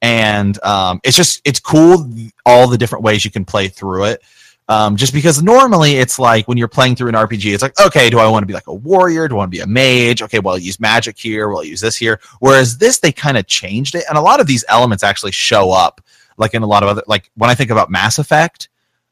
[0.00, 2.10] and um, it's just it's cool
[2.46, 4.22] all the different ways you can play through it.
[4.68, 8.08] Um, just because normally it's like when you're playing through an RPG, it's like, okay,
[8.08, 9.28] do I want to be like a warrior?
[9.28, 10.22] Do I want to be a mage?
[10.22, 11.48] Okay, well, I'll use magic here.
[11.48, 12.18] Well, I'll use this here.
[12.40, 14.04] Whereas this, they kind of changed it.
[14.08, 16.00] And a lot of these elements actually show up,
[16.38, 18.68] like in a lot of other, like when I think about Mass Effect,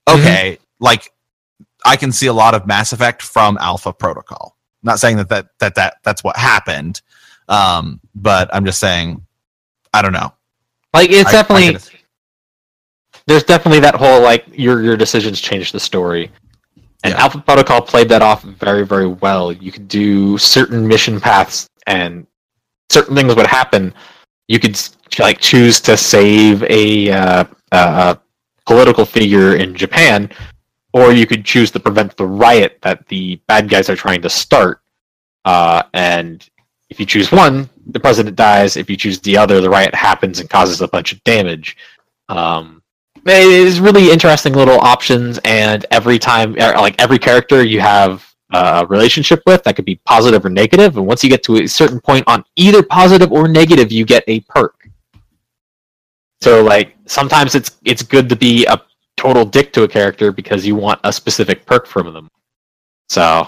[0.07, 0.21] mm-hmm.
[0.21, 0.85] okay, mm-hmm.
[0.85, 1.13] like
[1.85, 4.57] I can see a lot of Mass Effect from Alpha Protocol.
[4.83, 7.03] I'm not saying that, that, that, that that's what happened.
[7.49, 9.27] Um, but I'm just saying,
[9.93, 10.33] I don't know.
[10.95, 11.81] Like it's I, definitely, I
[13.27, 16.31] there's definitely that whole like your your decisions change the story.
[17.05, 17.23] And Yeah.
[17.23, 19.53] Alpha Protocol played that off very, very well.
[19.53, 22.27] You could do certain mission paths, and
[22.91, 23.93] certain things would happen.
[24.49, 24.79] You could
[25.19, 28.15] like choose to save a uh, uh,
[28.67, 30.31] political figure in Japan,
[30.93, 34.31] or you could choose to prevent the riot that the bad guys are trying to
[34.31, 34.81] start.
[35.45, 36.49] Uh, and
[36.89, 38.77] if you choose one, the president dies.
[38.77, 41.77] If you choose the other, the riot happens and causes a bunch of damage.
[42.29, 42.82] Um,
[43.27, 48.29] it is really interesting little options, and every time, er, like every character you have
[48.53, 50.97] a relationship with, that could be positive or negative.
[50.97, 54.25] And once you get to a certain point on either positive or negative, you get
[54.27, 54.89] a perk.
[56.41, 58.81] So, like sometimes it's it's good to be a
[59.17, 62.29] total dick to a character because you want a specific perk from them.
[63.09, 63.47] So,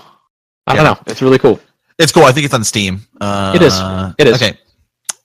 [0.66, 0.98] I don't know.
[1.06, 1.60] It's really cool.
[1.98, 2.24] It's cool.
[2.24, 3.00] I think it's on Steam.
[3.20, 3.74] Uh, It is.
[4.18, 4.42] It is.
[4.42, 4.58] Okay.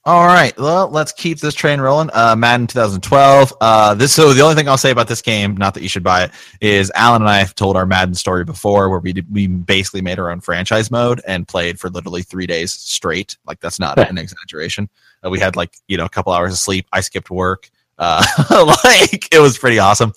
[0.06, 0.58] All right.
[0.58, 2.08] Well, let's keep this train rolling.
[2.14, 3.52] Uh, Madden 2012.
[3.60, 6.02] Uh, this so the only thing I'll say about this game, not that you should
[6.02, 6.30] buy it,
[6.62, 10.00] is Alan and I have told our Madden story before, where we did, we basically
[10.00, 13.36] made our own franchise mode and played for literally three days straight.
[13.46, 14.88] Like that's not an exaggeration.
[15.22, 16.86] Uh, we had like you know a couple hours of sleep.
[16.92, 17.68] I skipped work.
[17.98, 18.24] Uh,
[18.84, 20.14] like it was pretty awesome.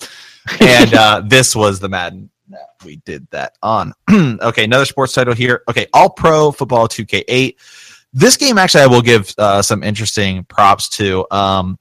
[0.60, 3.92] And uh, this was the Madden that we did that on.
[4.10, 5.62] okay, another sports title here.
[5.68, 7.56] Okay, All Pro Football 2K8.
[8.14, 11.26] This game actually I will give uh, some interesting props to.
[11.30, 11.78] Um,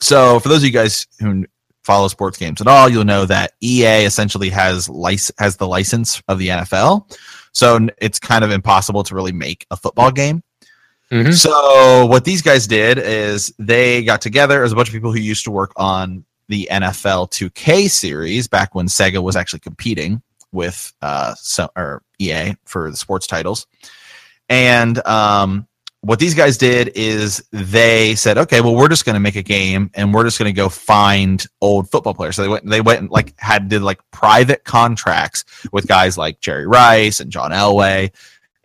[0.00, 1.44] so for those of you guys who
[1.82, 6.22] follow sports games at all, you'll know that EA essentially has lic- has the license
[6.28, 7.16] of the NFL.
[7.52, 10.42] So it's kind of impossible to really make a football game.
[11.12, 11.34] Mhm.
[11.34, 15.20] So what these guys did is they got together as a bunch of people who
[15.20, 20.22] used to work on the NFL 2K series back when Sega was actually competing
[20.52, 23.66] with uh so, or EA for the sports titles.
[24.48, 25.66] And um
[26.04, 29.42] what these guys did is they said, okay, well, we're just going to make a
[29.42, 32.36] game and we're just going to go find old football players.
[32.36, 36.40] So they went, they went and like had did like private contracts with guys like
[36.40, 38.12] Jerry Rice and John Elway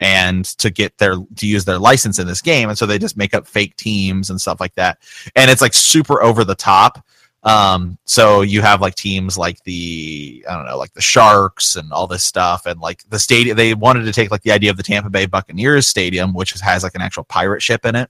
[0.01, 2.68] and to get their to use their license in this game.
[2.68, 4.99] And so they just make up fake teams and stuff like that.
[5.34, 7.06] And it's like super over the top
[7.44, 11.94] um so you have like teams like the i don't know like the sharks and
[11.94, 14.76] all this stuff and like the stadium they wanted to take like the idea of
[14.76, 18.10] the tampa bay buccaneers stadium which has like an actual pirate ship in it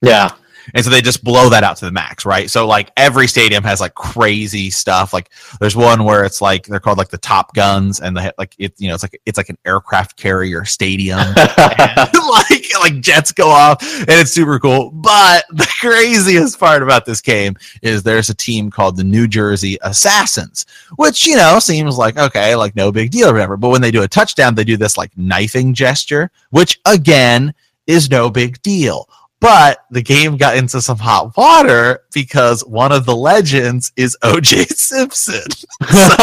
[0.00, 0.30] Yeah.
[0.74, 2.50] And so they just blow that out to the max right?
[2.50, 5.12] So like every stadium has like crazy stuff.
[5.12, 5.30] Like
[5.60, 8.74] there's one where it's like they're called like the top guns and the like it
[8.78, 11.18] you know it's like it's like an aircraft carrier stadium.
[11.72, 14.90] And, like like jets go off and it's super cool.
[14.90, 19.78] But the craziest part about this game is there's a team called the new jersey
[19.82, 20.66] assassins
[20.96, 23.56] which you know seems like okay like no big deal or whatever.
[23.56, 27.54] But when they do a touchdown they do this like knifing gesture which again
[27.86, 29.08] is no big deal
[29.42, 34.68] but the game got into some hot water because one of the legends is OJ
[34.68, 35.42] Simpson.
[35.82, 36.16] oh,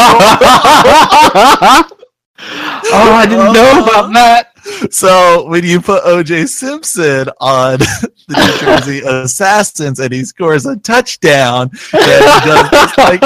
[2.40, 4.46] I didn't know about that.
[4.90, 10.76] So when you put OJ Simpson on the New Jersey Assassins and he scores a
[10.76, 12.08] touchdown, and he
[12.48, 13.20] does this like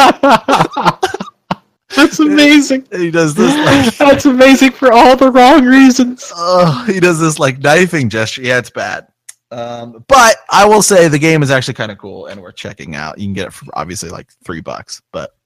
[1.95, 2.89] That's amazing.
[2.93, 6.33] he does this like That's amazing for all the wrong reasons.
[6.35, 8.43] oh, he does this like knifing gesture.
[8.43, 9.07] Yeah, it's bad.
[9.55, 12.97] Um, but I will say the game is actually kind of cool and worth checking
[12.97, 13.19] out.
[13.19, 15.37] You can get it for obviously like three bucks, but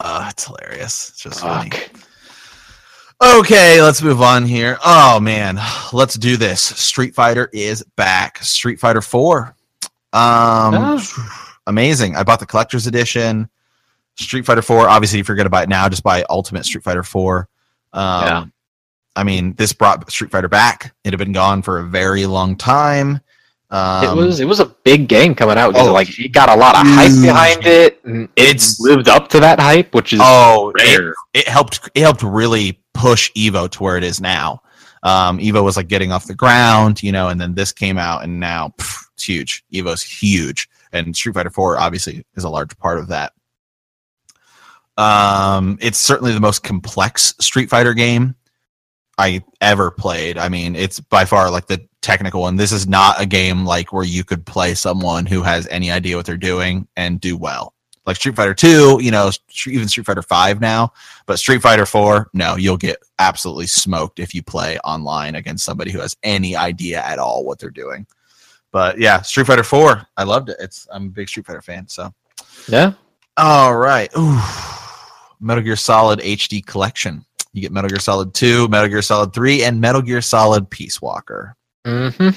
[0.00, 1.08] uh, it's hilarious.
[1.10, 1.70] It's just funny.
[3.22, 4.78] Okay, let's move on here.
[4.84, 5.58] Oh man,
[5.92, 6.60] let's do this.
[6.60, 8.38] Street Fighter is back.
[8.38, 9.54] Street Fighter 4.
[10.12, 11.00] Um
[11.68, 12.16] amazing.
[12.16, 13.48] I bought the collector's edition.
[14.16, 14.88] Street Fighter 4.
[14.88, 17.48] Obviously, if you're gonna buy it now, just buy Ultimate Street Fighter 4.
[17.92, 18.44] Um Yeah.
[19.14, 20.94] I mean, this brought Street Fighter back.
[21.04, 23.20] It had been gone for a very long time.
[23.70, 25.74] Um, it was it was a big game coming out.
[25.76, 28.00] oh, like it got a lot of hype behind it.
[28.04, 32.00] And It's- it's lived up to that hype, which is oh, it, it helped it
[32.02, 34.60] helped really push Evo to where it is now.
[35.02, 38.22] Um, Evo was like getting off the ground, you know, and then this came out,
[38.24, 39.64] and now pff, it's huge.
[39.72, 43.32] Evo's huge, and Street Fighter Four obviously is a large part of that.
[44.98, 48.34] Um, it's certainly the most complex Street Fighter game
[49.18, 50.38] I ever played.
[50.38, 52.56] I mean, it's by far like the technical one.
[52.56, 56.16] This is not a game like where you could play someone who has any idea
[56.16, 57.74] what they're doing and do well.
[58.04, 59.30] Like Street Fighter 2, you know,
[59.66, 60.92] even Street Fighter 5 now,
[61.26, 65.92] but Street Fighter 4, no, you'll get absolutely smoked if you play online against somebody
[65.92, 68.04] who has any idea at all what they're doing.
[68.72, 70.56] But yeah, Street Fighter 4, I loved it.
[70.58, 72.12] It's I'm a big Street Fighter fan, so.
[72.66, 72.94] Yeah.
[73.36, 74.10] All right.
[74.18, 74.40] Ooh.
[75.38, 77.24] Metal Gear Solid HD collection.
[77.52, 81.02] You get Metal Gear Solid 2, Metal Gear Solid 3, and Metal Gear Solid Peace
[81.02, 81.54] Walker.
[81.86, 82.30] hmm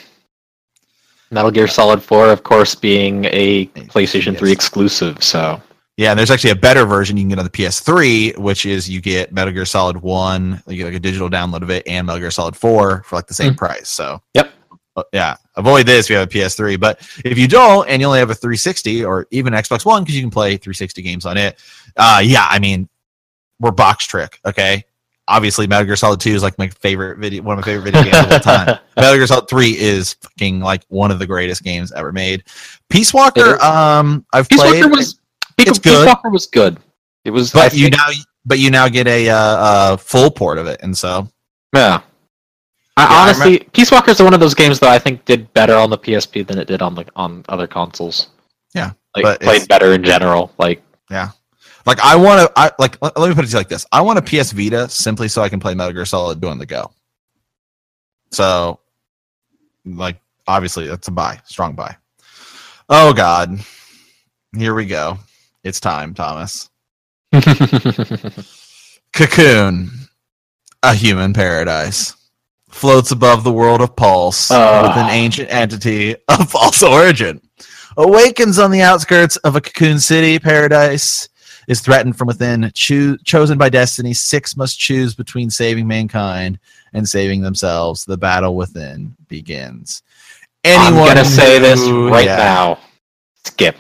[1.32, 5.24] Metal Gear Solid 4, of course, being a PlayStation 3 exclusive.
[5.24, 5.62] So
[5.98, 8.90] Yeah, and there's actually a better version you can get on the PS3, which is
[8.90, 12.06] you get Metal Gear Solid One, you get like a digital download of it, and
[12.06, 13.58] Metal Gear Solid Four for like the same Mhm.
[13.58, 13.90] price.
[13.90, 14.52] So Yep.
[14.98, 16.78] Uh, yeah, avoid this if you have a PS3.
[16.80, 20.16] But if you don't, and you only have a 360 or even Xbox One, because
[20.16, 21.58] you can play 360 games on it,
[21.98, 22.88] uh, yeah, I mean,
[23.60, 24.40] we're box trick.
[24.46, 24.86] Okay,
[25.28, 28.04] obviously Metal Gear Solid 2 is like my favorite video, one of my favorite video
[28.04, 28.80] games of all time.
[28.98, 32.44] Metal Gear Solid 3 is fucking like one of the greatest games ever made.
[32.90, 35.20] Peace Walker, um, I've Peace played, Walker was
[35.58, 36.08] Peace, it's Peace good.
[36.08, 36.78] Walker was good.
[37.24, 38.08] It was, but I you think- now,
[38.46, 41.28] but you now get a uh, uh, full port of it, and so
[41.74, 42.02] yeah.
[42.98, 45.52] I Yeah, I honestly, Peace Walker is one of those games that I think did
[45.54, 48.30] better on the PSP than it did on the on other consoles.
[48.74, 50.54] Yeah, like played better in general.
[50.60, 50.84] Like
[51.86, 53.02] like I want to, I like.
[53.02, 55.28] Let, let me put it to you like this: I want a PS Vita simply
[55.28, 56.92] so I can play Metal Gear Solid doing the go.
[58.32, 58.80] So,
[59.86, 61.96] like, obviously, that's a buy, strong buy.
[62.90, 63.60] Oh God,
[64.56, 65.18] here we go.
[65.64, 66.70] It's time, Thomas.
[69.14, 69.90] Cocoon,
[70.84, 72.16] a human paradise,
[72.70, 74.84] floats above the world of Pulse Ah.
[74.84, 77.42] with an ancient entity of false origin.
[77.98, 81.30] Awakens on the outskirts of a cocoon city paradise,
[81.68, 82.72] is threatened from within.
[82.74, 86.60] Choo- chosen by destiny, six must choose between saving mankind
[86.94, 88.06] and saving themselves.
[88.06, 90.04] The battle within begins.
[90.66, 91.80] I'm gonna say this
[92.12, 92.36] right yeah.
[92.38, 92.80] now.
[93.44, 93.76] Skip.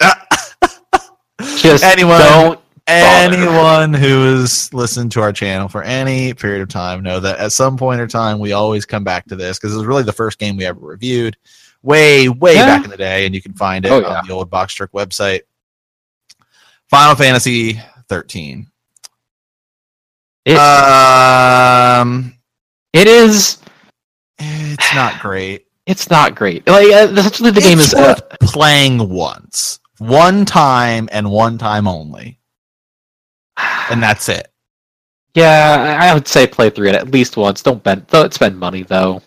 [1.56, 2.60] Just Anyone- don't.
[2.86, 7.52] anyone who has listened to our channel for any period of time know that at
[7.52, 10.12] some point in time we always come back to this because it was really the
[10.12, 11.36] first game we ever reviewed
[11.82, 12.66] way way Yeah.
[12.66, 14.18] back in the day and you can find it Oh, yeah.
[14.18, 15.42] on the old box trick website
[16.90, 18.66] final fantasy 13
[20.44, 22.34] It, um
[22.92, 23.58] it is.
[24.38, 26.66] it's not great It's not great.
[26.66, 27.94] Like uh, essentially, the game It's is.
[27.94, 32.38] Uh, playing once one time and one time only
[33.90, 34.50] and that's it
[35.34, 37.62] yeah, I would say play through it at least once.
[37.62, 38.06] Don't spend.
[38.08, 39.22] Don't spend money though.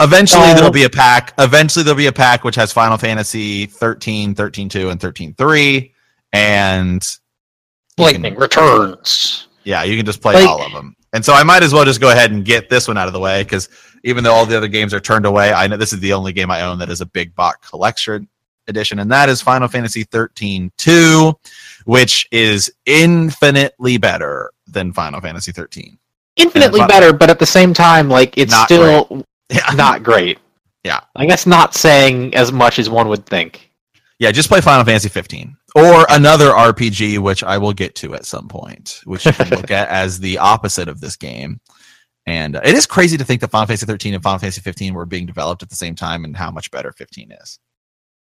[0.00, 1.34] Eventually, there'll be a pack.
[1.38, 5.94] Eventually, there'll be a pack which has Final Fantasy 13, 13 2, and 13 3.
[6.32, 7.06] And
[7.96, 9.48] Lightning can- returns.
[9.64, 10.94] yeah, you can just play Like- all of them.
[11.14, 13.14] And so I might as well just go ahead and get this one out of
[13.14, 13.70] the way because
[14.04, 16.34] even though all the other games are turned away, I know this is the only
[16.34, 18.28] game I own that is a big box collection
[18.68, 21.32] edition, and that is Final Fantasy 13 2,
[21.86, 25.96] which is infinitely better than Final Fantasy 13.
[26.36, 29.70] Infinitely better, but at the same time, like it's Not still Yeah.
[29.74, 30.38] not great.
[30.84, 31.00] Yeah.
[31.16, 33.70] I guess not saying as much as one would think.
[34.18, 38.24] Yeah, just play Final Fantasy 15 or another RPG, which I will get to at
[38.24, 41.60] some point, which you can look at as the opposite of this game.
[42.26, 44.92] And uh, it is crazy to think that Final Fantasy 13 and Final Fantasy 15
[44.94, 47.58] were being developed at the same time, and how much better 15 is.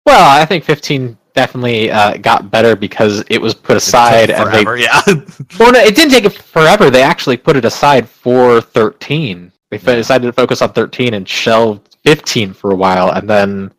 [0.06, 4.82] Well, I think 15 definitely uh, got better because it was put aside, and they
[4.82, 5.02] yeah.
[5.60, 6.90] Well, no, it didn't take it forever.
[6.90, 9.52] They actually put it aside for 13.
[9.70, 9.96] They Yeah.
[9.96, 13.72] decided to focus on 13 and shelved 15 for a while, and then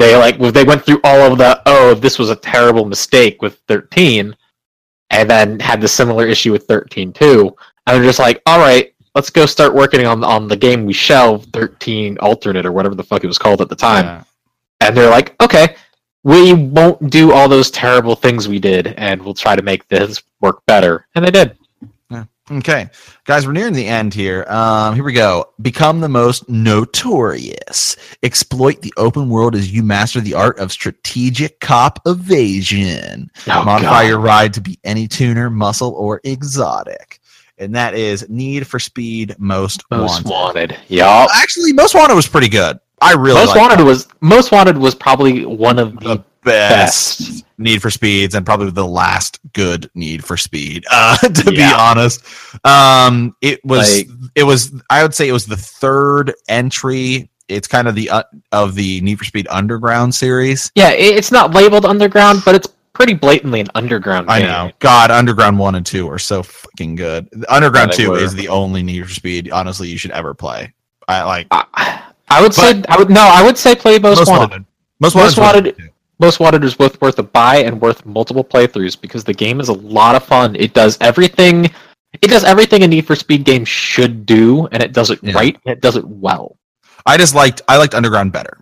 [0.00, 3.60] they like they went through all of the oh this was a terrible mistake with
[3.68, 4.34] 13,
[5.10, 7.54] and then had the similar issue with 13 too.
[7.86, 10.92] And they're just like, all right, let's go start working on on the game we
[10.92, 14.04] shelved 13 alternate or whatever the fuck it was called at the time.
[14.04, 14.24] Yeah.
[14.80, 15.76] And they're like, okay,
[16.24, 20.22] we won't do all those terrible things we did, and we'll try to make this
[20.40, 21.06] work better.
[21.14, 21.56] And they did.
[22.50, 22.88] Okay,
[23.26, 24.44] guys, we're nearing the end here.
[24.48, 25.52] Um, here we go.
[25.62, 27.96] Become the most notorious.
[28.24, 33.30] Exploit the open world as you master the art of strategic cop evasion.
[33.46, 34.08] Oh, Modify God.
[34.08, 37.20] your ride to be any tuner, muscle, or exotic.
[37.58, 40.72] And that is Need for Speed Most, Most Wanted.
[40.72, 40.80] Wanted.
[40.88, 41.30] Yup.
[41.32, 42.80] Actually, Most Wanted was pretty good.
[43.00, 43.84] I really Most Wanted that.
[43.84, 47.44] was Most Wanted was probably one of the the best, best.
[47.58, 50.84] Need for Speeds and probably the last good Need for Speed.
[50.90, 52.22] Uh, to be honest,
[52.64, 57.28] um, it was Like- it was I would say it was the third entry.
[57.48, 58.22] It's kind of the uh,
[58.52, 60.70] of the Need for Speed Underground series.
[60.76, 64.36] Yeah, it's not labeled underground, but it's pretty blatantly an underground Game.
[64.36, 64.70] I know.
[64.78, 67.28] God, Underground one and two are so fucking good.
[67.48, 68.18] Underground Yeah, two were.
[68.18, 69.50] is the only Need for Speed.
[69.50, 70.72] Honestly, you should ever play.
[71.08, 74.64] I like I, I would say I would no, I would say play Most, Wanted.
[75.00, 75.64] Most Most Wanted.
[75.76, 79.58] Wanted- Most Wanted is both worth a buy and worth multiple playthroughs because the game
[79.60, 80.54] is a lot of fun.
[80.56, 81.70] It does everything
[82.22, 85.32] it does everything a Need for Speed game should do, and it does it Yeah.
[85.34, 86.56] right and it does it well.
[87.06, 88.60] I just liked I liked Underground better.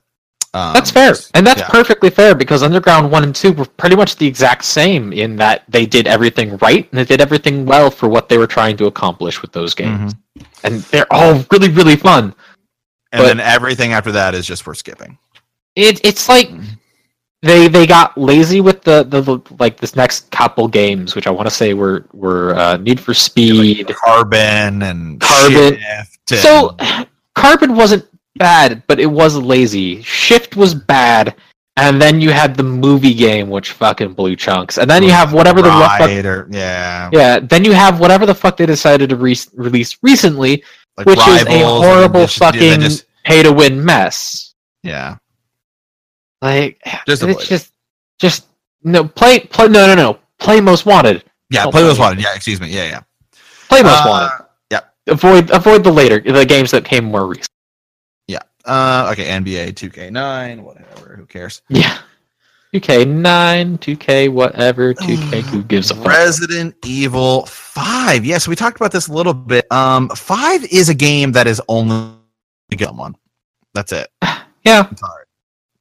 [0.54, 1.14] Um, That's fair.
[1.34, 1.68] And that's yeah.
[1.68, 5.64] perfectly fair because Underground 1 and 2 were pretty much the exact same in that
[5.68, 8.86] they did everything right and they did everything well for what they were trying to
[8.86, 10.14] accomplish with those games.
[10.14, 10.46] Mhm.
[10.64, 12.34] And they're all really, really fun.
[13.12, 15.18] And But- then everything after that is just for skipping.
[15.76, 16.64] It, it's like Mhm.
[17.42, 21.30] They they got lazy with the, the, the like this next couple games, which I
[21.30, 25.78] want to say were were uh, Need for Speed, Carbon and Carbon.
[25.78, 26.76] Shift and- So
[27.34, 28.04] Carbon wasn't
[28.36, 30.02] bad, but it was lazy.
[30.02, 31.36] Shift was bad,
[31.76, 35.32] and then you had the movie game, which fucking blew chunks, and then you have
[35.32, 37.38] whatever the fuck, or yeah, yeah.
[37.38, 40.64] Then you have whatever the fuck they decided to re- release recently,
[40.96, 44.54] like which is a horrible just- yeah, they fucking just- pay to win mess.
[44.82, 45.16] yeah.
[46.42, 47.46] Like Just it's it.
[47.48, 47.72] just
[48.18, 48.46] just
[48.84, 52.22] no play play no no no play most wanted Yeah, play most wanted.
[52.22, 52.68] Yeah, excuse me.
[52.68, 53.00] Yeah, yeah.
[53.68, 54.44] play most Uh, wanted.
[54.70, 54.80] yeah.
[55.12, 57.48] Avoid avoid the later the games that came more recent.
[58.28, 58.42] Yeah.
[58.64, 61.16] Uh, okay, NBA 2K9, whatever.
[61.16, 61.62] Who cares?
[61.68, 61.98] Yeah.
[62.74, 66.04] 2K9, 2K, whatever, 2K, who gives a fuck?
[66.06, 68.26] Resident Evil 5.
[68.26, 69.70] Yes, we talked about this a little bit.
[69.72, 72.12] Um, 5 is a game that is only
[72.70, 73.16] a one.
[73.74, 74.08] That's it.
[74.64, 74.86] Yeah.
[74.96, 75.24] Sorry.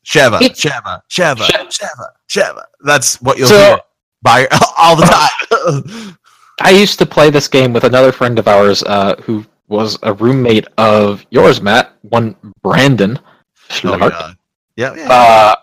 [0.08, 2.64] Sheva, Sheva, Sheva, She- Sheva, Sheva.
[2.82, 3.80] That's what you'll So- hear
[4.22, 4.48] by
[4.78, 6.18] all the time.
[6.62, 10.14] I used to play this game with another friend of ours uh, who was a
[10.14, 13.20] roommate of yours, Matt, one Brandon.
[13.20, 14.12] oh, Schlark.
[14.12, 14.32] yeah.
[14.78, 15.12] Yeah, yeah.
[15.12, 15.56] Uh,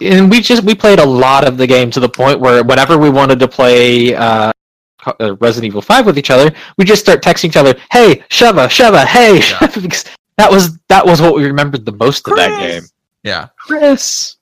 [0.00, 2.96] and we just we played a lot of the game to the point where whenever
[2.98, 4.50] we wanted to play uh,
[5.06, 8.66] uh, Resident Evil Five with each other, we just start texting each other, "Hey, Sheva,
[8.68, 9.40] Sheva, hey!" Yeah.
[9.42, 10.04] Sheva," because
[10.38, 12.82] that was that was what we remembered the most of that game.
[13.22, 13.48] Yeah.
[13.58, 14.36] Chris,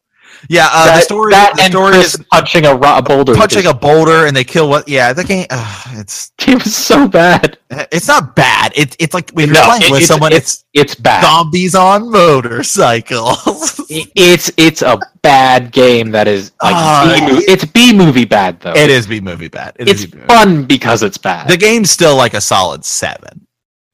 [0.49, 3.35] Yeah, uh, that, the story, that the story Chris is punching a, a boulder.
[3.35, 4.87] punching a boulder and they kill what?
[4.89, 7.59] Yeah, the game, uh, it's It was so bad.
[7.71, 8.73] it's not bad.
[8.77, 11.23] It, it's like when you're playing it- with it's- someone, it's- it's It's bad.
[11.25, 13.81] zombies on motorcycles.
[13.91, 17.45] I- It's it's a bad game that is like Uh, B.
[17.49, 18.73] It's B movie bad though.
[18.75, 19.75] It is B movie bad.
[19.79, 20.27] It It's B movie.
[20.29, 21.49] fun because it's bad.
[21.49, 23.47] The game's still like a solid seven.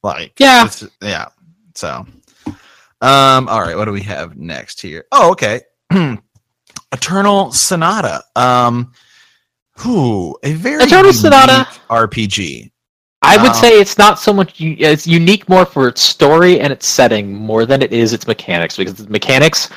[0.03, 0.65] Like Yeah.
[0.65, 1.27] it's- yeah.
[1.75, 2.05] So,
[3.03, 3.75] um, all right.
[3.77, 5.05] What do we have next here?
[5.11, 5.61] Oh, okay.
[6.91, 8.23] Eternal Sonata.
[8.35, 8.91] Um,
[9.77, 12.71] who a very Eternal unique Sonata- RPG.
[13.25, 14.59] I would Um, say it's not so much.
[14.59, 18.75] It's unique more for its story and its setting more than it is its mechanics
[18.77, 19.69] because its mechanics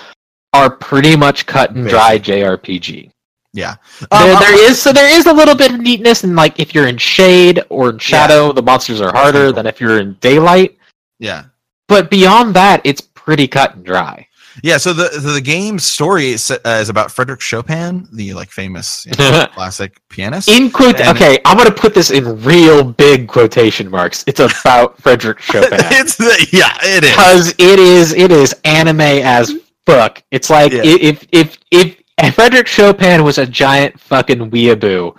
[0.53, 3.11] are pretty much cut and dry JRPG.
[3.53, 3.77] Yeah.
[4.11, 6.75] There, Um, there is so there is a little bit of neatness and like if
[6.75, 9.53] you're in shade or in shadow, the monsters are harder cool.
[9.55, 10.77] than if you're in daylight.
[11.21, 11.45] Yeah.
[11.89, 14.27] But beyond that, it's pretty cut and dry.
[14.63, 19.05] Yeah, so the the, game's story is, uh, is about Frederick Chopin, the like famous
[19.05, 20.49] you know, classic pianist.
[20.49, 24.25] In quote, And- okay, I'm gonna put this in real big quotation marks.
[24.27, 27.11] It's about Frederick Chopin it's the yeah, it is.
[27.11, 29.53] because it is it is anime as
[29.85, 30.23] fuck.
[30.31, 30.83] It's like Yeah.
[30.85, 35.19] if if if if Frederick Chopin was a giant fucking weeaboo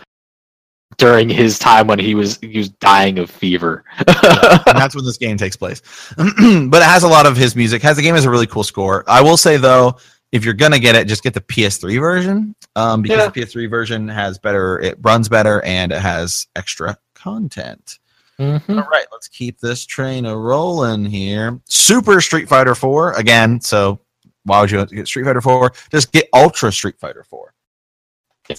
[0.97, 3.83] during his time when he was he was dying of fever.
[3.97, 4.07] and
[4.65, 5.81] that's when this game takes place.
[6.17, 7.81] but it has a lot of his music.
[7.81, 9.03] Has the game has a really cool score.
[9.07, 9.97] I will say though,
[10.31, 12.55] if you're gonna get it, just get the PS3 version.
[12.75, 13.27] Um, because Yeah.
[13.29, 17.99] the PS3 version has better, it runs better, and it has extra content.
[18.39, 18.69] Mhm.
[18.69, 21.59] All right, let's keep this train a rolling here.
[21.67, 23.59] Super Street Fighter 4 again.
[23.61, 23.99] So
[24.43, 25.71] why would you get Street Fighter 4?
[25.91, 27.53] Just get Ultra Street Fighter 4.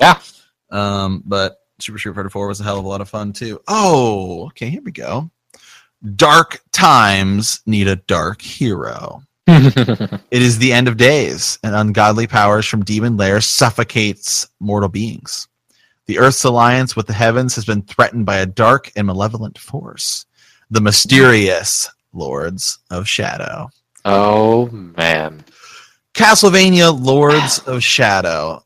[0.00, 0.18] Yeah.
[0.70, 3.60] Um, but Super Street Fighter 4 was a hell of a lot of fun too.
[3.68, 5.30] Oh, okay, here we go.
[6.16, 9.22] Dark times need a dark hero.
[9.48, 15.48] It is the end of days, and ungodly powers from demon lair suffocates mortal beings.
[16.06, 20.26] The Earth's alliance with the heavens has been threatened by a dark and malevolent force,
[20.70, 23.70] the mysterious Lords of Shadow.
[24.04, 25.44] oh man.
[26.14, 28.62] Castlevania Lords of Shadow.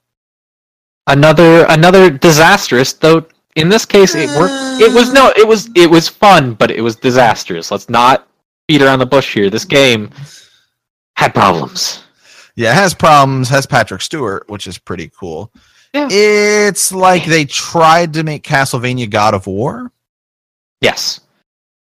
[1.07, 3.27] Another another disastrous though
[3.57, 6.81] in this case it worked it was no it was it was fun but it
[6.81, 7.71] was disastrous.
[7.71, 8.29] Let's not
[8.69, 9.51] beat around the bush here.
[9.51, 10.11] This game
[11.17, 12.05] had problems.
[12.55, 15.53] Yeah, it has problems, has Patrick Stewart, which is pretty cool.
[15.95, 16.09] Yeah.
[16.11, 19.93] It's like they tried to make Castlevania God of War.
[20.81, 21.21] Yes.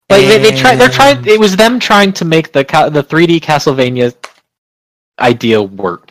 [0.09, 0.77] Like they, they tried.
[0.77, 1.25] They're trying.
[1.27, 4.15] It was them trying to make the the 3D Castlevania
[5.19, 6.08] idea work,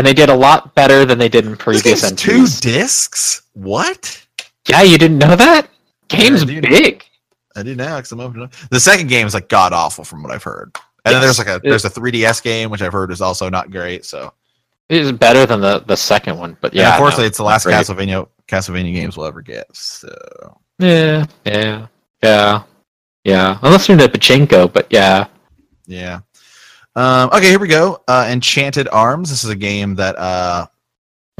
[0.00, 3.42] and they did a lot better than they did in This previous game's two discs?
[3.52, 4.26] What?
[4.66, 5.68] Yeah, you didn't know that?
[6.08, 6.62] Game's I do.
[6.62, 7.04] big.
[7.54, 8.54] I do now because I'm opening up.
[8.70, 10.74] The second game is like god awful from what I've heard.
[11.04, 13.70] And then there's like a there's a 3DS game which I've heard is also not
[13.70, 14.06] great.
[14.06, 14.32] So
[14.88, 16.92] It is better than the the second one, but yeah, yeah.
[16.94, 17.74] unfortunately no, it's the last great.
[17.74, 19.66] Castlevania Castlevania games we'll ever get.
[19.76, 20.08] So
[20.78, 21.88] Yeah, yeah,
[22.22, 22.62] yeah,
[23.24, 23.58] yeah.
[23.60, 25.26] Unless you're into Pachinko, but yeah.
[25.86, 26.20] yeah.
[26.96, 28.02] Um, okay, here we go.
[28.08, 29.30] Uh, Enchanted Arms.
[29.30, 30.66] This is a game that uh,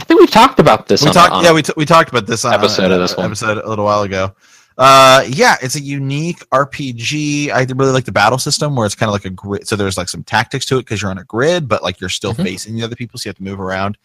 [0.00, 1.04] I think we talked about this.
[1.04, 1.44] we talked.
[1.44, 3.26] yeah, we, t- we talked about this on episode of this one.
[3.26, 4.34] episode a little while ago.
[4.78, 7.50] Uh, yeah, it's a unique RPG.
[7.50, 9.68] I really like the battle system where it's kind of like a grid.
[9.68, 12.08] So there's like some tactics to it because you're on a grid, but like you're
[12.08, 12.44] still Mhm.
[12.44, 13.98] facing the other people, so you have to move around.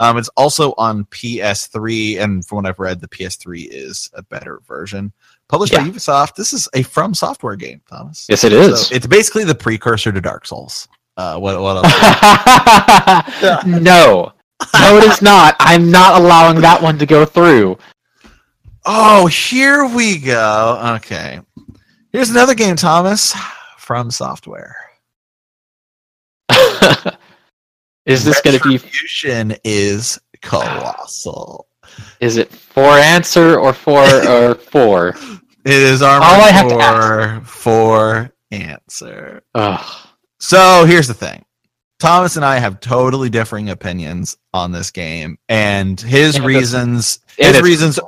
[0.00, 4.60] Um, it's also on PS3, and from what I've read, the PS3 is a better
[4.68, 5.12] version.
[5.48, 6.34] Published by Ubisoft.
[6.34, 8.26] This is a From Software game, Thomas.
[8.28, 8.88] Yes, it is.
[8.88, 10.88] So it's basically the precursor to Dark Souls.
[11.16, 11.92] Uh, what what else?
[13.66, 14.32] no,
[14.74, 15.56] no, it is not.
[15.58, 17.78] I'm not allowing that one to go through.
[18.84, 20.96] oh, here we go.
[20.96, 21.40] Okay,
[22.12, 23.34] here's another game, Thomas,
[23.78, 24.76] from Software.
[28.04, 28.76] is this going to be?
[28.76, 31.67] Fusion is colossal.
[32.20, 35.14] Is it for answer or for or for?
[35.64, 39.42] It is armor All I have to for for answer.
[39.54, 40.08] Ugh.
[40.40, 41.44] So here's the thing.
[41.98, 47.60] Thomas and I have totally differing opinions on this game, and his And reasons, his
[47.60, 47.98] reasons,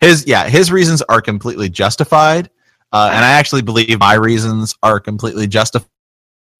[0.00, 2.50] his yeah, his reasons are completely justified,
[2.92, 5.88] uh, and I actually believe my reasons are completely justified.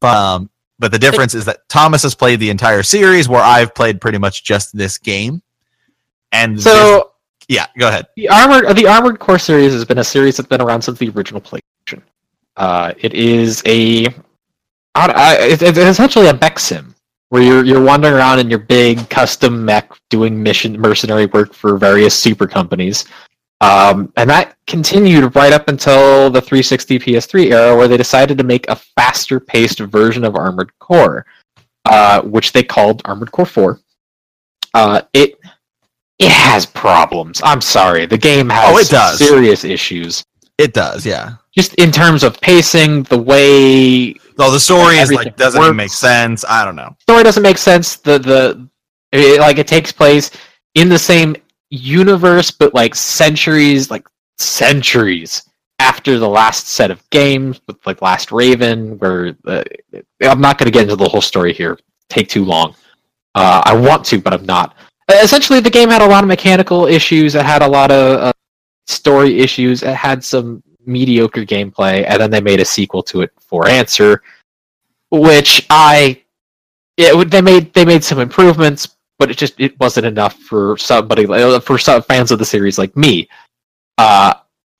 [0.02, 4.00] Um, but the difference is that Thomas has played the entire series, where I've played
[4.00, 5.42] pretty much just this game.
[6.32, 7.12] And So
[7.48, 8.06] yeah, go ahead.
[8.16, 11.08] the armored the Armored Core series has been a series that's been around since the
[11.10, 12.02] original PlayStation.
[12.56, 14.06] Uh, it is a
[14.94, 16.94] I, I, it's, it's essentially a mech sim
[17.30, 21.78] where you're you're wandering around in your big custom mech doing mission mercenary work for
[21.78, 23.04] various super companies.
[23.60, 28.44] Um, and that continued right up until the 360 PS3 era, where they decided to
[28.44, 31.26] make a faster paced version of Armored Core,
[31.84, 33.80] uh, which they called Armored Core 4.
[34.74, 35.37] Uh, it
[36.18, 37.40] it has problems.
[37.44, 38.06] I'm sorry.
[38.06, 39.18] The game has Oh, it does.
[39.18, 40.24] serious issues.
[40.58, 41.34] It does, yeah.
[41.54, 45.90] Just in terms of pacing, the way Well, the story is like doesn't even make
[45.90, 46.44] sense.
[46.48, 46.96] I don't know.
[47.00, 47.96] story doesn't make sense.
[47.96, 48.68] The the
[49.12, 50.30] it, like it takes place
[50.74, 51.36] in the same
[51.70, 54.06] universe, but like centuries, like
[54.38, 55.42] centuries
[55.78, 58.98] after the last set of games with like Last Raven.
[58.98, 59.62] Where uh,
[60.22, 61.78] I'm not going to get into the whole story here.
[62.08, 62.74] Take too long.
[63.34, 64.76] Uh, I want to, but I'm not.
[65.08, 67.34] Uh, Essentially, the game had a lot of mechanical issues.
[67.34, 68.32] It had a lot of uh,
[68.86, 69.82] story issues.
[69.82, 74.22] It had some mediocre gameplay, and then they made a sequel to it for Answer,
[75.10, 76.22] which I
[76.98, 81.26] it they made they made some improvements, but it just it wasn't enough for somebody
[81.60, 83.28] for some fans of the series like me.
[83.98, 84.34] Uh,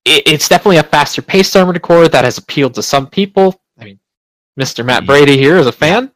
[0.04, 3.60] it, it's definitely a faster paced Armored Core that has appealed to some people.
[3.78, 4.00] I mean,
[4.58, 4.84] Mr.
[4.84, 6.10] Matt Brady here is a fan.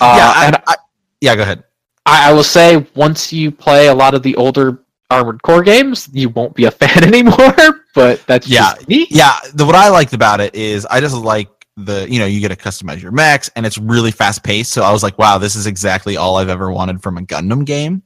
[0.00, 0.74] Uh, yeah, I, and I,
[1.20, 1.36] yeah.
[1.36, 1.64] Go ahead.
[2.06, 6.08] I, I will say once you play a lot of the older Armored Core games,
[6.12, 7.84] you won't be a fan anymore.
[7.94, 8.74] But that's Yeah.
[8.88, 12.40] Yeah, the, what I liked about it is I just like the you know you
[12.40, 14.72] get to customize your mechs and it's really fast paced.
[14.72, 17.64] So I was like, wow, this is exactly all I've ever wanted from a Gundam
[17.64, 18.02] game.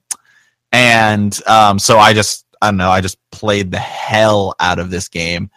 [0.72, 4.90] And um, so I just I don't know, I just played the hell out of
[4.90, 5.50] this game.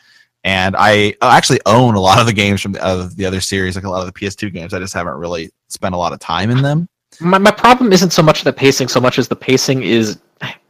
[0.45, 3.75] And I actually own a lot of the games from the, of the other series,
[3.75, 4.73] like a lot of the PS2 games.
[4.73, 6.89] I just haven't really spent a lot of time in them.
[7.21, 10.19] My, my problem isn't so much the pacing so much as the pacing is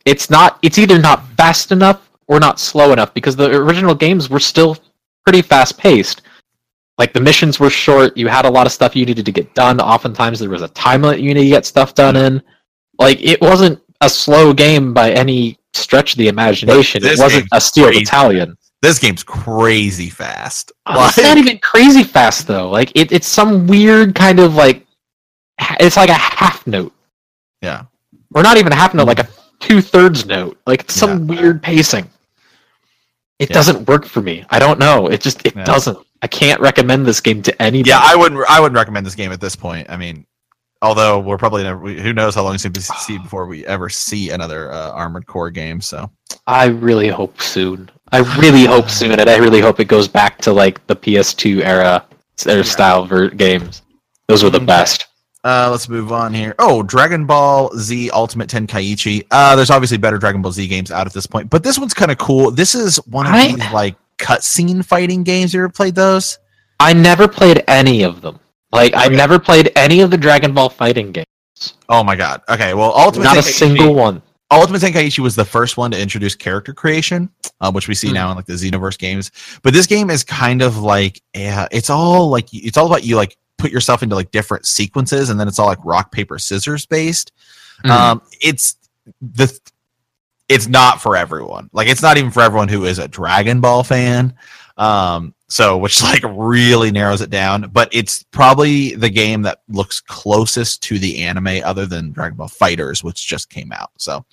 [0.06, 4.30] it's not it's either not fast enough or not slow enough because the original games
[4.30, 4.78] were still
[5.26, 6.22] pretty fast paced
[6.98, 9.54] like the missions were short you had a lot of stuff you needed to get
[9.56, 12.42] done oftentimes there was a time limit you needed to get stuff done in
[13.00, 17.48] like it wasn't a slow game by any stretch of the imagination this it wasn't
[17.52, 18.00] a steel crazy.
[18.02, 20.74] battalion This game's crazy fast.
[20.88, 22.70] Oh, it's not even crazy fast though.
[22.70, 24.86] Like it, it's some weird kind of like
[25.80, 26.94] it's like a half note,
[27.62, 27.84] yeah.
[28.36, 29.28] or not even a half note, like a
[29.60, 30.58] two thirds note.
[30.66, 32.10] Like it's some weird pacing.
[33.40, 33.54] It Yeah.
[33.56, 34.46] doesn't work for me.
[34.50, 35.08] I don't know.
[35.08, 35.64] It just it Yeah.
[35.64, 35.98] doesn't.
[36.22, 37.90] I can't recommend this game to anybody.
[37.90, 38.42] Yeah, I wouldn't.
[38.50, 39.90] I wouldn't recommend this game at this point.
[39.90, 40.26] I mean,
[40.82, 41.80] although we're probably never.
[41.80, 44.92] we- Who knows how long it's going to see before we ever see another uh,
[44.92, 45.82] Armored Core game?
[45.82, 46.10] So
[46.48, 47.90] I really hope soon.
[48.12, 51.64] I really hope soon, and I really hope it goes back to like the PS2
[51.64, 52.06] era,
[52.44, 53.82] their style ver- games.
[54.28, 55.08] Those were the best.
[55.44, 56.56] Uh, let's move on here.
[56.60, 59.26] Oh, Dragon Ball Z Ultimate Tenkaichi.
[59.32, 61.94] Uh, there's obviously better Dragon Ball Z games out at this point, but this one's
[61.94, 62.52] kind of cool.
[62.52, 65.54] This is one of I- these like cutscene fighting games.
[65.54, 66.38] You ever played those?
[66.80, 68.40] I never played any of them.
[68.72, 71.28] Like I never played any of the Dragon Ball fighting games.
[71.90, 72.42] Oh my god.
[72.50, 74.22] Okay, well, Ultimate Not a single one.
[74.52, 77.30] Ultimate Tenkaichi was the first one to introduce character creation,
[77.62, 78.14] uh, which we see Hmm.
[78.16, 79.32] now in like the Xenoverse games.
[79.64, 83.16] But this game is kind of like, yeah, it's all like it's all about you
[83.16, 86.86] like put yourself into like different sequences, and then it's all like rock paper scissors
[86.86, 87.32] based.
[87.86, 87.90] Mhm.
[87.90, 88.76] Um, it's
[89.22, 89.58] the
[90.50, 91.70] it's not for everyone.
[91.72, 94.34] Like it's not even for everyone who is a Dragon Ball fan.
[94.78, 97.70] Um, so which like really narrows it down.
[97.72, 102.50] But it's probably the game that looks closest to the anime, other than Dragon Ball
[102.50, 103.92] FighterZ, which just came out.
[103.98, 104.26] So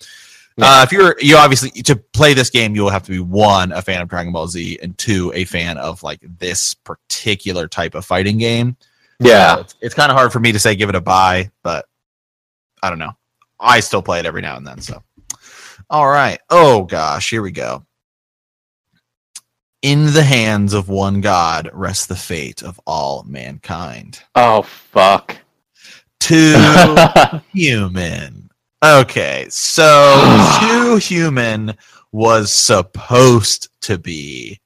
[0.59, 3.73] Uh, if you're you obviously to play this game, you will have to be one
[3.73, 7.95] a fan of Dragon Ball Z and two a fan of like this particular type
[7.95, 8.77] of fighting game.
[9.21, 9.57] Yeah.
[9.57, 11.87] So it's, it's kind of hard for me to say give it a buy, but
[12.83, 13.13] I don't know.
[13.59, 14.81] I still play it every now and then.
[14.81, 15.03] So,
[15.89, 16.41] all right.
[16.49, 17.85] Oh gosh, here we go.
[19.83, 24.21] In the hands of one God rests the fate of all mankind.
[24.35, 25.37] Oh fuck.
[26.19, 26.55] Too
[27.53, 28.51] human.
[28.83, 31.77] Okay, so Too Human
[32.13, 34.59] was supposed to be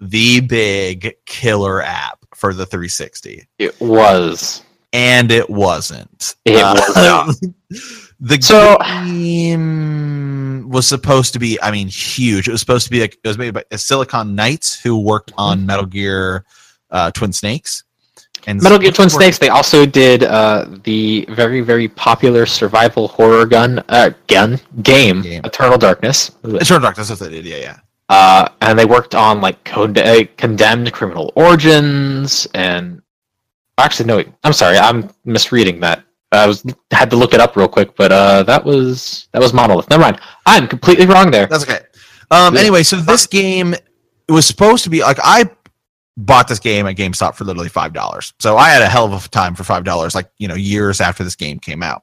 [0.00, 4.62] the big killer app for the 360 it was.
[4.92, 6.34] and it wasn't.
[6.44, 7.34] It was not.
[8.20, 8.76] the So-
[9.50, 12.48] game was supposed to be, I mean, huge.
[12.48, 15.40] It was supposed to be like it was made by Silicon Knights, who worked Mm-hmm.
[15.40, 16.44] on Metal Gear
[16.90, 17.84] uh, Twin Snakes.
[18.46, 19.38] And Metal Gear Twin worked- Snakes.
[19.38, 25.42] They also did uh, the very very popular survival horror gun uh, gun game, Game.
[25.44, 26.30] Eternal Darkness.
[26.44, 27.08] Eternal Darkness.
[27.08, 27.46] That's what they did.
[27.46, 27.76] Yeah, yeah.
[28.10, 33.00] Uh, and they worked on like Code- uh, Condemned Criminal Origins and
[33.78, 36.02] actually no, I'm sorry, I'm misreading that.
[36.32, 39.52] I was had to look it up real quick, but uh, that was that was
[39.52, 39.88] Monolith.
[39.90, 41.46] Never mind, I'm completely wrong there.
[41.46, 41.80] That's okay.
[42.32, 42.60] Um, Yeah.
[42.60, 45.48] Anyway, so this game it was supposed to be like I
[46.16, 48.32] bought this game at GameStop for literally five dollars.
[48.40, 51.00] So I had a hell of a time for five dollars, like you know, years
[51.00, 52.02] after this game came out.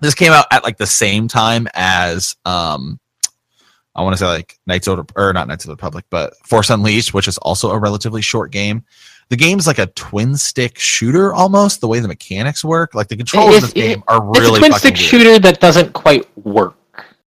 [0.00, 3.00] This came out at like the same time as um,
[3.96, 6.36] I want to say like Knights of the or not Knights of the Republic, but
[6.46, 8.84] Force Unleashed, which is also a relatively short game.
[9.28, 11.80] The game's like a twin stick shooter almost.
[11.80, 14.60] The way the mechanics work, like the controls of it- game are really it's a
[14.60, 14.98] twin stick weird.
[14.98, 16.76] shooter that doesn't quite work.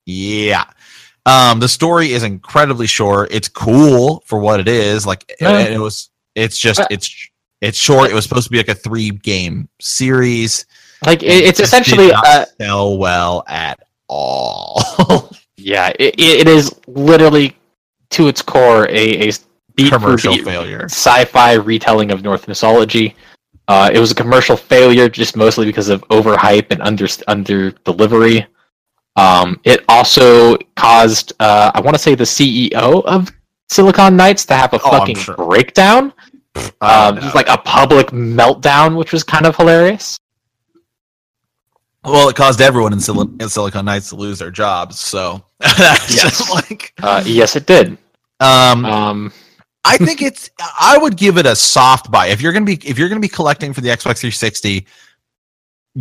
[0.06, 0.66] Yeah.
[1.26, 3.30] Um, the story is incredibly short.
[3.32, 5.06] It's cool for what it is.
[5.06, 5.58] Like Yeah.
[5.58, 7.30] and it was it's just Uh, it's
[7.62, 8.10] it's short.
[8.12, 10.66] It was supposed to be like a three game series.
[11.06, 14.82] Like it, it's it essentially uh, sell well at all.
[15.60, 17.56] yeah, it, it is literally
[18.12, 19.32] to its core a, a
[19.76, 20.86] beat Commercial beat failure.
[20.86, 23.16] sci-fi retelling of Norse mythology.
[23.68, 28.46] Uh, it was a commercial failure, just mostly because of overhype and under under delivery.
[29.16, 33.32] Um, it also caused, uh, I want to say, the CEO of
[33.70, 35.36] Silicon Knights to have a Oh, fucking sure.
[35.36, 36.14] breakdown,
[36.82, 40.18] um, just like a public meltdown, which was kind of hilarious.
[42.04, 45.00] Well, it caused everyone in, Sil- in Silicon Knights to lose their jobs.
[45.00, 46.50] So Yes.
[46.54, 47.98] like Uh, yes, it did.
[48.40, 49.34] um, Um,
[49.86, 50.50] I think it's.
[50.80, 53.28] I would give it a soft buy if you're gonna be if you're gonna be
[53.30, 54.86] collecting for the Xbox 360.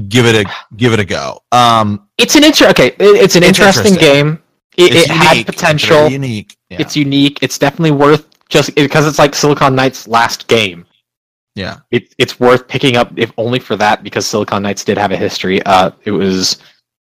[0.08, 1.40] Give it a give it a go.
[1.52, 3.96] Um, it's an inter- Okay, it- it's an It's interesting, interesting.
[4.26, 4.42] game.
[4.76, 5.36] It, it's it had.
[5.38, 5.96] It's potential.
[5.96, 6.56] very unique.
[6.70, 6.76] Yeah.
[6.80, 7.38] It's unique.
[7.42, 10.84] It's definitely worth just because it's like Silicon Knights' last game.
[11.58, 11.76] Yeah.
[11.90, 15.16] It, it's worth picking up if only for that because Silicon Knights did have a
[15.16, 15.62] history.
[15.64, 16.58] Uh, it was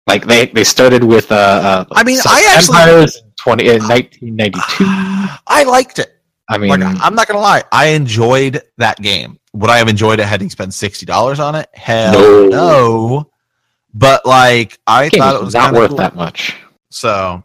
[0.08, 3.88] like they they started with uh, uh I mean, I actually- Empires in twenty in
[3.88, 4.86] nineteen ninety two.
[5.48, 6.10] I liked it.
[6.50, 9.40] I mean, Like, I'm not gonna lie, I enjoyed that game.
[9.54, 11.70] Would I have enjoyed it had he spent sixty dollars on it?
[11.74, 12.50] Hell No.
[12.50, 13.30] no.
[13.94, 15.98] But like, I thought it was not worth cool.
[16.00, 16.56] that much.
[16.90, 17.44] So,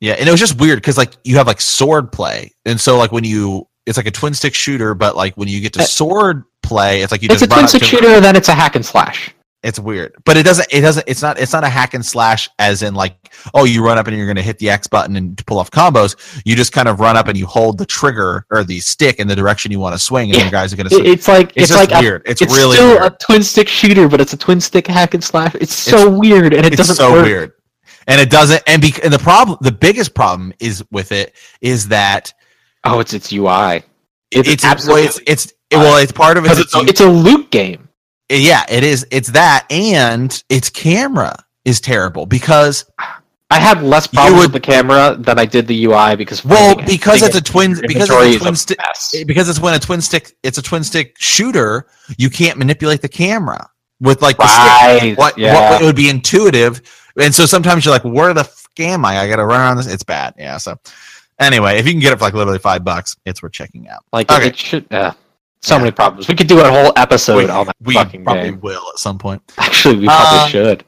[0.00, 2.98] yeah, and it was just weird because like you have like sword play, and so
[2.98, 5.80] like when you, it's like a twin stick shooter, but like when you get to
[5.82, 8.76] Uh, sword play, it's like you It's a twin stick shooter, then it's a hack
[8.76, 9.34] and slash.
[9.62, 10.68] It's weird, but it doesn't.
[10.70, 11.04] It doesn't.
[11.08, 11.40] It's not.
[11.40, 13.16] It's not a hack and slash, as in like,
[13.54, 15.70] oh, you run up and you're going to hit the X button and pull off
[15.70, 16.16] combos.
[16.44, 19.26] You just kind of run up and you hold the trigger or the stick in
[19.26, 20.42] the direction you want to swing, and Yeah.
[20.44, 20.96] your guys are going to.
[21.10, 22.22] It's like It's, it's, like a, weird.
[22.26, 23.12] it's, it's really still weird.
[23.14, 25.54] a twin stick shooter, but it's a twin stick hack and slash.
[25.54, 27.24] It's so weird, and it it's doesn't so work.
[27.24, 27.52] weird,
[28.06, 28.62] and it doesn't.
[28.66, 32.34] And, be, and the problem, the biggest problem is with it is that
[32.84, 33.82] Oh, it's its UI.
[34.30, 36.58] It's, it's absolutely It's, it's it, well, it's part of it.
[36.58, 37.88] it's, a- it's a loot game.
[38.30, 39.06] yeah, it is.
[39.10, 42.84] It's that, and its camera is terrible because
[43.50, 46.76] I had less problems would- with the camera than I did the UI because Well,
[46.86, 49.78] because it's a twin- because it's a inventory is twin stick- because it's when a
[49.78, 51.86] twin stick it's a twin stick shooter
[52.18, 53.68] you can't manipulate the camera
[54.00, 55.16] with like the stick Right.
[55.18, 55.70] what, yeah.
[55.70, 56.82] what it would be intuitive
[57.18, 59.86] and so sometimes you're like where the f am i i gotta run around this
[59.86, 60.76] it's bad yeah so
[61.40, 64.04] anyway if you can get it for like literally five bucks it's worth checking out
[64.12, 64.48] like okay.
[64.48, 64.86] it should.
[64.92, 65.12] Uh,
[65.62, 65.80] so Yeah.
[65.80, 66.28] many problems.
[66.28, 68.60] We could do a whole episode we, on that we fucking probably game.
[68.60, 70.84] will at some point Actually, we probably Um, should.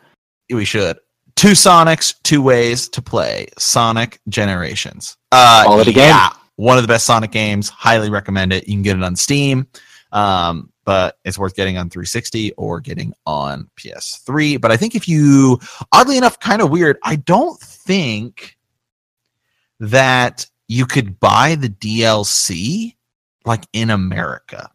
[0.51, 0.99] we should
[1.35, 6.09] two sonics two ways to play sonic generations uh Quality game.
[6.09, 9.15] yeah one of the best sonic games highly recommend it you can get it on
[9.17, 9.67] steam
[10.13, 15.07] um but it's worth getting on 360 or getting on ps3 but i think if
[15.09, 15.59] you
[15.93, 18.56] oddly enough kind of weird i don't think
[19.81, 22.95] that you could buy the dlc
[23.45, 24.71] like in america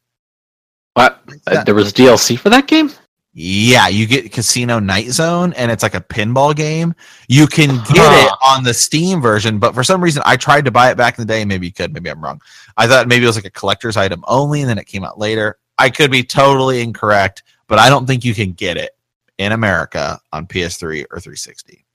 [0.93, 1.21] What?
[1.47, 2.91] Uh, that- there was DLC for that game.
[3.33, 6.93] Yeah, you get Casino Night Zone, and it's like a pinball game.
[7.29, 8.27] You can get Huh.
[8.27, 11.17] it on the Steam version, but for some reason, I tried to buy it back
[11.17, 11.45] in the day.
[11.45, 11.93] Maybe you could.
[11.93, 12.41] Maybe I'm wrong.
[12.75, 15.17] I thought maybe it was like a collector's item only, and then it came out
[15.17, 15.59] later.
[15.77, 18.97] I could be totally incorrect, but I don't think you can get it
[19.37, 21.85] in America on PS3 or 360.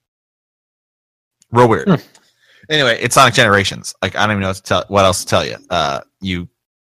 [1.53, 1.89] Real weird.
[1.89, 1.95] Hmm.
[2.68, 3.94] Anyway, it's Sonic Generations.
[4.02, 5.56] Like I don't even know what, to tell, what else to tell you.
[5.70, 6.48] Uh, you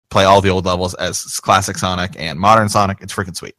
[0.09, 2.99] play all the old levels as classic Sonic and modern Sonic.
[3.01, 3.55] It's freaking sweet.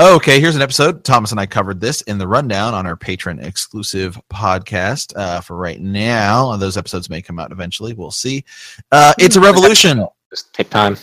[0.00, 1.04] Okay, here's an episode.
[1.04, 5.12] Thomas and I covered this in the rundown on our Patreon exclusive podcast.
[5.14, 7.92] Uh, for right now, those episodes may come out eventually.
[7.92, 8.44] We'll see.
[8.90, 10.04] Uh, it's a revolution.
[10.30, 10.96] Just take time.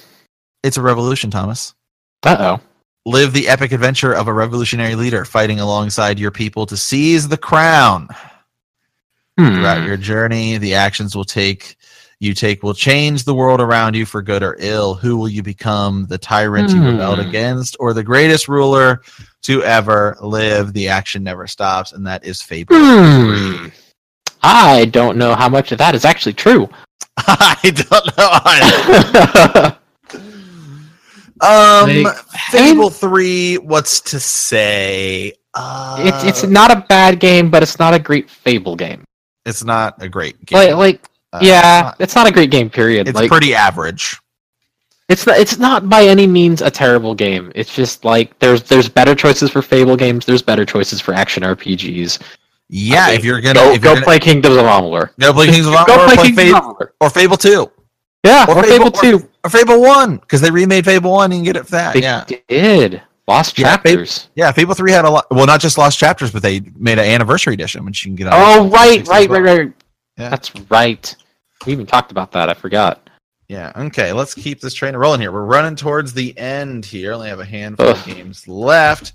[0.63, 1.73] It's a revolution, Thomas.
[2.23, 2.61] Uh oh.
[3.05, 7.37] Live the epic adventure of a revolutionary leader fighting alongside your people to seize the
[7.37, 8.09] crown.
[9.37, 9.55] Hmm.
[9.55, 11.77] Throughout your journey, the actions will take
[12.19, 14.93] you take will change the world around you for good or ill.
[14.93, 16.05] Who will you become?
[16.05, 17.27] The tyrant you rebelled Hmm.
[17.27, 19.01] against, or the greatest ruler
[19.43, 20.71] to ever live?
[20.73, 22.75] The action never stops, and that is Fable.
[22.77, 23.67] Hmm.
[24.43, 26.69] I don't know how much of that is actually true.
[27.17, 29.75] I don't know.
[31.47, 32.17] um, Like,
[32.51, 33.57] Fable Three.
[33.57, 35.33] What's to say?
[35.55, 39.03] Uh, it's it's not a bad game, but it's not a great Fable game.
[39.51, 40.57] It's not a great game.
[40.57, 42.69] Like, like Uh, yeah, it's not a great game.
[42.69, 43.07] Period.
[43.07, 44.17] it's, like, pretty average.
[45.09, 47.51] It's not, it's not by any means a terrible game.
[47.53, 50.25] It's just like there's there's better choices for Fable games.
[50.25, 52.19] There's better choices for action RPGs.
[52.69, 55.09] Yeah, I mean, if you're gonna Go you're gonna, play Kingdoms of Amalur.
[55.19, 56.89] go play Kings of Amalur, or play play Kingdoms Fable, of Amalur.
[57.01, 57.71] or Fable Two.
[58.23, 59.29] Yeah, Or or, Fable- Fable, Two.
[59.43, 61.31] or Fable One because they remade Fable One.
[61.31, 61.93] You can get it for that.
[61.95, 63.01] They yeah, did
[63.31, 64.29] Lost Yeah, Fable- Chapters.
[64.35, 64.51] yeah.
[64.51, 65.25] Fable Three had a lot.
[65.31, 68.27] Well, not just lost chapters, but they made an anniversary edition, which you can get.
[68.27, 69.41] on Oh right, 360 right, well.
[69.41, 69.73] right, right.
[70.17, 70.29] Yeah.
[70.29, 71.15] That's right.
[71.65, 72.49] We even talked about that.
[72.49, 73.09] I forgot.
[73.47, 73.71] Yeah.
[73.75, 74.11] Okay.
[74.13, 75.31] Let's keep this train rolling here.
[75.31, 77.13] We're running towards the end here.
[77.13, 79.13] Only have a handful of games left.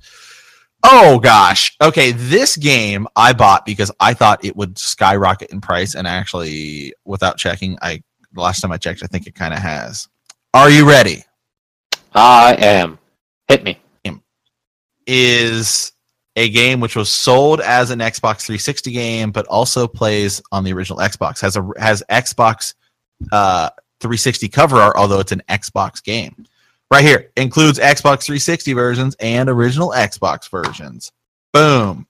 [0.82, 1.74] Oh gosh.
[1.82, 2.12] Okay.
[2.12, 7.36] This game I bought because I thought it would skyrocket in price, and actually, without
[7.38, 8.02] checking, I
[8.32, 10.08] the last time I checked, I think it kind of has.
[10.54, 11.24] Are you ready?
[12.14, 12.98] I am.
[13.48, 13.78] Hit me.
[15.06, 15.92] Is
[16.36, 20.72] a game which was sold as an Xbox 360 game, but also plays on the
[20.72, 21.40] original Xbox.
[21.40, 22.74] has a has Xbox
[23.32, 23.70] uh,
[24.00, 26.46] 360 cover art, although it's an Xbox game.
[26.90, 31.10] Right here includes Xbox 360 versions and original Xbox versions.
[31.52, 32.06] Boom.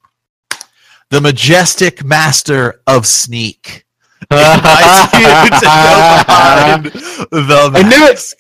[1.10, 3.84] The majestic master of sneak.
[4.30, 6.84] invites you to go behind
[7.30, 8.34] the I knew it!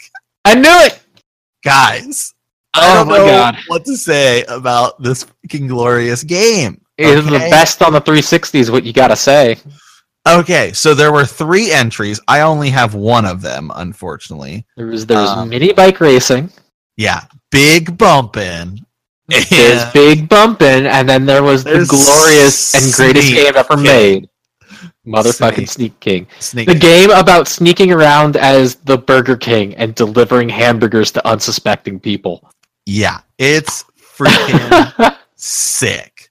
[0.44, 1.00] I knew it.
[1.62, 2.34] Guys,
[2.76, 3.56] I Oh don't my know God.
[3.68, 6.80] what to say about this freaking glorious game.
[6.98, 9.56] It is the best on the 360 is what you gotta say.
[10.28, 12.20] Okay, so there were three entries.
[12.26, 14.66] I only have one of them, unfortunately.
[14.76, 16.50] There was there was Um, mini bike racing.
[16.96, 17.20] Yeah,
[17.50, 18.84] big bumpin'.
[19.28, 23.82] There's big bumpin', and then there was the glorious and greatest game ever King.
[23.84, 24.28] made.
[25.06, 25.70] Motherfucking Sneak.
[25.70, 26.26] Sneak King.
[26.40, 26.66] Sneak.
[26.68, 32.48] The game about sneaking around as the Burger King and delivering hamburgers to unsuspecting people.
[32.86, 36.30] Yeah, it's freaking sick.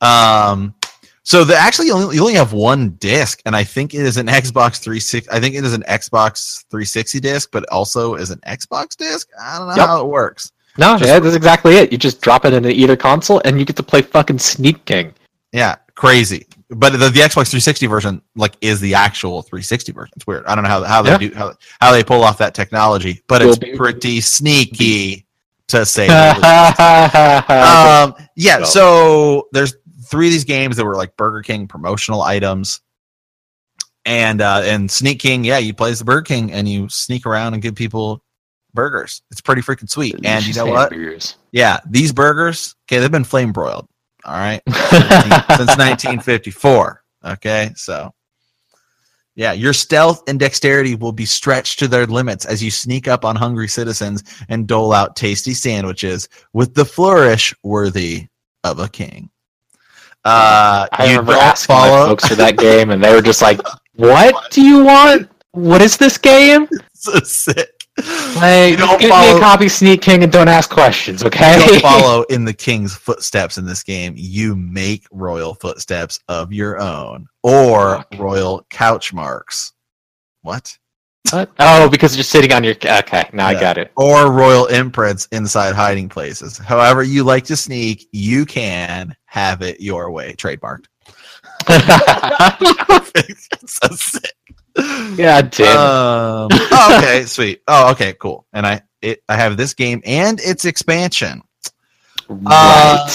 [0.00, 0.74] Um,
[1.22, 4.16] so the actually you only, you only have one disc, and I think it is
[4.16, 5.30] an Xbox 360.
[5.30, 9.28] I think it is an Xbox 360 disc, but also is an Xbox disc.
[9.40, 9.86] I don't know Yep.
[9.86, 10.52] how it works.
[10.78, 11.92] no, Just- yeah, that's exactly it.
[11.92, 15.12] You just drop it into either console and you get to play fucking Sneak King.
[15.52, 16.46] Yeah, crazy.
[16.70, 20.12] But the, the Xbox 360 version like is the actual 360 version.
[20.16, 20.46] It's weird.
[20.46, 21.18] I don't know how how they Yeah.
[21.18, 25.26] do how, how they pull off that technology, but it's pretty sneaky
[25.70, 26.06] to say.
[26.08, 28.58] um, yeah.
[28.64, 29.74] So- So there's
[30.06, 32.80] three of these games that were like Burger King promotional items,
[34.04, 35.44] and uh, and Sneak King.
[35.44, 38.22] Yeah, you play as the Burger King and you sneak around and give people
[38.72, 39.22] burgers.
[39.30, 40.14] It's pretty freaking sweet.
[40.24, 40.92] And you know what?
[40.92, 41.36] hamburgers.
[41.52, 42.76] Yeah, these burgers.
[42.88, 43.86] Okay, they've been flame broiled.
[44.24, 47.02] All right since 1954.
[47.24, 48.12] Okay, so
[49.34, 53.24] yeah, your stealth and dexterity will be stretched to their limits as you sneak up
[53.24, 58.26] on hungry citizens and dole out tasty sandwiches with the flourish worthy
[58.64, 59.30] of a king.
[60.24, 62.06] Uh, I remember asking follow.
[62.06, 63.60] folks for that game, and they were just like,
[63.94, 65.30] "What do you want?
[65.52, 66.68] What is this game?
[66.92, 67.79] so sick.
[68.36, 69.36] Like, don't me follow.
[69.36, 73.58] a copy, Sneak King, and don't ask questions, okay?" don't follow in the king's footsteps
[73.58, 74.14] in this game.
[74.16, 78.14] You make royal footsteps of your own or Fuck.
[78.18, 79.72] royal couch marks.
[80.42, 80.76] What?
[81.32, 81.50] What?
[81.58, 82.74] Oh, because you're sitting on your.
[82.82, 83.92] Okay, now I got it.
[83.96, 86.56] or royal imprints inside hiding places.
[86.56, 90.32] However, you like to sneak, you can have it your way.
[90.34, 90.86] Trademarked.
[93.62, 94.32] It's so sick.
[95.16, 95.76] God damn.
[95.76, 97.62] Um, oh, okay, sweet.
[97.68, 98.46] Oh, okay, cool.
[98.52, 99.22] And I it.
[99.28, 101.42] I have this game and its expansion.
[102.28, 102.98] Right.
[103.06, 103.08] Uh,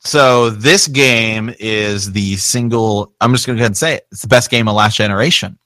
[0.00, 3.14] So this game is the single.
[3.22, 4.06] I'm just going to go ahead and say it.
[4.12, 5.58] It's the best game of last generation.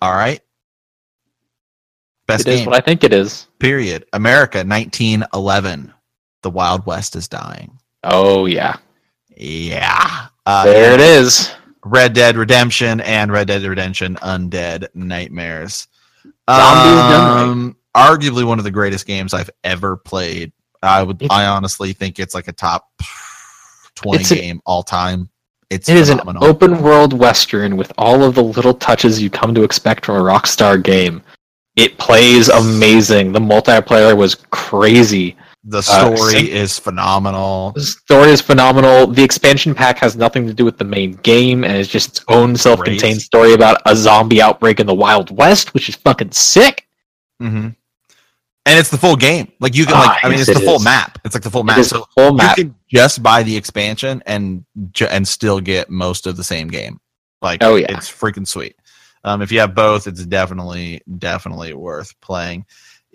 [0.00, 0.40] All right.
[2.26, 2.66] Best it is game.
[2.70, 3.46] what I think it is.
[3.58, 4.06] period.
[4.14, 5.92] America, 1911.
[6.42, 7.78] The Wild West is dying.
[8.02, 8.76] Oh yeah.
[9.36, 10.28] Yeah.
[10.46, 11.52] Uh, There it is.
[11.84, 15.86] Red Dead Redemption and Red Dead Redemption Undead Nightmares.
[16.48, 20.52] Um, arguably one of the greatest games I've ever played.
[20.82, 22.88] I would, It's- I honestly think it's like a top
[23.94, 25.28] twenty a- game all time.
[25.70, 29.54] It's It is an open world western with all of the little touches you come
[29.54, 31.22] to expect from a Rockstar game.
[31.74, 33.32] It plays amazing.
[33.32, 35.36] The multiplayer was crazy.
[35.66, 35.82] The uh,
[36.16, 37.72] story sim- is phenomenal.
[37.72, 39.06] The story is phenomenal.
[39.06, 42.24] The expansion pack has nothing to do with the main game and is just its
[42.28, 46.86] own self-contained story about a zombie outbreak in the Wild West, which is fucking sick.
[47.42, 47.68] Mm-hmm.
[48.66, 49.52] And it's the full game.
[49.60, 51.18] Like you can, Ah, like, I mean, yes, it's the it full map.
[51.24, 51.78] It's like the full map.
[51.78, 52.56] is So full map.
[52.56, 56.68] you can just buy the expansion and ju- and still get most of the same
[56.68, 56.98] game.
[57.42, 57.86] Like, Oh, yeah.
[57.96, 58.76] it's freaking sweet.
[59.22, 62.64] Um, if you have both, it's definitely definitely worth playing.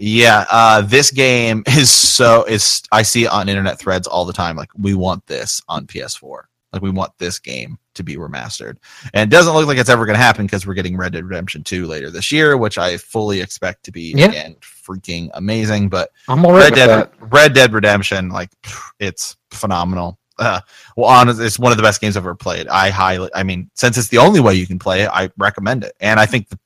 [0.01, 4.33] Yeah, uh, this game is so is I see it on internet threads all the
[4.33, 4.55] time.
[4.55, 6.43] Like, we want this on PS4.
[6.71, 8.77] Like, we want this game to be remastered,
[9.13, 11.25] and it doesn't look like it's ever going to happen because we're getting Red Dead
[11.25, 14.27] Redemption 2 later this year, which I fully expect to be Yeah.
[14.27, 15.89] again freaking amazing.
[15.89, 17.11] But I'm alright Red Dead, that.
[17.19, 18.51] Red Dead Redemption, like
[18.99, 20.17] it's phenomenal.
[20.37, 20.61] Uh,
[20.95, 22.69] well, honestly, it's one of the best games I've ever played.
[22.69, 25.83] I highly, I mean, since it's the only way you can play it, I recommend
[25.83, 25.93] it.
[25.99, 26.57] And I think, the,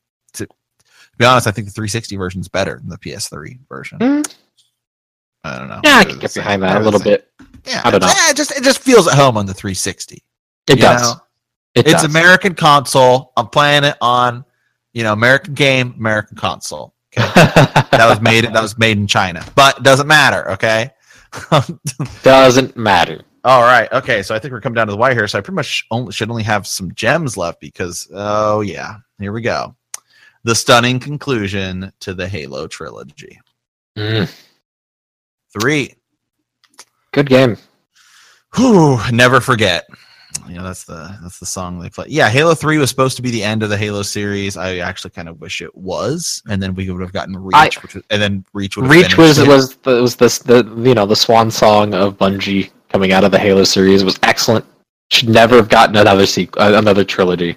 [1.17, 3.99] be honest, I think the 360 version is better than the PS3 version.
[3.99, 4.35] Mm.
[5.43, 5.81] I don't know.
[5.83, 6.43] Yeah, I can the get same.
[6.43, 7.13] behind that a little same.
[7.13, 7.29] bit.
[7.65, 8.07] Yeah, I don't know.
[8.07, 10.15] Yeah, it just it just feels at home on the 360.
[10.67, 11.01] It you does.
[11.01, 11.21] know?
[11.75, 12.05] It it's does.
[12.05, 13.33] American console.
[13.35, 14.45] I'm playing it on,
[14.93, 16.93] you know, American game, American console.
[17.15, 18.45] that That was made.
[18.45, 20.51] that was made in China, but it doesn't matter.
[20.51, 20.91] Okay.
[22.23, 23.21] doesn't matter.
[23.43, 23.91] All right.
[23.91, 24.23] Okay.
[24.23, 25.27] So I think we're coming down to the wire here.
[25.27, 28.97] So I pretty much only, should only have some gems left because, oh, yeah.
[29.19, 29.75] Here we go.
[30.43, 33.39] The stunning conclusion to the Halo trilogy.
[33.97, 34.29] Mm,
[35.59, 35.93] Three.
[37.11, 37.57] good game.
[38.55, 39.85] Whew, never forget.
[40.47, 42.07] You know, that's the that's the song they play.
[42.09, 44.57] Yeah, Halo 3 was supposed to be the end of the Halo series.
[44.57, 46.41] I actually kind of wish it was.
[46.49, 48.91] And then we would have gotten Reach, I- which was, and then Reach would have
[48.91, 49.47] Reach was it.
[49.47, 53.31] was the, was this the you know the swan song of Bungie coming out of
[53.31, 54.65] the Halo series was excellent.
[55.11, 57.55] Should never have gotten another sequel, uh, another trilogy.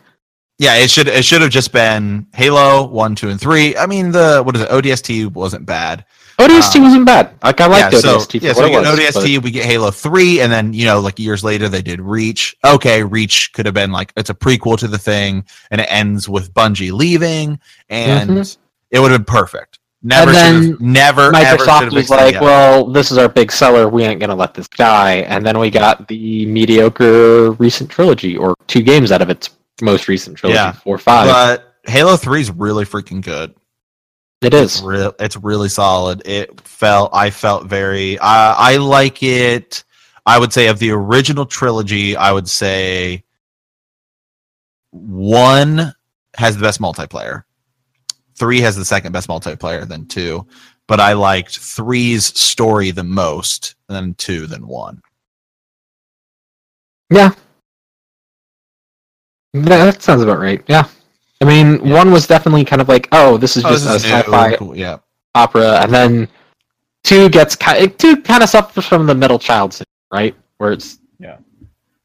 [0.58, 3.76] Yeah, it should it should have just been Halo 1, 2, and 3.
[3.76, 4.70] I mean, the what is it?
[4.70, 6.04] ODST wasn't bad.
[6.38, 7.30] ODST Uh, wasn't bad.
[7.42, 8.02] Like I liked yeah, ODST.
[8.02, 10.84] So, for yeah, so we get was, ODST, we get Halo 3, and then, you
[10.84, 12.56] know, like years later, they did Reach.
[12.64, 16.28] Okay, Reach could have been like, it's a prequel to the thing, and it ends
[16.28, 17.58] with Bungie leaving,
[17.88, 18.56] and Mhm.
[18.90, 19.78] it would have been perfect.
[20.02, 22.40] Never, And then never, Microsoft was like.
[22.40, 23.88] "Well, this is our big seller.
[23.88, 28.54] We ain't gonna let this die." And then we got the mediocre recent trilogy, or
[28.68, 29.48] two games out of its
[29.82, 30.72] most recent trilogy, Yeah.
[30.72, 31.26] four, five.
[31.28, 33.54] but Halo 3 is really freaking good.
[34.42, 34.82] it It's is.
[34.82, 35.14] real.
[35.18, 36.22] It's really solid.
[36.26, 37.10] It felt.
[37.14, 38.18] I felt very.
[38.20, 39.82] I I like it.
[40.26, 43.24] I would say of the original trilogy, I would say
[44.90, 45.92] one
[46.36, 47.44] has the best multiplayer.
[48.34, 50.46] Three has the second best multiplayer than two,
[50.86, 55.00] but I liked three's story the most, and then two than one.
[57.10, 57.32] Yeah.
[59.64, 60.62] That, that sounds about right.
[60.66, 60.86] Yeah.
[61.40, 63.96] I mean, one was definitely kind of like, oh, this is Oh, just this a
[63.96, 64.98] is sci-fi cool, Yeah,
[65.34, 66.28] opera, and then
[67.04, 70.34] two gets kind two kind of suffers from the middle child syndrome, right?
[70.58, 71.36] Where it's Yeah.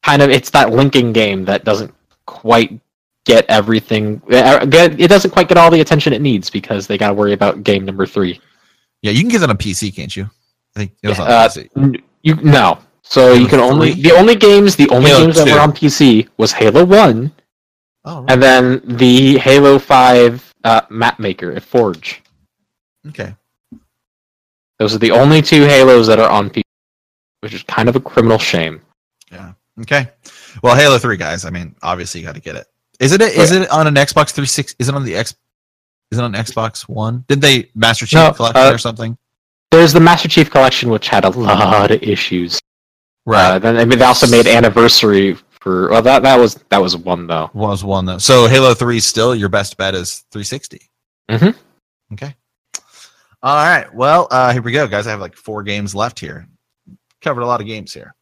[0.04, 1.94] kind of it's that linking game that doesn't
[2.26, 2.78] quite
[3.26, 4.22] get everything.
[4.32, 7.34] uh, It doesn't quite get all the attention it needs because they got to worry
[7.34, 8.40] about game number three.
[9.02, 9.12] yeah.
[9.12, 10.30] You can get that on PC, can't you?
[10.76, 12.02] I think it was on Uh, PC.
[12.24, 14.02] You no, so you can only 3?
[14.04, 17.32] the only games the only Halo games that were on PC was Halo One
[18.04, 18.32] Oh, right.
[18.32, 22.22] and then the Halo Five uh, map maker at Forge.
[23.10, 23.36] okay.
[24.80, 26.64] Those are the only two Halos that are on PC,
[27.42, 28.82] which is kind of a criminal shame.
[29.32, 29.54] Yeah.
[29.82, 30.10] Okay.
[30.64, 31.46] Well, Halo Three, guys.
[31.46, 32.66] I mean, obviously, you got to get it.
[33.00, 33.22] Is it?
[33.22, 34.76] A, is it on an Xbox 360?
[34.80, 35.36] Is it on the X?
[36.12, 37.24] Is it on Xbox One?
[37.28, 39.18] Did they Master Chief No, Collection uh, or something?
[39.70, 42.60] There's the Master Chief Collection, which had a lot of issues.
[43.28, 45.90] Uh, then I mean, they also made Anniversary for.
[45.90, 47.50] Well, that that was that was one though.
[47.54, 48.18] was one though.
[48.18, 50.82] So Halo Three still your best bet is 360.
[51.30, 51.56] Mhm.
[52.14, 52.36] Okay.
[53.44, 53.92] All right.
[53.94, 55.08] Well, uh, here we go, guys.
[55.08, 56.48] I have like four games left here.
[57.22, 58.14] Covered a lot of games here.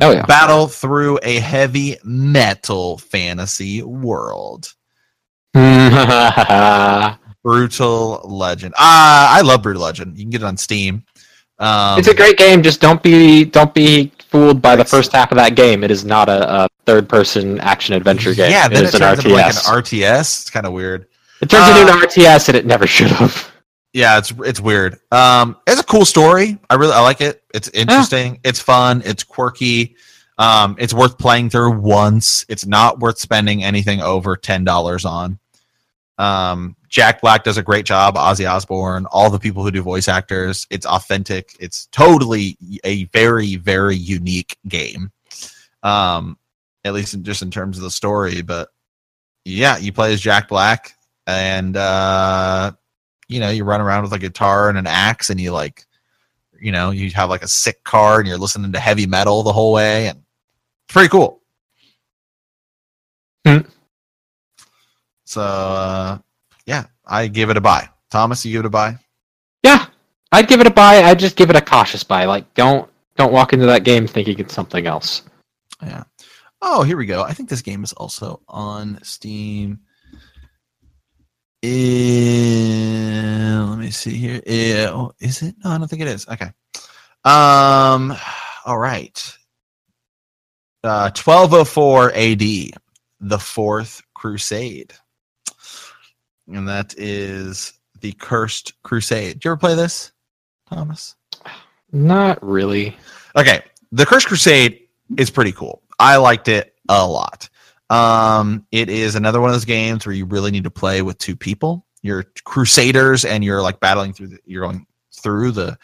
[0.00, 0.24] Oh yeah.
[0.26, 4.72] Battle through a heavy metal fantasy world.
[7.42, 8.74] Brutal Legend.
[8.78, 10.16] Ah, I love Brutal Legend.
[10.16, 11.04] You can get it on Steam.
[11.58, 12.62] Um, it's a great game.
[12.62, 15.84] Just don't be don't be fooled by the first half of that game.
[15.84, 18.50] It is not a, a third person action adventure game.
[18.50, 20.40] Yeah, then it turns an into like an RTS.
[20.40, 21.06] It's kind of weird.
[21.40, 23.48] it turns Uh, into an RTS, and it never should have.
[23.94, 24.98] Yeah, it's it's weird.
[25.10, 26.58] Um, it's a cool story.
[26.70, 27.42] I really I like it.
[27.52, 28.40] It's interesting.
[28.42, 29.02] It's fun.
[29.04, 29.96] It's quirky.
[30.38, 32.46] Um, it's worth playing through once.
[32.48, 35.38] It's not worth spending anything over ten dollars on.
[36.16, 38.16] Um, Jack Black does a great job.
[38.16, 40.66] Ozzy Osbourne, all the people who do voice actors.
[40.68, 41.56] It's authentic.
[41.58, 45.10] It's totally a very very unique game.
[45.82, 46.36] Um,
[46.84, 48.42] at least in, just in terms of the story.
[48.42, 48.68] But
[49.46, 50.94] yeah, you play as Jack Black,
[51.26, 52.72] and uh,
[53.26, 55.86] you know, you run around with a guitar and an axe and you like,
[56.60, 59.52] you know, you have like a sick car and you're listening to heavy metal the
[59.52, 60.18] whole way and
[60.84, 61.40] it's pretty cool.
[63.46, 63.60] Hmm.
[65.24, 66.18] So, uh,
[67.06, 67.88] I give it a buy.
[68.10, 68.96] Thomas, you give it a buy?
[69.62, 69.86] Yeah,
[70.30, 71.02] I'd give it a buy.
[71.02, 72.24] I'd just give it a cautious buy.
[72.24, 75.22] Like, don't don't walk into that game thinking it's something else.
[75.82, 76.04] Yeah.
[76.60, 77.22] Oh, here we go.
[77.22, 79.80] I think this game is also on Steam.
[81.62, 81.70] Let
[83.78, 84.40] me see here.
[84.88, 85.54] Oh, is it?
[85.64, 86.26] No, I don't think it is.
[86.28, 86.50] Okay.
[87.24, 88.14] Um.
[88.64, 89.38] All right.
[90.84, 92.40] Uh, 1204 AD,
[93.20, 94.92] the Fourth Crusade,
[96.48, 99.34] and that is the Cursed Crusade.
[99.34, 100.12] Did you ever play this,
[100.68, 101.14] Thomas?
[101.92, 102.96] Not really.
[103.36, 103.62] Okay,
[103.92, 104.80] the Cursed Crusade
[105.16, 105.82] is pretty cool.
[105.98, 107.48] I liked it a lot.
[107.90, 111.18] Um, it is another one of those games where you really need to play with
[111.18, 111.84] two people.
[112.02, 114.28] You're crusaders, and you're like battling through.
[114.28, 115.78] The, you're going through the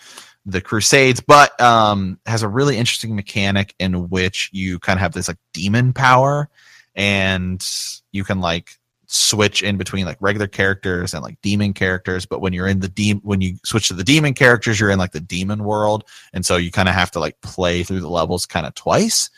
[0.47, 5.13] the crusades, but um, has a really interesting mechanic in which you kind of have
[5.13, 6.49] this like demon power,
[6.95, 7.65] and
[8.11, 8.71] you can like
[9.11, 12.89] switch in between like regular characters and like demon characters but when you're in the
[12.91, 16.05] demon when you switch to the demon characters you're in like the demon world
[16.35, 19.31] and so you kind of have to like play through the levels kind of twice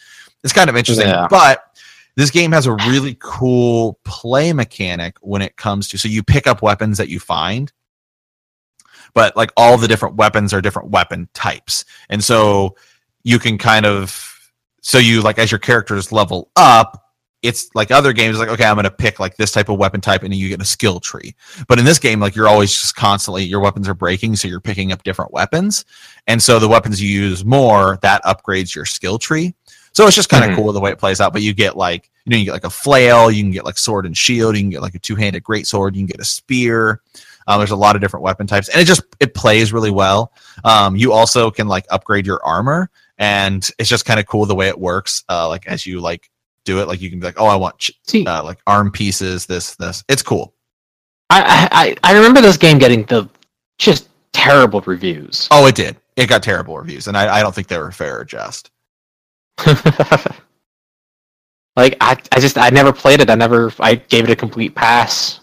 [0.42, 1.28] it's kind of interesting Yeah.
[1.30, 1.78] but
[2.16, 6.48] this game has a really cool play mechanic when it comes to so you pick
[6.48, 7.72] up weapons that you find
[9.14, 12.74] but like all the different weapons are different weapon types and so
[13.22, 14.36] you can kind of
[14.82, 17.09] so you like as your characters level up
[17.42, 20.00] it's like other games like okay i'm going to pick like this type of weapon
[20.00, 21.34] type and then you get a skill tree.
[21.68, 24.60] But in this game like you're always just constantly your weapons are breaking so you're
[24.60, 25.84] picking up different weapons.
[26.26, 29.54] And so the weapons you use more that upgrades your skill tree.
[29.92, 30.56] So it's just kind of Mhm.
[30.56, 32.64] cool the way it plays out but you get like you know you get like
[32.64, 35.42] a flail you can get like sword and shield you can get like a two-handed
[35.42, 37.00] great sword you can get a spear.
[37.46, 40.32] Um, there's a lot of different weapon types and it just it plays really well.
[40.62, 44.54] Um, you also can like upgrade your armor and it's just kind of cool the
[44.54, 46.30] way it works uh, like as you like
[46.70, 48.90] do it like you can be like oh i want ch- See, uh, like arm
[48.90, 50.54] pieces this this it's cool
[51.32, 51.68] I,
[52.04, 53.28] I I remember this game getting the
[53.78, 55.48] just terrible reviews.
[55.50, 58.18] oh it did it got terrible reviews and i, I don't think they were fair
[58.20, 58.70] or just
[61.76, 63.30] like I, I just I never played it.
[63.30, 65.40] I never I gave it a complete pass.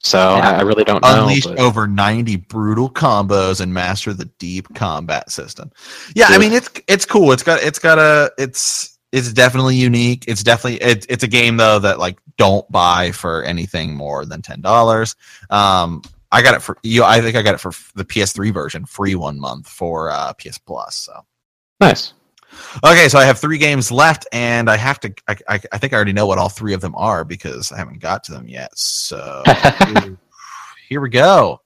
[0.00, 0.18] So.
[0.18, 1.22] I, I really don't know.
[1.22, 5.70] unleashed but- over 90 brutal combos and master the deep combat system
[6.14, 10.24] yeah i mean it's it's cool it's got it's got a it's it's definitely unique
[10.26, 14.42] it's definitely it, it's a game though that like don't buy for anything more than
[14.42, 15.16] ten dollars
[15.50, 18.84] um i got it for you i think i got it for the ps3 version
[18.84, 21.24] free one month for uh ps plus so
[21.80, 22.12] nice.
[22.84, 25.14] Okay, so I have three games left, and I have to.
[25.28, 27.78] I, I, I think I already know what all three of them are because I
[27.78, 28.76] haven't got to them yet.
[28.78, 29.42] So
[30.88, 31.60] here we go.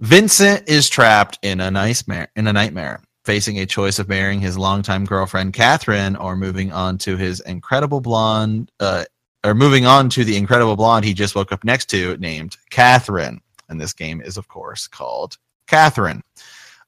[0.00, 2.28] Vincent is trapped in a nightmare.
[2.36, 6.96] In a nightmare, facing a choice of marrying his longtime girlfriend Catherine or moving on
[6.96, 9.04] to his incredible blonde, uh,
[9.44, 13.38] or moving on to the incredible blonde he just woke up next to, named Catherine.
[13.68, 15.36] And this game is, of course, called
[15.66, 16.22] Catherine.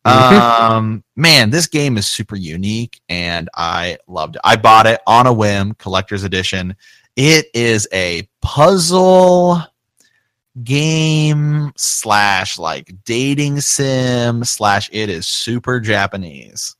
[0.07, 4.41] um, man, this game is super unique, and I loved it.
[4.43, 6.75] I bought it on a whim, collector's edition.
[7.17, 9.63] It is a puzzle
[10.65, 16.77] game slash like dating sim slash it is super Japanese.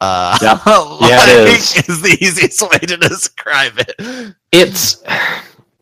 [0.00, 0.60] Uh, Yep.
[0.66, 1.76] Yeah, it like, is.
[1.88, 4.34] is the easiest way to describe it.
[4.52, 5.02] it's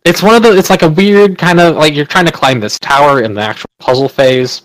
[0.04, 2.60] it's one of the it's like a weird kind of like you're trying to climb
[2.60, 4.62] this tower in the actual puzzle phase.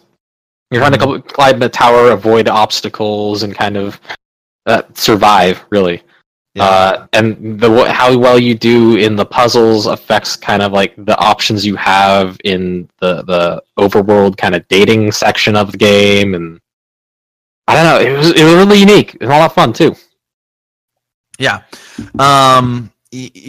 [0.72, 4.02] You're trying to climb the tower, avoid obstacles, and kind of
[4.66, 5.64] uh, survive.
[5.70, 6.04] Really,
[6.60, 11.18] uh, and the how well you do in the puzzles affects kind of like the
[11.18, 16.60] options you have in the the overworld kind of dating section of the game, and
[17.68, 18.12] I don't know.
[18.12, 19.96] It was it was really unique and a lot of fun too.
[21.40, 21.62] Yeah.
[22.18, 22.92] Um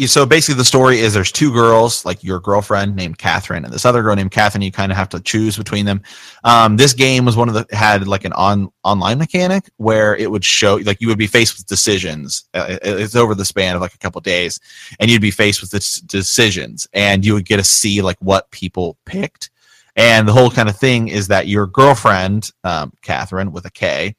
[0.07, 3.85] so basically the story is there's two girls like your girlfriend named catherine and this
[3.85, 6.01] other girl named catherine you kind of have to choose between them.
[6.45, 10.31] Um, this game was one of the had like an on online mechanic where it
[10.31, 13.74] would show like you would be faced with decisions uh, it- it's over the span
[13.74, 14.61] of like a couple days
[15.01, 18.51] and you'd be faced with this decisions and you would get to see like what
[18.51, 19.51] people picked.
[19.97, 24.15] And the whole kind of thing is that your girlfriend um, catherine with a k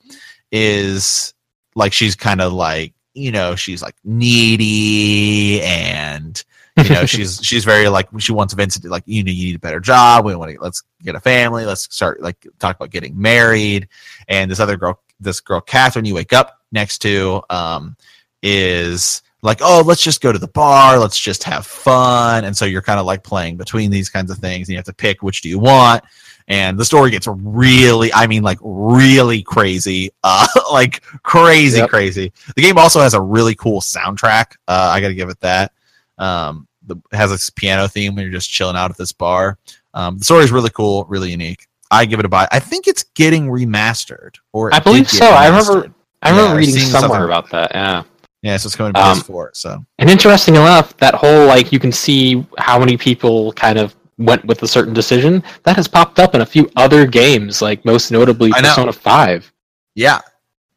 [0.52, 1.34] is
[1.76, 6.44] like she's kind of like you know she's like needy and
[6.78, 9.56] you know she's she's very like she wants Vincent to like you know you need
[9.56, 10.26] a better job.
[10.26, 11.66] We want to let's get a family.
[11.66, 13.88] Let's start like talk about getting married.
[14.28, 17.96] And this other girl this girl Catherine you wake up next to um
[18.41, 20.98] is like oh let's just go to the bar.
[20.98, 22.46] Let's just have fun.
[22.46, 24.86] And so you're kind of like playing between these kinds of things and you have
[24.86, 26.04] to pick which do you want
[26.50, 31.90] and the story gets really i mean like really crazy uh like crazy Yep.
[31.90, 35.72] crazy the game also has a really cool soundtrack uh i gotta give it that
[36.18, 39.58] um the, it has this piano theme when you're just chilling out at this bar
[39.94, 42.88] um the story is really cool really unique i give it a buy i think
[42.88, 45.26] it's getting remastered or I believe so.
[45.26, 47.72] I remember- I remember Yeah, reading somewhere about that.
[47.74, 48.04] Yeah.
[48.42, 51.80] yeah so it's coming to Um, ps4 so And interesting enough, that whole like you
[51.80, 56.20] can see how many people kind of went with a certain decision that has popped
[56.20, 58.52] up in a few other games, like most notably.
[58.52, 59.52] Persona Five.
[59.96, 60.20] yeah.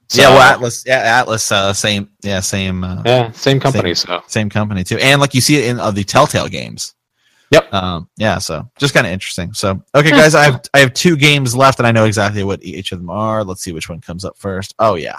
[0.09, 3.95] So, yeah well Atlus yeah Atlus uh same yeah same uh, yeah, same company.
[3.95, 4.23] So.
[4.27, 4.99] same company too.
[4.99, 6.95] And like you see it in uh, the telltale games.
[7.51, 7.73] Yep.
[7.73, 9.55] um yeah so just kind of interesting.
[9.55, 12.63] So okay guys i have i have two games left and i know exactly what
[12.63, 13.43] each of them are.
[13.43, 14.75] Let's see which one comes up first.
[14.79, 15.19] Oh yeah.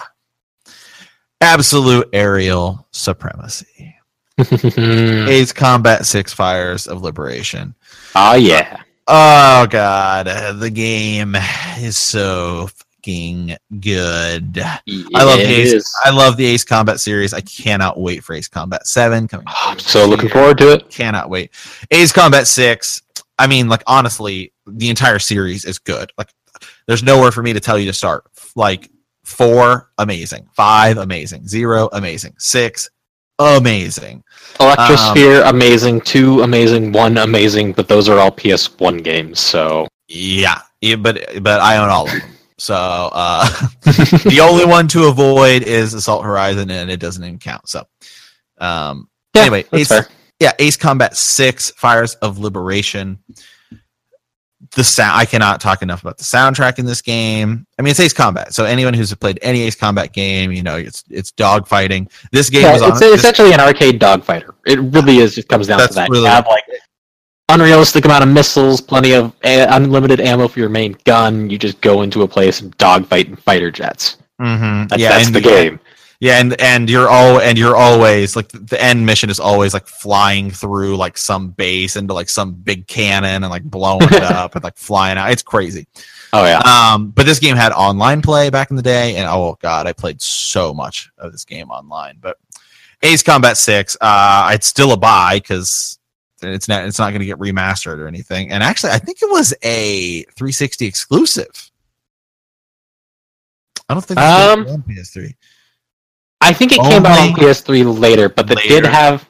[1.40, 3.96] Absolute aerial supremacy.
[4.38, 7.74] Ace combat six fires of liberation
[8.16, 11.36] yeah, oh god uh, the game
[11.78, 15.72] is so fucking good I love the Ace.
[15.74, 15.94] is.
[16.04, 17.34] I love the Ace Combat series.
[17.34, 19.46] I cannot wait for Ace Combat Seven coming.
[19.48, 20.32] Oh, I'm so looking year.
[20.32, 20.88] forward to it.
[20.88, 21.50] Cannot wait.
[21.90, 23.02] Ace Combat Six.
[23.38, 26.10] I mean, like honestly, the entire series is good.
[26.16, 26.30] Like,
[26.86, 28.24] there's nowhere for me to tell you to start.
[28.56, 28.90] Like
[29.24, 30.48] four, amazing.
[30.54, 31.46] Five, amazing.
[31.46, 32.34] Zero, amazing.
[32.38, 32.88] Six,
[33.38, 34.22] amazing.
[34.58, 36.00] Electrosphere, amazing.
[36.02, 36.92] Two, amazing.
[36.92, 37.72] One, amazing.
[37.72, 39.40] But those are all PS1 games.
[39.40, 42.30] So Yeah, yeah but but I own all of them.
[42.58, 43.48] So uh,
[43.82, 47.68] the only one to avoid is Assault Horizon, and it doesn't even count.
[47.68, 47.84] So
[48.58, 50.06] um, yeah, Anyway, Ace- fair.
[50.38, 53.18] yeah, Ace Combat Six, Fires of Liberation.
[54.72, 57.66] The sound I cannot talk enough about the soundtrack in this game.
[57.78, 60.76] I mean, it's Ace Combat, so anyone who's played any Ace Combat game, you know,
[60.76, 62.08] it's it's dog fighting.
[62.32, 62.90] This game Yeah, on.
[62.90, 64.50] it's this- essentially an arcade dogfighter.
[64.66, 65.34] It really is.
[65.34, 66.08] Just comes down That's to that.
[66.10, 66.64] really- you have like
[67.50, 71.50] unrealistic amount of missiles, plenty of a- unlimited ammo for your main gun.
[71.50, 74.16] You just go into a place and dogfight and fighter jets.
[74.40, 74.88] Mhm.
[74.88, 75.78] That's, yeah, that's the game.
[76.24, 79.86] Yeah, and and you're all and you're always like the end mission is always like
[79.86, 84.54] flying through like some base into like some big cannon and like blowing it up
[84.54, 85.30] and like flying out.
[85.30, 85.86] It's crazy.
[86.32, 86.60] Oh yeah.
[86.60, 89.92] Um, but this game had online play back in the day, and oh god, I
[89.92, 92.16] played so much of this game online.
[92.22, 92.38] But
[93.02, 95.98] Ace Combat Six, uh, it's still a buy because
[96.40, 98.50] it's not it's not going to get remastered or anything.
[98.50, 101.70] And actually, I think it was a 360 exclusive.
[103.90, 105.34] I don't think it's Um, on PS3.
[106.44, 109.28] I think it came out on PS3 later, but it did have,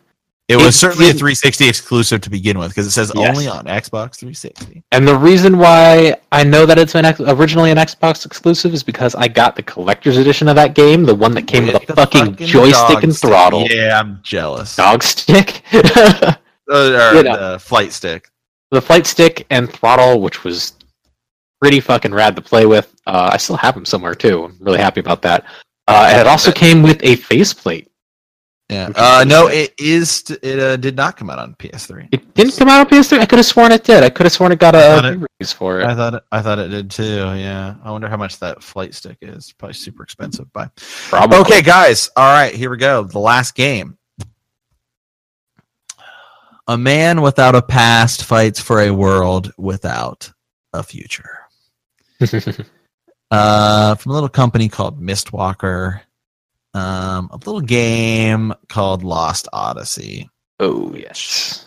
[0.49, 3.31] It it was certainly a 360 exclusive to begin with because it says Yes.
[3.31, 4.83] only on Xbox 360.
[4.93, 8.83] and the reason why I know that it's an ex- originally an Xbox exclusive is
[8.83, 11.87] because I got the collector's edition of that game, the one that came with, a
[11.87, 13.31] the fucking, joystick and stick.
[13.31, 13.67] throttle.
[13.69, 14.77] Yeah, I'm jealous.
[14.77, 15.63] Dog stick.
[16.67, 17.53] Uh, or You know.
[17.53, 18.31] the flight stick.
[18.71, 20.73] the flight stick and throttle, which was
[21.61, 22.95] pretty fucking rad to play with.
[23.07, 24.45] Uh, I still have them somewhere too.
[24.45, 25.45] I'm really happy about that.
[25.87, 27.91] Uh, and it also came with a faceplate.
[28.71, 28.89] Yeah.
[28.97, 30.25] Uh, no, it is.
[30.43, 32.09] It uh, did not come out on PS3.
[32.13, 33.19] It didn't come out on PS3.
[33.19, 34.03] I could have sworn it did.
[34.03, 35.87] I could have sworn it got I a thought it- release for it.
[35.87, 37.05] I thought it, I thought it did too.
[37.37, 37.75] Yeah.
[37.85, 39.53] I wonder how much that flight stick is.
[39.53, 40.51] Probably super expensive.
[40.55, 40.71] Buy.
[40.77, 41.37] Probably.
[41.41, 42.09] Okay, guys.
[42.17, 43.03] All right, here we go.
[43.05, 43.99] The last game.
[46.67, 50.33] A man without a past fights for a world without
[50.73, 51.41] a future.
[53.35, 56.01] uh, from a little company called Mistwalker.
[56.73, 60.29] Um, a little game called Lost Odyssey
[60.59, 61.67] oh yes.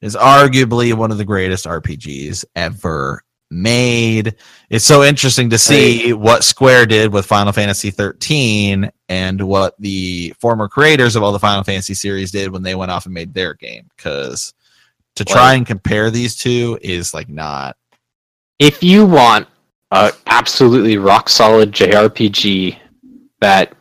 [0.00, 3.22] is arguably one of the greatest RPGs ever
[3.52, 4.34] made.
[4.68, 10.34] It's so interesting to see what Square did with Final Fantasy 13 and what the
[10.40, 13.32] former creators of all the Final Fantasy series did when they went off and made
[13.32, 14.54] their game because
[15.16, 17.76] to try Like- and compare these two is like not
[18.58, 19.46] If you want
[19.90, 22.78] a absolutely rock solid JRPG
[23.40, 23.74] that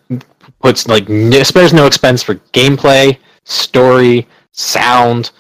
[0.62, 5.32] puts like n- spares no expense for gameplay, story, sound,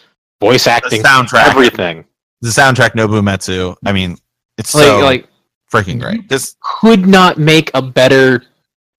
[0.41, 1.47] voice acting, soundtrack.
[1.49, 2.05] everything.
[2.41, 3.75] The soundtrack Nobu Nobumetsu.
[3.85, 4.17] I mean,
[4.57, 5.27] it's Like so like
[5.71, 6.27] freaking great.
[6.29, 8.43] This could not make a better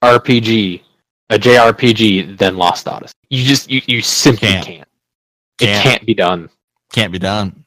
[0.02, 0.82] RPG,
[1.30, 3.14] a JRPG than Lost Odyssey.
[3.30, 4.66] You just you, you simply Can't.
[4.66, 4.88] can't.
[5.60, 5.82] It Can't.
[5.82, 6.48] can't be done.
[6.92, 7.64] can't be done.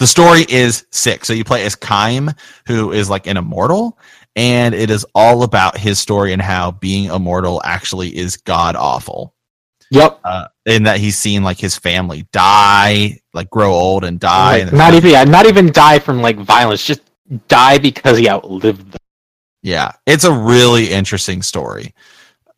[0.00, 1.26] The story is sick.
[1.26, 2.30] So you play as Kaim,
[2.66, 3.98] who is like an immortal,
[4.34, 9.34] and it is all about his story and how being immortal actually is god awful.
[9.90, 10.20] Yep.
[10.24, 14.60] Uh, in that he's seen like his family die, like grow old and die.
[14.60, 17.02] Like, and not even yeah, not even die from like violence, just
[17.48, 19.00] die because he outlived them.
[19.62, 21.94] Yeah, it's a really interesting story.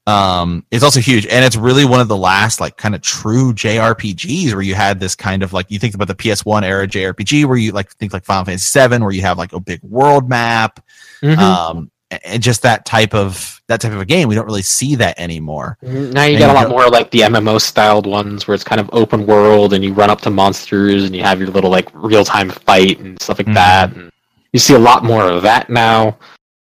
[0.07, 3.53] Um, it's also huge, and it's really one of the last like kind of true
[3.55, 7.45] JRPGs where you had this kind of like you think about the PS1 era JRPG
[7.45, 10.29] where you like think like Final Fantasy VII where you have like a big world
[10.29, 10.85] map,
[11.23, 11.39] Mm-hmm.
[11.41, 11.91] um,
[12.25, 14.29] and just that type of that type of a game.
[14.29, 15.79] We don't really see that anymore.
[15.83, 18.81] Now you and got a lot more like the MMO styled ones where it's kind
[18.81, 21.89] of open world and you run up to monsters and you have your little like
[21.95, 23.55] real time fight and stuff like Mhm.
[23.55, 23.93] that.
[23.95, 24.11] And
[24.53, 26.19] you see a lot more of that now.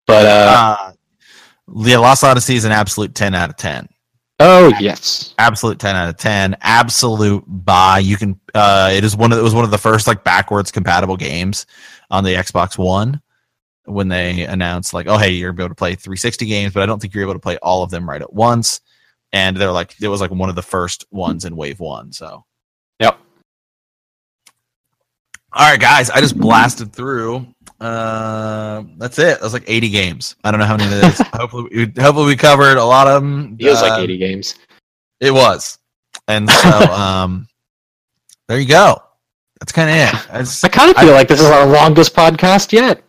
[0.08, 0.92] But uh, Uh,
[1.68, 3.88] the Lost Odyssey is an absolute ten out of ten.
[4.40, 9.32] oh yes, absolute 10 out of 10 absolute buy you can uh it is one
[9.32, 11.66] of it was one of the first like backwards compatible games
[12.12, 13.22] on the xbox one
[13.86, 17.00] when they announced like oh hey you're able to play 360 games but i don't
[17.02, 18.82] think you're able to play all of them right at once.
[19.32, 22.44] And they're like it was like one of the first ones in wave one so.
[23.00, 23.18] Yep.
[25.54, 27.46] all right guys i just blasted through
[27.82, 31.20] uh that's it that was like 80 games i don't know how many it is
[31.34, 34.56] hopefully we, hopefully we covered a lot of them feels like Uh, eighty games.
[35.20, 35.78] it was.
[36.28, 37.48] And so um
[38.48, 39.02] there you go.
[39.60, 40.32] That's kind of it.
[40.32, 43.04] I I kind of feel like this is our longest podcast yet.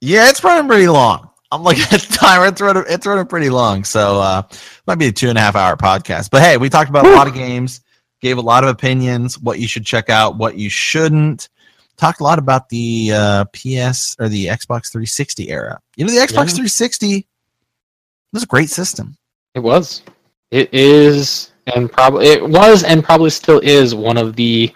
[0.00, 1.30] yeah, it's running pretty long.
[1.52, 2.46] I'm looking at the timer.
[2.46, 3.84] It's running it's running pretty long.
[3.84, 4.42] So uh
[4.88, 6.30] might be a two and a half hour podcast.
[6.30, 7.80] But hey, we talked about a lot of games,
[8.20, 11.48] gave a lot of opinions, what you should check out, what you shouldn't.
[11.96, 15.80] Talked a lot about the uh PS or the Xbox 360 era.
[15.96, 16.64] You know, the Xbox Yeah.
[16.66, 17.26] 360
[18.32, 19.16] was a great system.
[19.54, 20.02] It was.
[20.50, 24.72] It is, and probably it was, and probably still is one of the.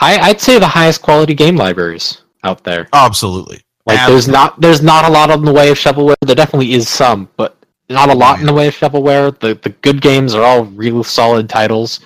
[0.00, 2.88] I, I'd say the highest quality game libraries out there.
[2.92, 3.62] Absolutely.
[3.86, 6.14] Like there's not there's not a lot in the way of shovelware.
[6.20, 7.56] There definitely is some, but
[7.88, 9.38] not a lot in the way of shovelware.
[9.38, 12.00] The the good games are all real solid titles.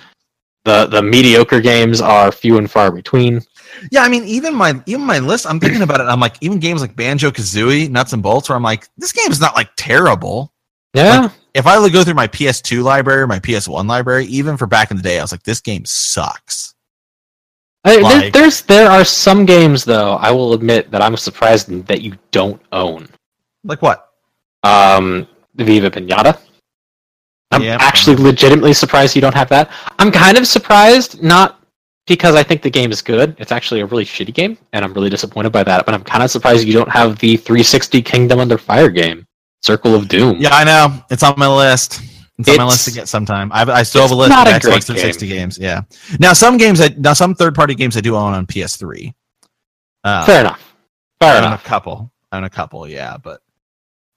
[0.63, 3.41] The the mediocre games are few and far between.
[3.91, 6.05] Yeah, I mean, even my even my list, I'm thinking about it.
[6.05, 9.39] I'm like, even games like Banjo Kazooie, Nuts and Bolts, where I'm like, this game's
[9.39, 10.53] not like terrible.
[10.93, 14.97] Yeah, If I go through my PS2 library, my PS1 library, even for back in
[14.97, 16.73] the day, I was like, this game sucks.
[17.83, 20.13] I- there- there's there are some games though.
[20.15, 23.07] I will admit that I'm surprised that you don't own.
[23.63, 24.09] Like what?
[24.63, 26.39] Um, Viva Pinata.
[27.51, 29.69] I'm Yeah, actually legitimately surprised you don't have that.
[29.99, 31.56] I'm kind of surprised, not
[32.07, 33.35] because I think the game is good.
[33.37, 35.85] It's actually a really shitty game, and I'm really disappointed by that.
[35.85, 39.25] But I'm kind of surprised you don't have the 360 Kingdom Under Fire game,
[39.61, 40.37] Circle of Doom.
[40.39, 41.03] Yeah, I know.
[41.11, 42.01] It's on my list.
[42.39, 43.51] It's, on my list to get sometime.
[43.51, 45.57] I, I still have a list of Xbox 360 games.
[45.57, 45.81] Yeah.
[46.19, 49.13] Now some games that now some third party games I do own on PS3.
[50.03, 50.75] Uh, Fair enough.
[51.19, 52.11] I Fair own a couple.
[52.31, 53.41] I own a couple, yeah, but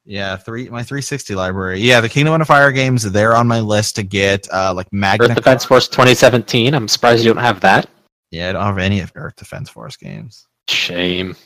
[0.04, 1.80] yeah, three my 360 library.
[1.80, 4.48] Yeah, the Kingdom of Fire games they're on my list to get.
[4.52, 5.28] Uh, like Magna.
[5.28, 6.74] Earth Defense Force 2017.
[6.74, 7.88] I'm surprised you don't have that.
[8.30, 10.46] Yeah, I don't have any of Earth Defense Force games.
[10.68, 11.36] Shame.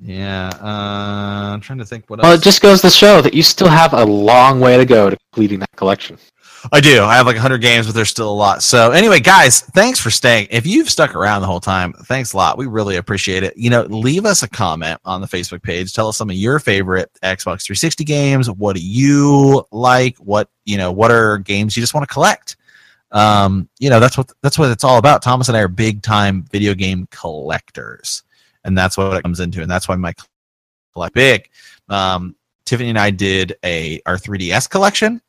[0.00, 2.24] Yeah, uh, I'm trying to think what else.
[2.24, 2.40] Well, else.
[2.42, 5.16] it just goes to show that you still have a long way to go to
[5.16, 6.18] completing that collection.
[6.72, 7.02] I do.
[7.04, 8.62] I have like 100 games, but there's still a lot.
[8.62, 10.48] So anyway, guys, thanks for staying.
[10.50, 12.58] If you've stuck around the whole time, thanks a lot.
[12.58, 13.56] We really appreciate it.
[13.56, 15.92] You know, leave us a comment on the Facebook page.
[15.92, 18.50] Tell us some of your favorite Xbox 360 games.
[18.50, 20.16] What do you like?
[20.18, 20.92] What you know?
[20.92, 22.56] What are games you just want to collect?
[23.12, 25.22] Um, you know, that's what that's what it's all about.
[25.22, 28.22] Thomas and I are big time video game collectors,
[28.64, 30.14] and that's what it comes into, and that's why my
[30.92, 31.48] collect big.
[31.88, 32.34] Um,
[32.64, 35.20] Tiffany and I did a our 3DS collection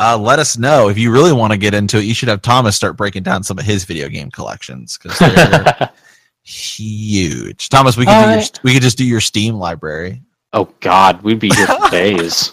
[0.00, 2.04] uh, let us know if you really want to get into it.
[2.04, 5.90] You should have Thomas start breaking down some of his video game collections because they're
[6.42, 7.68] huge.
[7.68, 10.22] Thomas, we could do your, Uh, we could just do your Steam library.
[10.52, 12.52] oh God, we'd be here for days.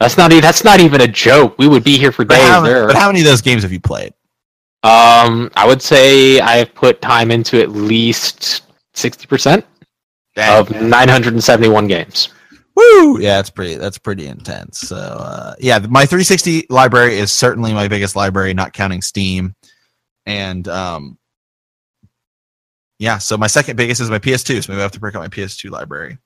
[0.00, 1.58] That's not e- that's not even a joke.
[1.58, 2.48] We would be here for But days.
[2.48, 2.86] how, There.
[2.86, 4.12] but how many of those games have you played?
[4.82, 8.62] Um, I would say I've put time into at least
[8.94, 9.64] sixty percent
[10.36, 12.28] of nine hundred and seventy-one games.
[12.76, 13.18] Woo!
[13.20, 13.74] Yeah, that's pretty.
[13.76, 14.78] That's pretty intense.
[14.80, 19.54] So, uh, yeah, my 360 library is certainly my biggest library, not counting Steam.
[20.26, 21.18] And um,
[22.98, 24.62] yeah, so my second biggest is my PS2.
[24.64, 26.18] So maybe I have to break out my PS2 library.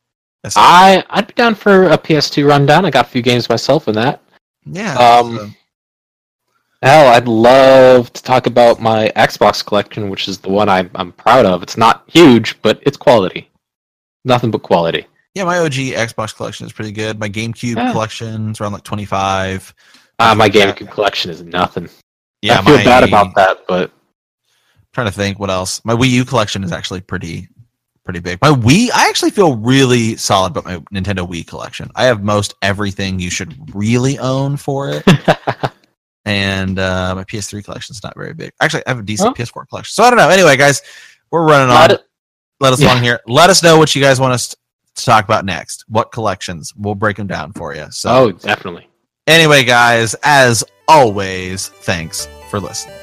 [0.43, 2.85] That's I I'd be down for a PS2 rundown.
[2.85, 4.21] I got a few games myself in that.
[4.65, 4.95] yeah.
[4.97, 5.51] um, so-
[6.83, 11.13] Hell, I'd love to talk about my Xbox collection, which is the one I'm, I'm
[11.13, 11.63] proud of.
[11.63, 13.51] It's not huge, but it's quality.
[14.25, 15.05] Nothing but quality.
[15.35, 17.19] Yeah, my OG Xbox collection is pretty good.
[17.21, 17.93] My GameCube Yeah.
[17.93, 19.73] collection is around like 25.
[20.19, 20.73] Uh, my Yeah.
[20.73, 21.89] GameCube collection is nothing.
[22.43, 25.81] Yeah, I feel my, bad about that, but I'm trying to think what else.
[25.85, 27.49] My Wii U collection is actually pretty
[28.05, 28.39] pretty big.
[28.43, 31.91] My Wii, I actually feel really solid about my Nintendo Wii collection.
[31.95, 35.05] I have most everything you should really own for it.
[36.25, 38.51] and uh, my PS3 collection is not very big.
[38.61, 39.93] Actually, I have a decent PS4 collection.
[39.93, 40.29] So I don't know.
[40.29, 40.83] Anyway, guys,
[41.31, 41.89] we're running on.
[41.91, 42.03] Not-
[42.59, 42.89] Let us Yeah.
[42.93, 43.21] along here.
[43.27, 44.57] Let us know what you guys want us
[44.97, 45.85] to talk about next.
[45.89, 46.73] What collections?
[46.77, 47.87] We'll break them down for you.
[47.91, 48.89] So oh, definitely.
[49.27, 53.00] anyway, guys, as always, thanks for listening.